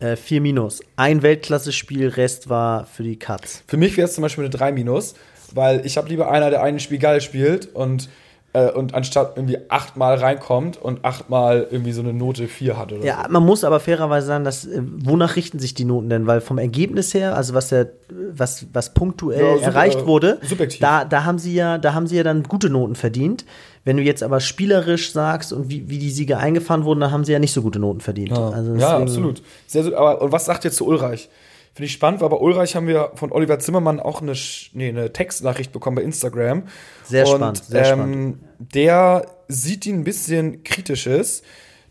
Äh, 0.00 0.16
4 0.16 0.40
minus. 0.40 0.80
Ein 0.96 1.22
Weltklasse-Spiel, 1.22 2.08
Rest 2.08 2.48
war 2.48 2.86
für 2.86 3.04
die 3.04 3.20
Cuts. 3.20 3.62
Für 3.68 3.76
mich 3.76 3.96
wäre 3.96 4.08
es 4.08 4.14
zum 4.14 4.22
Beispiel 4.22 4.42
eine 4.42 4.50
3 4.50 4.72
minus, 4.72 5.14
weil 5.54 5.86
ich 5.86 5.96
habe 5.96 6.08
lieber 6.08 6.28
einer, 6.28 6.50
der 6.50 6.60
ein 6.64 6.80
Spiel 6.80 6.98
geil 6.98 7.20
spielt 7.20 7.72
und 7.72 8.08
äh, 8.54 8.70
und 8.70 8.94
anstatt 8.94 9.32
irgendwie 9.36 9.58
achtmal 9.68 10.16
reinkommt 10.16 10.76
und 10.76 11.04
achtmal 11.04 11.66
irgendwie 11.70 11.92
so 11.92 12.02
eine 12.02 12.12
Note 12.12 12.48
4 12.48 12.76
hat 12.76 12.92
oder 12.92 13.04
Ja, 13.04 13.24
so. 13.24 13.32
man 13.32 13.44
muss 13.44 13.64
aber 13.64 13.80
fairerweise 13.80 14.26
sagen, 14.26 14.44
dass, 14.44 14.66
äh, 14.66 14.82
wonach 14.82 15.36
richten 15.36 15.58
sich 15.58 15.74
die 15.74 15.84
Noten 15.84 16.10
denn? 16.10 16.26
Weil 16.26 16.40
vom 16.40 16.58
Ergebnis 16.58 17.14
her, 17.14 17.34
also 17.34 17.54
was 17.54 17.68
der, 17.68 17.88
was, 18.10 18.66
was 18.72 18.92
punktuell 18.92 19.58
ja, 19.58 19.66
erreicht 19.66 20.00
äh, 20.00 20.06
wurde, 20.06 20.38
da, 20.80 21.04
da 21.04 21.24
haben 21.24 21.38
sie 21.38 21.54
ja, 21.54 21.78
da 21.78 21.94
haben 21.94 22.06
sie 22.06 22.16
ja 22.16 22.22
dann 22.22 22.42
gute 22.42 22.68
Noten 22.68 22.94
verdient. 22.94 23.44
Wenn 23.84 23.96
du 23.96 24.02
jetzt 24.02 24.22
aber 24.22 24.38
spielerisch 24.40 25.12
sagst 25.12 25.52
und 25.52 25.70
wie, 25.70 25.88
wie 25.88 25.98
die 25.98 26.10
Siege 26.10 26.36
eingefahren 26.38 26.84
wurden, 26.84 27.00
dann 27.00 27.10
haben 27.10 27.24
sie 27.24 27.32
ja 27.32 27.38
nicht 27.38 27.52
so 27.52 27.62
gute 27.62 27.78
Noten 27.78 28.00
verdient. 28.00 28.30
Ja, 28.36 28.50
also 28.50 28.74
ja 28.74 28.98
absolut. 28.98 29.42
Sehr, 29.66 29.86
aber, 29.96 30.20
und 30.22 30.30
was 30.30 30.44
sagt 30.44 30.64
jetzt 30.64 30.76
zu 30.76 30.86
Ulreich? 30.86 31.28
Finde 31.74 31.86
ich 31.86 31.92
spannend, 31.92 32.20
weil 32.20 32.28
bei 32.28 32.36
Ulreich 32.36 32.76
haben 32.76 32.86
wir 32.86 33.12
von 33.14 33.32
Oliver 33.32 33.58
Zimmermann 33.58 33.98
auch 33.98 34.20
eine, 34.20 34.34
nee, 34.74 34.88
eine 34.88 35.12
Textnachricht 35.12 35.72
bekommen 35.72 35.96
bei 35.96 36.02
Instagram. 36.02 36.64
Sehr 37.04 37.26
und, 37.26 37.36
spannend, 37.36 37.64
sehr 37.64 37.86
ähm, 37.86 37.86
spannend. 37.86 38.38
Der 38.58 39.26
sieht 39.48 39.86
ihn 39.86 40.00
ein 40.00 40.04
bisschen 40.04 40.64
kritisches, 40.64 41.42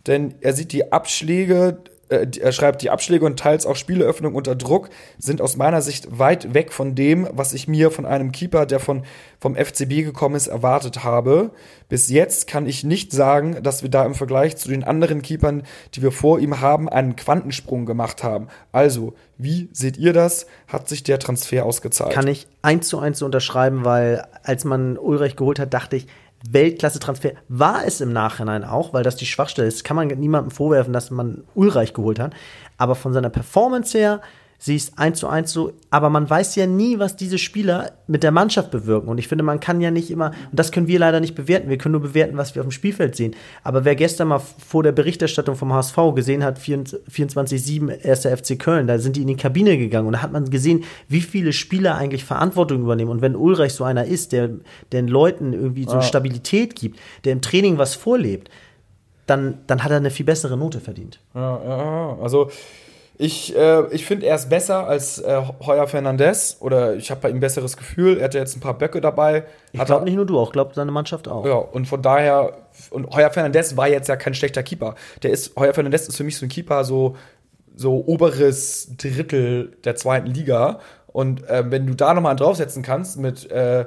denn 0.06 0.36
er 0.42 0.54
sieht 0.54 0.72
die 0.72 0.92
Abschläge 0.92 1.80
äh, 2.12 2.28
er 2.40 2.52
schreibt, 2.52 2.82
die 2.82 2.90
Abschläge 2.90 3.26
und 3.26 3.40
teils 3.40 3.66
auch 3.66 3.76
Spieleröffnung 3.76 4.36
unter 4.36 4.56
Druck 4.56 4.90
sind 5.18 5.42
aus 5.42 5.56
meiner 5.56 5.82
Sicht 5.82 6.20
weit 6.20 6.54
weg 6.54 6.74
von 6.74 6.94
dem, 6.94 7.28
was 7.32 7.54
ich 7.54 7.68
mir 7.68 7.90
von 7.90 8.06
einem 8.06 8.32
Keeper, 8.32 8.66
der 8.66 8.80
von, 8.80 9.04
vom 9.40 9.56
FCB 9.56 10.04
gekommen 10.04 10.36
ist, 10.36 10.48
erwartet 10.48 11.04
habe. 11.04 11.52
Bis 11.88 12.10
jetzt 12.10 12.48
kann 12.48 12.68
ich 12.68 12.84
nicht 12.84 13.12
sagen, 13.12 13.64
dass 13.64 13.82
wir 13.82 13.90
da 13.90 14.06
im 14.06 14.14
Vergleich 14.14 14.58
zu 14.58 14.70
den 14.70 14.84
anderen 14.84 15.22
Keepern, 15.22 15.64
die 15.96 16.02
wir 16.02 16.12
vor 16.12 16.40
ihm 16.40 16.62
haben, 16.62 16.90
einen 16.90 17.16
Quantensprung 17.16 17.86
gemacht 17.86 18.24
haben. 18.24 18.48
Also, 18.72 19.14
wie 19.38 19.70
seht 19.72 19.98
ihr 19.98 20.14
das? 20.14 20.46
Hat 20.68 20.88
sich 20.90 21.04
der 21.04 21.18
Transfer 21.18 21.66
ausgezahlt? 21.66 22.14
Kann 22.14 22.28
ich 22.28 22.48
eins 22.62 22.88
zu 22.88 23.00
eins 23.00 23.22
unterschreiben, 23.22 23.86
weil 23.86 24.28
als 24.44 24.66
man 24.66 24.98
Ulrich 24.98 25.36
geholt 25.36 25.60
hat, 25.60 25.74
dachte 25.74 25.96
ich, 25.96 26.08
Weltklasse-Transfer. 26.50 27.34
War 27.48 27.86
es 27.86 28.02
im 28.02 28.14
Nachhinein 28.14 28.64
auch, 28.64 28.94
weil 28.94 29.04
das 29.04 29.16
die 29.16 29.26
Schwachstelle 29.26 29.68
ist. 29.68 29.84
Kann 29.84 29.96
man 29.96 30.08
niemandem 30.08 30.52
vorwerfen, 30.52 30.94
dass 30.94 31.12
man 31.12 31.44
Ulreich 31.54 31.94
geholt 31.94 32.20
hat. 32.20 32.34
Aber 32.78 32.96
von 32.96 33.14
seiner 33.14 33.30
Performance 33.30 33.98
her 33.98 34.22
sie 34.64 34.76
ist 34.76 35.00
eins 35.00 35.18
zu 35.18 35.28
eins 35.28 35.52
so, 35.52 35.74
aber 35.90 36.12
man 36.12 36.30
weiß 36.30 36.56
ja 36.56 36.68
nie, 36.68 37.00
was 37.00 37.16
diese 37.16 37.40
Spieler 37.40 37.94
mit 38.06 38.22
der 38.22 38.32
Mannschaft 38.32 38.70
bewirken. 38.70 39.10
Und 39.10 39.18
ich 39.18 39.28
finde, 39.28 39.44
man 39.44 39.60
kann 39.60 39.82
ja 39.82 39.90
nicht 39.90 40.12
immer, 40.12 40.28
und 40.52 40.60
das 40.60 40.72
können 40.72 40.88
wir 40.88 41.00
leider 41.00 41.20
nicht 41.20 41.34
bewerten, 41.34 41.68
wir 41.68 41.80
können 41.80 41.94
nur 41.94 42.02
bewerten, 42.02 42.38
was 42.38 42.54
wir 42.54 42.62
auf 42.62 42.68
dem 42.68 42.72
Spielfeld 42.72 43.16
sehen. 43.16 43.36
Aber 43.64 43.86
wer 43.86 43.96
gestern 43.96 44.28
mal 44.28 44.40
vor 44.40 44.84
der 44.84 44.92
Berichterstattung 44.92 45.56
vom 45.56 45.74
HSV 45.74 45.98
gesehen 46.14 46.44
hat, 46.44 46.60
24-7 46.60 47.90
erster 48.04 48.38
FC 48.38 48.60
Köln, 48.60 48.86
da 48.86 49.00
sind 49.00 49.16
die 49.16 49.24
in 49.24 49.30
die 49.30 49.36
Kabine 49.36 49.80
gegangen 49.80 50.06
und 50.06 50.14
da 50.14 50.22
hat 50.22 50.32
man 50.32 50.48
gesehen, 50.52 50.84
wie 51.08 51.22
viele 51.22 51.54
Spieler 51.54 51.96
eigentlich 51.96 52.24
Verantwortung 52.24 52.84
übernehmen. 52.84 53.10
Und 53.10 53.22
wenn 53.22 53.36
Ulreich 53.36 53.74
so 53.74 53.84
einer 53.84 54.06
ist, 54.06 54.32
der 54.32 54.52
den 54.92 55.08
Leuten 55.08 55.54
irgendwie 55.54 55.86
so 55.86 55.98
ah. 55.98 56.02
Stabilität 56.04 56.76
gibt, 56.76 57.00
der 57.24 57.34
im 57.34 57.42
Training 57.42 57.80
was 57.80 57.96
vorlebt, 57.96 58.52
dann, 59.26 59.58
dann 59.66 59.84
hat 59.84 59.90
er 59.90 59.98
eine 59.98 60.12
viel 60.12 60.26
bessere 60.26 60.56
Note 60.56 60.80
verdient. 60.82 61.20
Ja, 61.34 61.64
ja, 61.64 62.18
also 62.22 62.52
Ich, 63.24 63.56
äh, 63.56 63.86
ich 63.92 64.08
finde, 64.08 64.26
er 64.26 64.34
ist 64.34 64.50
besser 64.50 64.88
als 64.88 65.20
äh, 65.20 65.40
Heuer 65.64 65.88
Fernandez 65.88 66.58
oder 66.60 66.96
ich 66.96 67.12
habe 67.12 67.22
bei 67.22 67.30
ihm 67.30 67.36
ein 67.36 67.40
besseres 67.40 67.78
Gefühl. 67.78 68.18
Er 68.18 68.24
hatte 68.24 68.40
jetzt 68.40 68.58
ein 68.58 68.62
paar 68.62 68.76
Böcke 68.76 69.00
dabei. 69.00 69.44
Ich 69.74 69.80
Hat 69.80 69.86
glaube 69.86 70.06
nicht 70.06 70.16
nur 70.16 70.26
du, 70.26 70.40
auch 70.40 70.52
glaubt 70.52 70.74
seine 70.74 70.90
Mannschaft 70.90 71.28
auch. 71.28 71.46
Ja, 71.46 71.54
und 71.54 71.86
von 71.88 72.02
daher, 72.02 72.58
und 72.90 73.12
Heuer 73.12 73.30
Fernandez 73.30 73.78
war 73.78 73.88
jetzt 73.88 74.10
ja 74.10 74.16
kein 74.16 74.34
schlechter 74.34 74.64
Keeper. 74.64 74.96
Der 75.22 75.30
ist, 75.30 75.56
Heuer 75.56 75.76
Fernandez 75.76 76.08
ist 76.08 76.18
für 76.18 76.24
mich 76.24 76.36
so 76.36 76.48
ein 76.48 76.50
Keeper, 76.50 76.84
so, 76.84 77.16
so 77.76 78.04
oberes 78.08 78.98
Drittel 78.98 79.78
der 79.84 79.96
zweiten 79.96 80.26
Liga. 80.26 80.80
Und 81.06 81.48
äh, 81.48 81.64
wenn 81.70 81.86
du 81.86 81.94
da 81.94 82.16
nochmal 82.16 82.36
draufsetzen 82.36 82.82
kannst 82.82 83.20
mit 83.20 83.52
äh, 83.52 83.86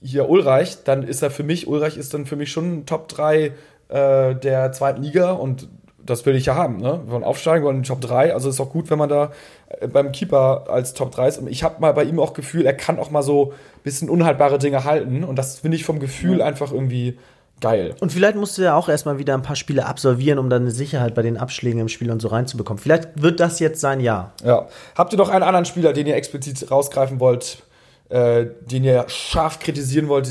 hier 0.00 0.30
Ulreich, 0.30 0.84
dann 0.84 1.02
ist 1.02 1.20
er 1.20 1.30
für 1.30 1.42
mich, 1.42 1.66
Ulreich 1.66 1.98
ist 1.98 2.14
dann 2.14 2.24
für 2.24 2.36
mich 2.36 2.50
schon 2.50 2.86
Top 2.86 3.08
3 3.08 3.52
äh, 3.90 4.36
der 4.36 4.72
zweiten 4.72 5.02
Liga 5.02 5.32
und 5.32 5.68
das 6.04 6.26
will 6.26 6.34
ich 6.34 6.46
ja 6.46 6.54
haben, 6.54 6.78
ne? 6.78 7.00
Wir 7.04 7.12
wollen 7.12 7.24
aufsteigen, 7.24 7.62
wir 7.62 7.66
wollen 7.66 7.76
in 7.76 7.82
die 7.82 7.88
Top 7.88 8.00
3. 8.00 8.34
Also 8.34 8.48
ist 8.48 8.60
auch 8.60 8.70
gut, 8.70 8.90
wenn 8.90 8.98
man 8.98 9.08
da 9.08 9.32
äh, 9.68 9.86
beim 9.86 10.12
Keeper 10.12 10.64
als 10.68 10.94
Top 10.94 11.10
3 11.10 11.28
ist. 11.28 11.38
Und 11.38 11.48
ich 11.48 11.62
habe 11.62 11.80
mal 11.80 11.92
bei 11.92 12.04
ihm 12.04 12.18
auch 12.18 12.32
Gefühl, 12.32 12.66
er 12.66 12.74
kann 12.74 12.98
auch 12.98 13.10
mal 13.10 13.22
so 13.22 13.52
ein 13.52 13.82
bisschen 13.82 14.08
unhaltbare 14.08 14.58
Dinge 14.58 14.84
halten. 14.84 15.24
Und 15.24 15.36
das 15.36 15.60
finde 15.60 15.76
ich 15.76 15.84
vom 15.84 16.00
Gefühl 16.00 16.42
einfach 16.42 16.72
irgendwie 16.72 17.18
geil. 17.60 17.94
Und 18.00 18.12
vielleicht 18.12 18.36
musst 18.36 18.56
du 18.58 18.62
ja 18.62 18.74
auch 18.74 18.88
erstmal 18.88 19.18
wieder 19.18 19.34
ein 19.34 19.42
paar 19.42 19.56
Spiele 19.56 19.86
absolvieren, 19.86 20.38
um 20.38 20.50
dann 20.50 20.62
eine 20.62 20.70
Sicherheit 20.70 21.14
bei 21.14 21.22
den 21.22 21.36
Abschlägen 21.36 21.80
im 21.80 21.88
Spiel 21.88 22.10
und 22.10 22.20
so 22.20 22.28
reinzubekommen. 22.28 22.82
Vielleicht 22.82 23.20
wird 23.20 23.40
das 23.40 23.60
jetzt 23.60 23.80
sein 23.80 24.00
Jahr. 24.00 24.32
Ja. 24.44 24.68
Habt 24.94 25.12
ihr 25.12 25.18
noch 25.18 25.28
einen 25.28 25.42
anderen 25.42 25.66
Spieler, 25.66 25.92
den 25.92 26.06
ihr 26.06 26.16
explizit 26.16 26.70
rausgreifen 26.70 27.20
wollt, 27.20 27.62
äh, 28.08 28.46
den 28.62 28.84
ihr 28.84 29.04
scharf 29.08 29.58
kritisieren 29.58 30.08
wollt 30.08 30.28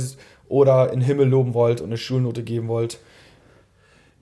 oder 0.47 0.91
in 0.91 0.99
den 0.99 1.05
Himmel 1.05 1.27
loben 1.27 1.53
wollt 1.53 1.81
und 1.81 1.87
eine 1.87 1.97
Schulnote 1.97 2.43
geben 2.43 2.67
wollt? 2.67 2.99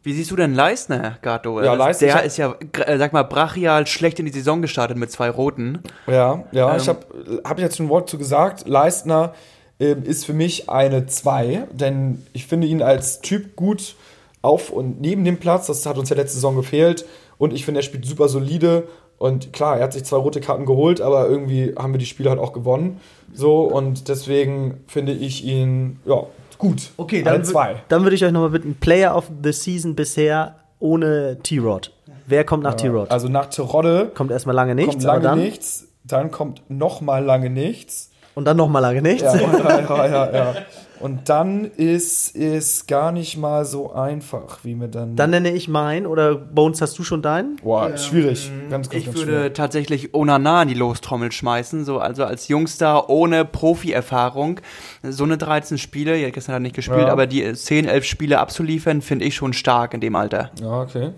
Wie 0.03 0.13
siehst 0.13 0.31
du 0.31 0.35
denn 0.35 0.53
Leistner, 0.53 1.17
Gato? 1.21 1.61
Ja, 1.61 1.73
Leistner, 1.73 2.07
ich 2.07 2.13
Der 2.13 2.23
ist 2.23 2.37
ja, 2.37 2.55
äh, 2.85 2.97
sag 2.97 3.13
mal, 3.13 3.23
brachial 3.23 3.87
schlecht 3.87 4.19
in 4.19 4.25
die 4.25 4.31
Saison 4.31 4.61
gestartet 4.61 4.97
mit 4.97 5.11
zwei 5.11 5.29
Roten. 5.29 5.79
Ja, 6.07 6.43
ja, 6.51 6.71
Ähm. 6.71 6.77
ich 6.77 6.87
habe 6.87 6.99
hab 7.43 7.57
ich 7.57 7.63
jetzt 7.63 7.77
schon 7.77 7.87
ein 7.87 7.89
Wort 7.89 8.09
zu 8.09 8.17
gesagt. 8.17 8.67
Leistner 8.67 9.33
ähm, 9.79 10.03
ist 10.03 10.25
für 10.25 10.33
mich 10.33 10.69
eine 10.69 11.05
2, 11.07 11.67
denn 11.71 12.25
ich 12.33 12.47
finde 12.47 12.67
ihn 12.67 12.81
als 12.81 13.21
Typ 13.21 13.55
gut 13.55 13.95
auf 14.41 14.69
und 14.69 15.01
neben 15.01 15.25
dem 15.25 15.37
Platz. 15.37 15.67
Das 15.67 15.85
hat 15.85 15.97
uns 15.97 16.09
ja 16.09 16.15
letzte 16.15 16.35
Saison 16.35 16.55
gefehlt. 16.55 17.05
Und 17.37 17.53
ich 17.53 17.65
finde, 17.65 17.81
er 17.81 17.83
spielt 17.83 18.05
super 18.05 18.29
solide. 18.29 18.87
Und 19.17 19.51
klar, 19.51 19.77
er 19.77 19.83
hat 19.83 19.93
sich 19.93 20.03
zwei 20.05 20.17
rote 20.17 20.41
Karten 20.41 20.65
geholt, 20.65 21.01
aber 21.01 21.27
irgendwie 21.27 21.73
haben 21.77 21.91
wir 21.93 21.97
die 21.97 22.05
Spiele 22.05 22.29
halt 22.29 22.39
auch 22.39 22.53
gewonnen. 22.53 22.99
So, 23.33 23.61
und 23.61 24.09
deswegen 24.09 24.83
finde 24.87 25.11
ich 25.11 25.43
ihn, 25.43 25.99
ja, 26.05 26.23
gut. 26.57 26.91
Okay, 26.97 27.23
dann, 27.23 27.43
2. 27.43 27.83
dann 27.87 28.03
würde 28.03 28.15
ich 28.15 28.25
euch 28.25 28.31
nochmal 28.31 28.49
bitten, 28.49 28.75
Player 28.75 29.15
of 29.15 29.31
the 29.43 29.51
Season 29.51 29.95
bisher 29.95 30.55
ohne 30.79 31.37
T-Rod. 31.41 31.91
Wer 32.27 32.43
kommt 32.43 32.63
nach 32.63 32.75
T-Rod? 32.75 33.09
Also 33.09 33.29
nach 33.29 33.47
Terodde 33.47 34.11
kommt 34.13 34.31
erstmal 34.31 34.55
lange 34.55 34.75
nichts, 34.75 34.91
kommt 34.91 35.03
lange 35.03 35.21
dann 35.21 35.39
nichts. 35.39 35.87
Dann 36.03 36.31
kommt 36.31 36.61
noch 36.69 37.01
mal 37.01 37.23
lange 37.23 37.49
nichts. 37.49 38.11
und 38.35 38.45
dann 38.45 38.55
nochmal 38.57 38.81
lange 38.81 39.01
nichts. 39.01 39.23
Ja, 39.23 39.35
ja, 39.35 39.79
ja, 39.79 40.05
ja, 40.07 40.31
ja. 40.31 40.55
Und 40.99 41.29
dann 41.29 41.65
ist 41.65 42.35
es 42.35 42.87
gar 42.87 43.11
nicht 43.11 43.37
mal 43.37 43.65
so 43.65 43.91
einfach, 43.93 44.59
wie 44.63 44.75
mir 44.75 44.87
dann. 44.87 45.15
Dann 45.15 45.29
nenne 45.31 45.51
ich 45.51 45.67
meinen 45.67 46.05
oder 46.07 46.35
Bones, 46.35 46.81
hast 46.81 46.97
du 46.99 47.03
schon 47.03 47.21
deinen? 47.21 47.57
Boah, 47.57 47.95
schwierig. 47.97 48.51
Ganz, 48.69 48.89
ganz, 48.89 48.99
Ich 48.99 49.05
ganz 49.05 49.17
würde 49.17 49.31
schwierig. 49.31 49.53
tatsächlich 49.53 50.13
Onana 50.13 50.61
in 50.63 50.69
die 50.69 50.73
Lostrommel 50.73 51.31
schmeißen, 51.31 51.85
so 51.85 51.99
also 51.99 52.23
als 52.25 52.47
Jungster 52.47 53.09
ohne 53.09 53.45
Profi-Erfahrung. 53.45 54.59
So 55.03 55.23
eine 55.23 55.37
13 55.37 55.77
Spiele, 55.77 56.17
ja, 56.17 56.29
gestern 56.29 56.53
hat 56.53 56.59
er 56.59 56.63
nicht 56.63 56.75
gespielt, 56.75 57.01
Ja. 57.07 57.11
aber 57.11 57.27
die 57.27 57.53
10, 57.53 57.85
11 57.87 58.03
Spiele 58.05 58.39
abzuliefern, 58.39 59.01
finde 59.01 59.25
ich 59.25 59.35
schon 59.35 59.53
stark 59.53 59.93
in 59.93 60.01
dem 60.01 60.15
Alter. 60.15 60.51
Ja, 60.61 60.81
okay. 60.81 61.11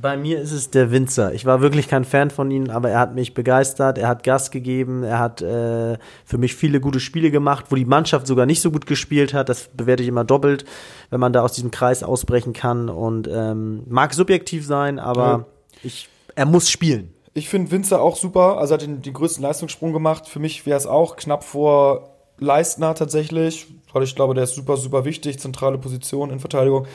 Bei 0.00 0.16
mir 0.16 0.40
ist 0.40 0.52
es 0.52 0.70
der 0.70 0.90
Winzer. 0.90 1.32
Ich 1.34 1.46
war 1.46 1.60
wirklich 1.60 1.88
kein 1.88 2.04
Fan 2.04 2.30
von 2.30 2.50
ihm, 2.50 2.70
aber 2.70 2.90
er 2.90 2.98
hat 2.98 3.14
mich 3.14 3.34
begeistert, 3.34 3.98
er 3.98 4.08
hat 4.08 4.24
Gas 4.24 4.50
gegeben, 4.50 5.02
er 5.04 5.18
hat 5.18 5.42
äh, 5.42 5.96
für 6.24 6.38
mich 6.38 6.54
viele 6.54 6.80
gute 6.80 6.98
Spiele 7.00 7.30
gemacht, 7.30 7.66
wo 7.70 7.76
die 7.76 7.84
Mannschaft 7.84 8.26
sogar 8.26 8.46
nicht 8.46 8.60
so 8.60 8.70
gut 8.70 8.86
gespielt 8.86 9.32
hat. 9.32 9.48
Das 9.48 9.68
bewerte 9.68 10.02
ich 10.02 10.08
immer 10.08 10.24
doppelt, 10.24 10.64
wenn 11.10 11.20
man 11.20 11.32
da 11.32 11.42
aus 11.42 11.52
diesem 11.52 11.70
Kreis 11.70 12.02
ausbrechen 12.02 12.52
kann. 12.52 12.88
Und 12.88 13.28
ähm, 13.28 13.84
mag 13.88 14.12
subjektiv 14.14 14.66
sein, 14.66 14.98
aber 14.98 15.26
Ja. 15.26 15.46
ich, 15.82 16.08
er 16.34 16.46
muss 16.46 16.68
spielen. 16.70 17.12
Ich 17.34 17.48
finde 17.48 17.70
Winzer 17.70 18.00
auch 18.00 18.16
super. 18.16 18.58
Also 18.58 18.74
hat 18.74 18.82
den, 18.82 19.02
den 19.02 19.12
größten 19.12 19.42
Leistungssprung 19.42 19.92
gemacht. 19.92 20.26
Für 20.26 20.38
mich 20.40 20.64
wäre 20.66 20.78
es 20.78 20.86
auch 20.86 21.16
knapp 21.16 21.44
vor 21.44 22.10
Leistner 22.38 22.94
tatsächlich. 22.94 23.66
Weil 23.92 24.02
ich 24.02 24.14
glaube, 24.14 24.34
der 24.34 24.44
ist 24.44 24.54
super, 24.54 24.76
super 24.76 25.04
wichtig. 25.04 25.38
Zentrale 25.38 25.78
Position 25.78 26.30
in 26.30 26.40
Verteidigung. 26.40 26.86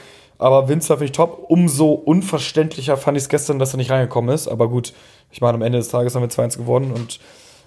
Aber 0.41 0.67
Winzer 0.67 0.95
finde 0.95 1.05
ich 1.05 1.11
top. 1.11 1.45
Umso 1.49 1.91
unverständlicher 1.91 2.97
fand 2.97 3.15
ich 3.15 3.25
es 3.25 3.29
gestern, 3.29 3.59
dass 3.59 3.75
er 3.75 3.77
nicht 3.77 3.91
reingekommen 3.91 4.33
ist. 4.33 4.47
Aber 4.47 4.69
gut, 4.69 4.91
ich 5.29 5.39
meine, 5.39 5.53
am 5.53 5.61
Ende 5.61 5.77
des 5.77 5.89
Tages 5.89 6.15
haben 6.15 6.23
wir 6.23 6.29
2-1 6.29 6.57
gewonnen 6.57 6.91
und 6.91 7.19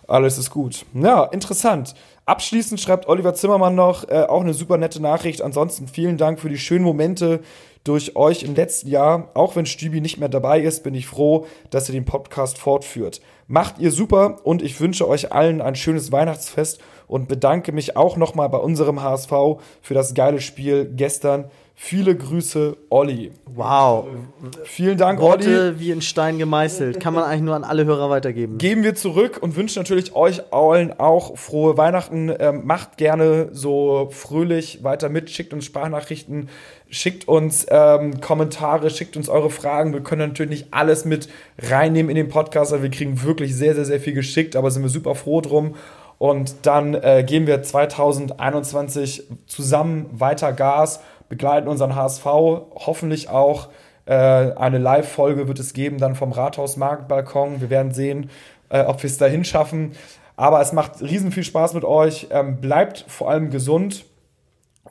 alles 0.08 0.38
ist 0.38 0.50
gut. 0.50 0.84
Ja, 0.92 1.22
interessant. 1.22 1.94
Abschließend 2.26 2.80
schreibt 2.80 3.08
Oliver 3.08 3.32
Zimmermann 3.34 3.76
noch 3.76 4.08
äh, 4.08 4.24
auch 4.28 4.40
eine 4.40 4.54
super 4.54 4.76
nette 4.76 5.00
Nachricht. 5.00 5.40
Ansonsten 5.40 5.86
vielen 5.86 6.16
Dank 6.16 6.40
für 6.40 6.48
die 6.48 6.58
schönen 6.58 6.84
Momente 6.84 7.40
durch 7.84 8.16
euch 8.16 8.42
im 8.42 8.56
letzten 8.56 8.88
Jahr. 8.88 9.30
Auch 9.34 9.54
wenn 9.54 9.66
Stübi 9.66 10.00
nicht 10.00 10.18
mehr 10.18 10.28
dabei 10.28 10.60
ist, 10.60 10.82
bin 10.82 10.96
ich 10.96 11.06
froh, 11.06 11.46
dass 11.70 11.88
ihr 11.88 11.92
den 11.92 12.04
Podcast 12.04 12.58
fortführt. 12.58 13.20
Macht 13.46 13.78
ihr 13.78 13.92
super 13.92 14.38
und 14.42 14.62
ich 14.62 14.80
wünsche 14.80 15.06
euch 15.06 15.32
allen 15.32 15.62
ein 15.62 15.76
schönes 15.76 16.10
Weihnachtsfest 16.10 16.80
und 17.06 17.28
bedanke 17.28 17.70
mich 17.70 17.96
auch 17.96 18.16
nochmal 18.16 18.48
bei 18.48 18.58
unserem 18.58 19.00
HSV 19.00 19.32
für 19.80 19.94
das 19.94 20.14
geile 20.14 20.40
Spiel 20.40 20.90
gestern. 20.96 21.50
Viele 21.76 22.14
Grüße, 22.14 22.76
Olli. 22.88 23.32
Wow. 23.46 24.06
Vielen 24.62 24.96
Dank, 24.96 25.20
Olli. 25.20 25.44
Worte 25.44 25.80
wie 25.80 25.90
in 25.90 26.02
Stein 26.02 26.38
gemeißelt. 26.38 27.00
Kann 27.00 27.14
man 27.14 27.24
eigentlich 27.24 27.42
nur 27.42 27.56
an 27.56 27.64
alle 27.64 27.84
Hörer 27.84 28.10
weitergeben. 28.10 28.58
geben 28.58 28.84
wir 28.84 28.94
zurück 28.94 29.38
und 29.40 29.56
wünschen 29.56 29.80
natürlich 29.80 30.14
euch 30.14 30.52
allen 30.52 30.98
auch 30.98 31.36
frohe 31.36 31.76
Weihnachten. 31.76 32.32
Ähm, 32.38 32.64
macht 32.64 32.96
gerne 32.96 33.48
so 33.52 34.08
fröhlich 34.12 34.84
weiter 34.84 35.08
mit, 35.08 35.30
schickt 35.30 35.52
uns 35.52 35.64
Sprachnachrichten, 35.64 36.48
schickt 36.88 37.26
uns 37.26 37.66
ähm, 37.68 38.20
Kommentare, 38.20 38.88
schickt 38.88 39.16
uns 39.16 39.28
eure 39.28 39.50
Fragen. 39.50 39.92
Wir 39.92 40.00
können 40.00 40.28
natürlich 40.28 40.50
nicht 40.62 40.74
alles 40.74 41.04
mit 41.04 41.28
reinnehmen 41.58 42.08
in 42.08 42.16
den 42.16 42.28
Podcast, 42.28 42.72
aber 42.72 42.84
wir 42.84 42.90
kriegen 42.90 43.22
wirklich 43.24 43.54
sehr, 43.54 43.74
sehr, 43.74 43.84
sehr 43.84 44.00
viel 44.00 44.14
geschickt, 44.14 44.54
aber 44.54 44.70
sind 44.70 44.82
wir 44.82 44.88
super 44.88 45.16
froh 45.16 45.40
drum. 45.40 45.74
Und 46.18 46.54
dann 46.62 46.94
äh, 46.94 47.24
geben 47.26 47.46
wir 47.46 47.62
2021 47.62 49.24
zusammen 49.46 50.06
weiter 50.12 50.52
Gas, 50.52 51.00
begleiten 51.28 51.68
unseren 51.68 51.94
HSV, 51.94 52.24
hoffentlich 52.24 53.28
auch 53.28 53.68
äh, 54.06 54.12
eine 54.12 54.78
Live-Folge 54.78 55.48
wird 55.48 55.58
es 55.58 55.72
geben, 55.72 55.98
dann 55.98 56.14
vom 56.14 56.32
Rathaus-Marktbalkon. 56.32 57.60
Wir 57.60 57.70
werden 57.70 57.92
sehen, 57.92 58.30
äh, 58.68 58.82
ob 58.82 59.02
wir 59.02 59.08
es 59.08 59.18
dahin 59.18 59.44
schaffen. 59.44 59.92
Aber 60.36 60.60
es 60.60 60.72
macht 60.72 61.00
riesen 61.00 61.32
viel 61.32 61.44
Spaß 61.44 61.74
mit 61.74 61.84
euch. 61.84 62.28
Ähm, 62.30 62.60
bleibt 62.60 63.04
vor 63.08 63.30
allem 63.30 63.50
gesund. 63.50 64.04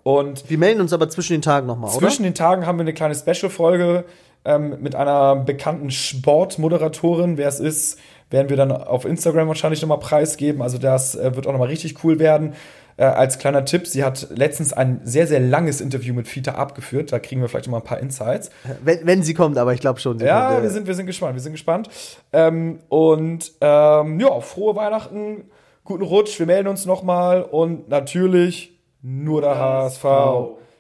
Und 0.04 0.50
Wir 0.50 0.58
melden 0.58 0.82
uns 0.82 0.92
aber 0.94 1.10
zwischen 1.10 1.34
den 1.34 1.42
Tagen 1.42 1.68
nochmal, 1.68 1.90
oder? 1.90 2.00
zwischen 2.00 2.24
den 2.24 2.34
Tagen 2.34 2.66
haben 2.66 2.78
wir 2.78 2.82
eine 2.82 2.94
kleine 2.94 3.16
Special-Folge 3.16 4.04
ähm, 4.44 4.78
mit 4.82 4.96
einer 4.96 5.36
bekannten 5.38 5.92
Sportmoderatorin. 5.92 7.38
Wer 7.38 7.48
es 7.48 7.60
ist, 7.60 8.00
werden 8.30 8.50
wir 8.50 8.58
dann 8.58 8.72
auf 8.72 9.06
Instagram 9.06 9.48
wahrscheinlich 9.48 9.82
nochmal 9.82 10.00
preisgeben. 10.00 10.62
Also 10.62 10.78
das 10.78 11.16
äh, 11.16 11.36
wird 11.36 11.48
auch 11.48 11.52
nochmal 11.52 11.70
richtig 11.70 12.04
cool 12.04 12.20
werden. 12.20 12.54
Äh, 12.98 13.06
als 13.06 13.40
kleiner 13.40 13.66
Tipp, 13.66 13.88
sie 13.88 14.04
hat 14.04 14.28
letztens 14.32 14.74
ein 14.74 15.02
sehr, 15.04 15.28
sehr 15.28 15.40
langes 15.40 15.82
Interview 15.82 16.14
mit 16.14 16.28
Fita 16.28 16.54
abgeführt. 16.54 17.12
Da 17.12 17.20
kriegen 17.20 17.42
wir 17.42 17.50
vielleicht 17.50 17.68
noch 17.68 17.72
mal 17.72 17.78
ein 17.80 17.84
paar 17.84 18.00
Insights. 18.00 18.52
Wenn, 18.84 19.06
wenn 19.06 19.24
sie 19.24 19.34
kommt, 19.34 19.58
aber 19.58 19.74
ich 19.74 19.80
glaube 19.80 20.00
schon. 20.00 20.20
Ja, 20.20 20.48
kommt, 20.48 20.60
äh, 20.60 20.64
wir 20.64 20.70
sind, 20.70 20.88
wir 20.88 20.96
sind 20.96 21.06
gespannt, 21.06 21.36
wir 21.36 21.42
sind 21.42 21.54
gespannt. 21.54 21.90
Ähm, 22.32 22.80
und 22.90 23.52
ähm, 23.62 24.20
ja, 24.20 24.40
frohe 24.42 24.76
Weihnachten, 24.76 25.46
guten 25.84 26.04
Rutsch, 26.04 26.40
wir 26.40 26.46
melden 26.46 26.68
uns 26.68 26.86
nochmal 26.86 27.44
und 27.44 27.90
natürlich 27.90 28.80
nur 29.02 29.42
der 29.42 29.58
HSV. 29.58 30.06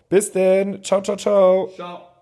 Bis 0.10 0.32
denn, 0.32 0.84
ciao, 0.84 1.02
ciao, 1.02 1.18
ciao. 1.18 1.70
Ciao. 1.76 2.13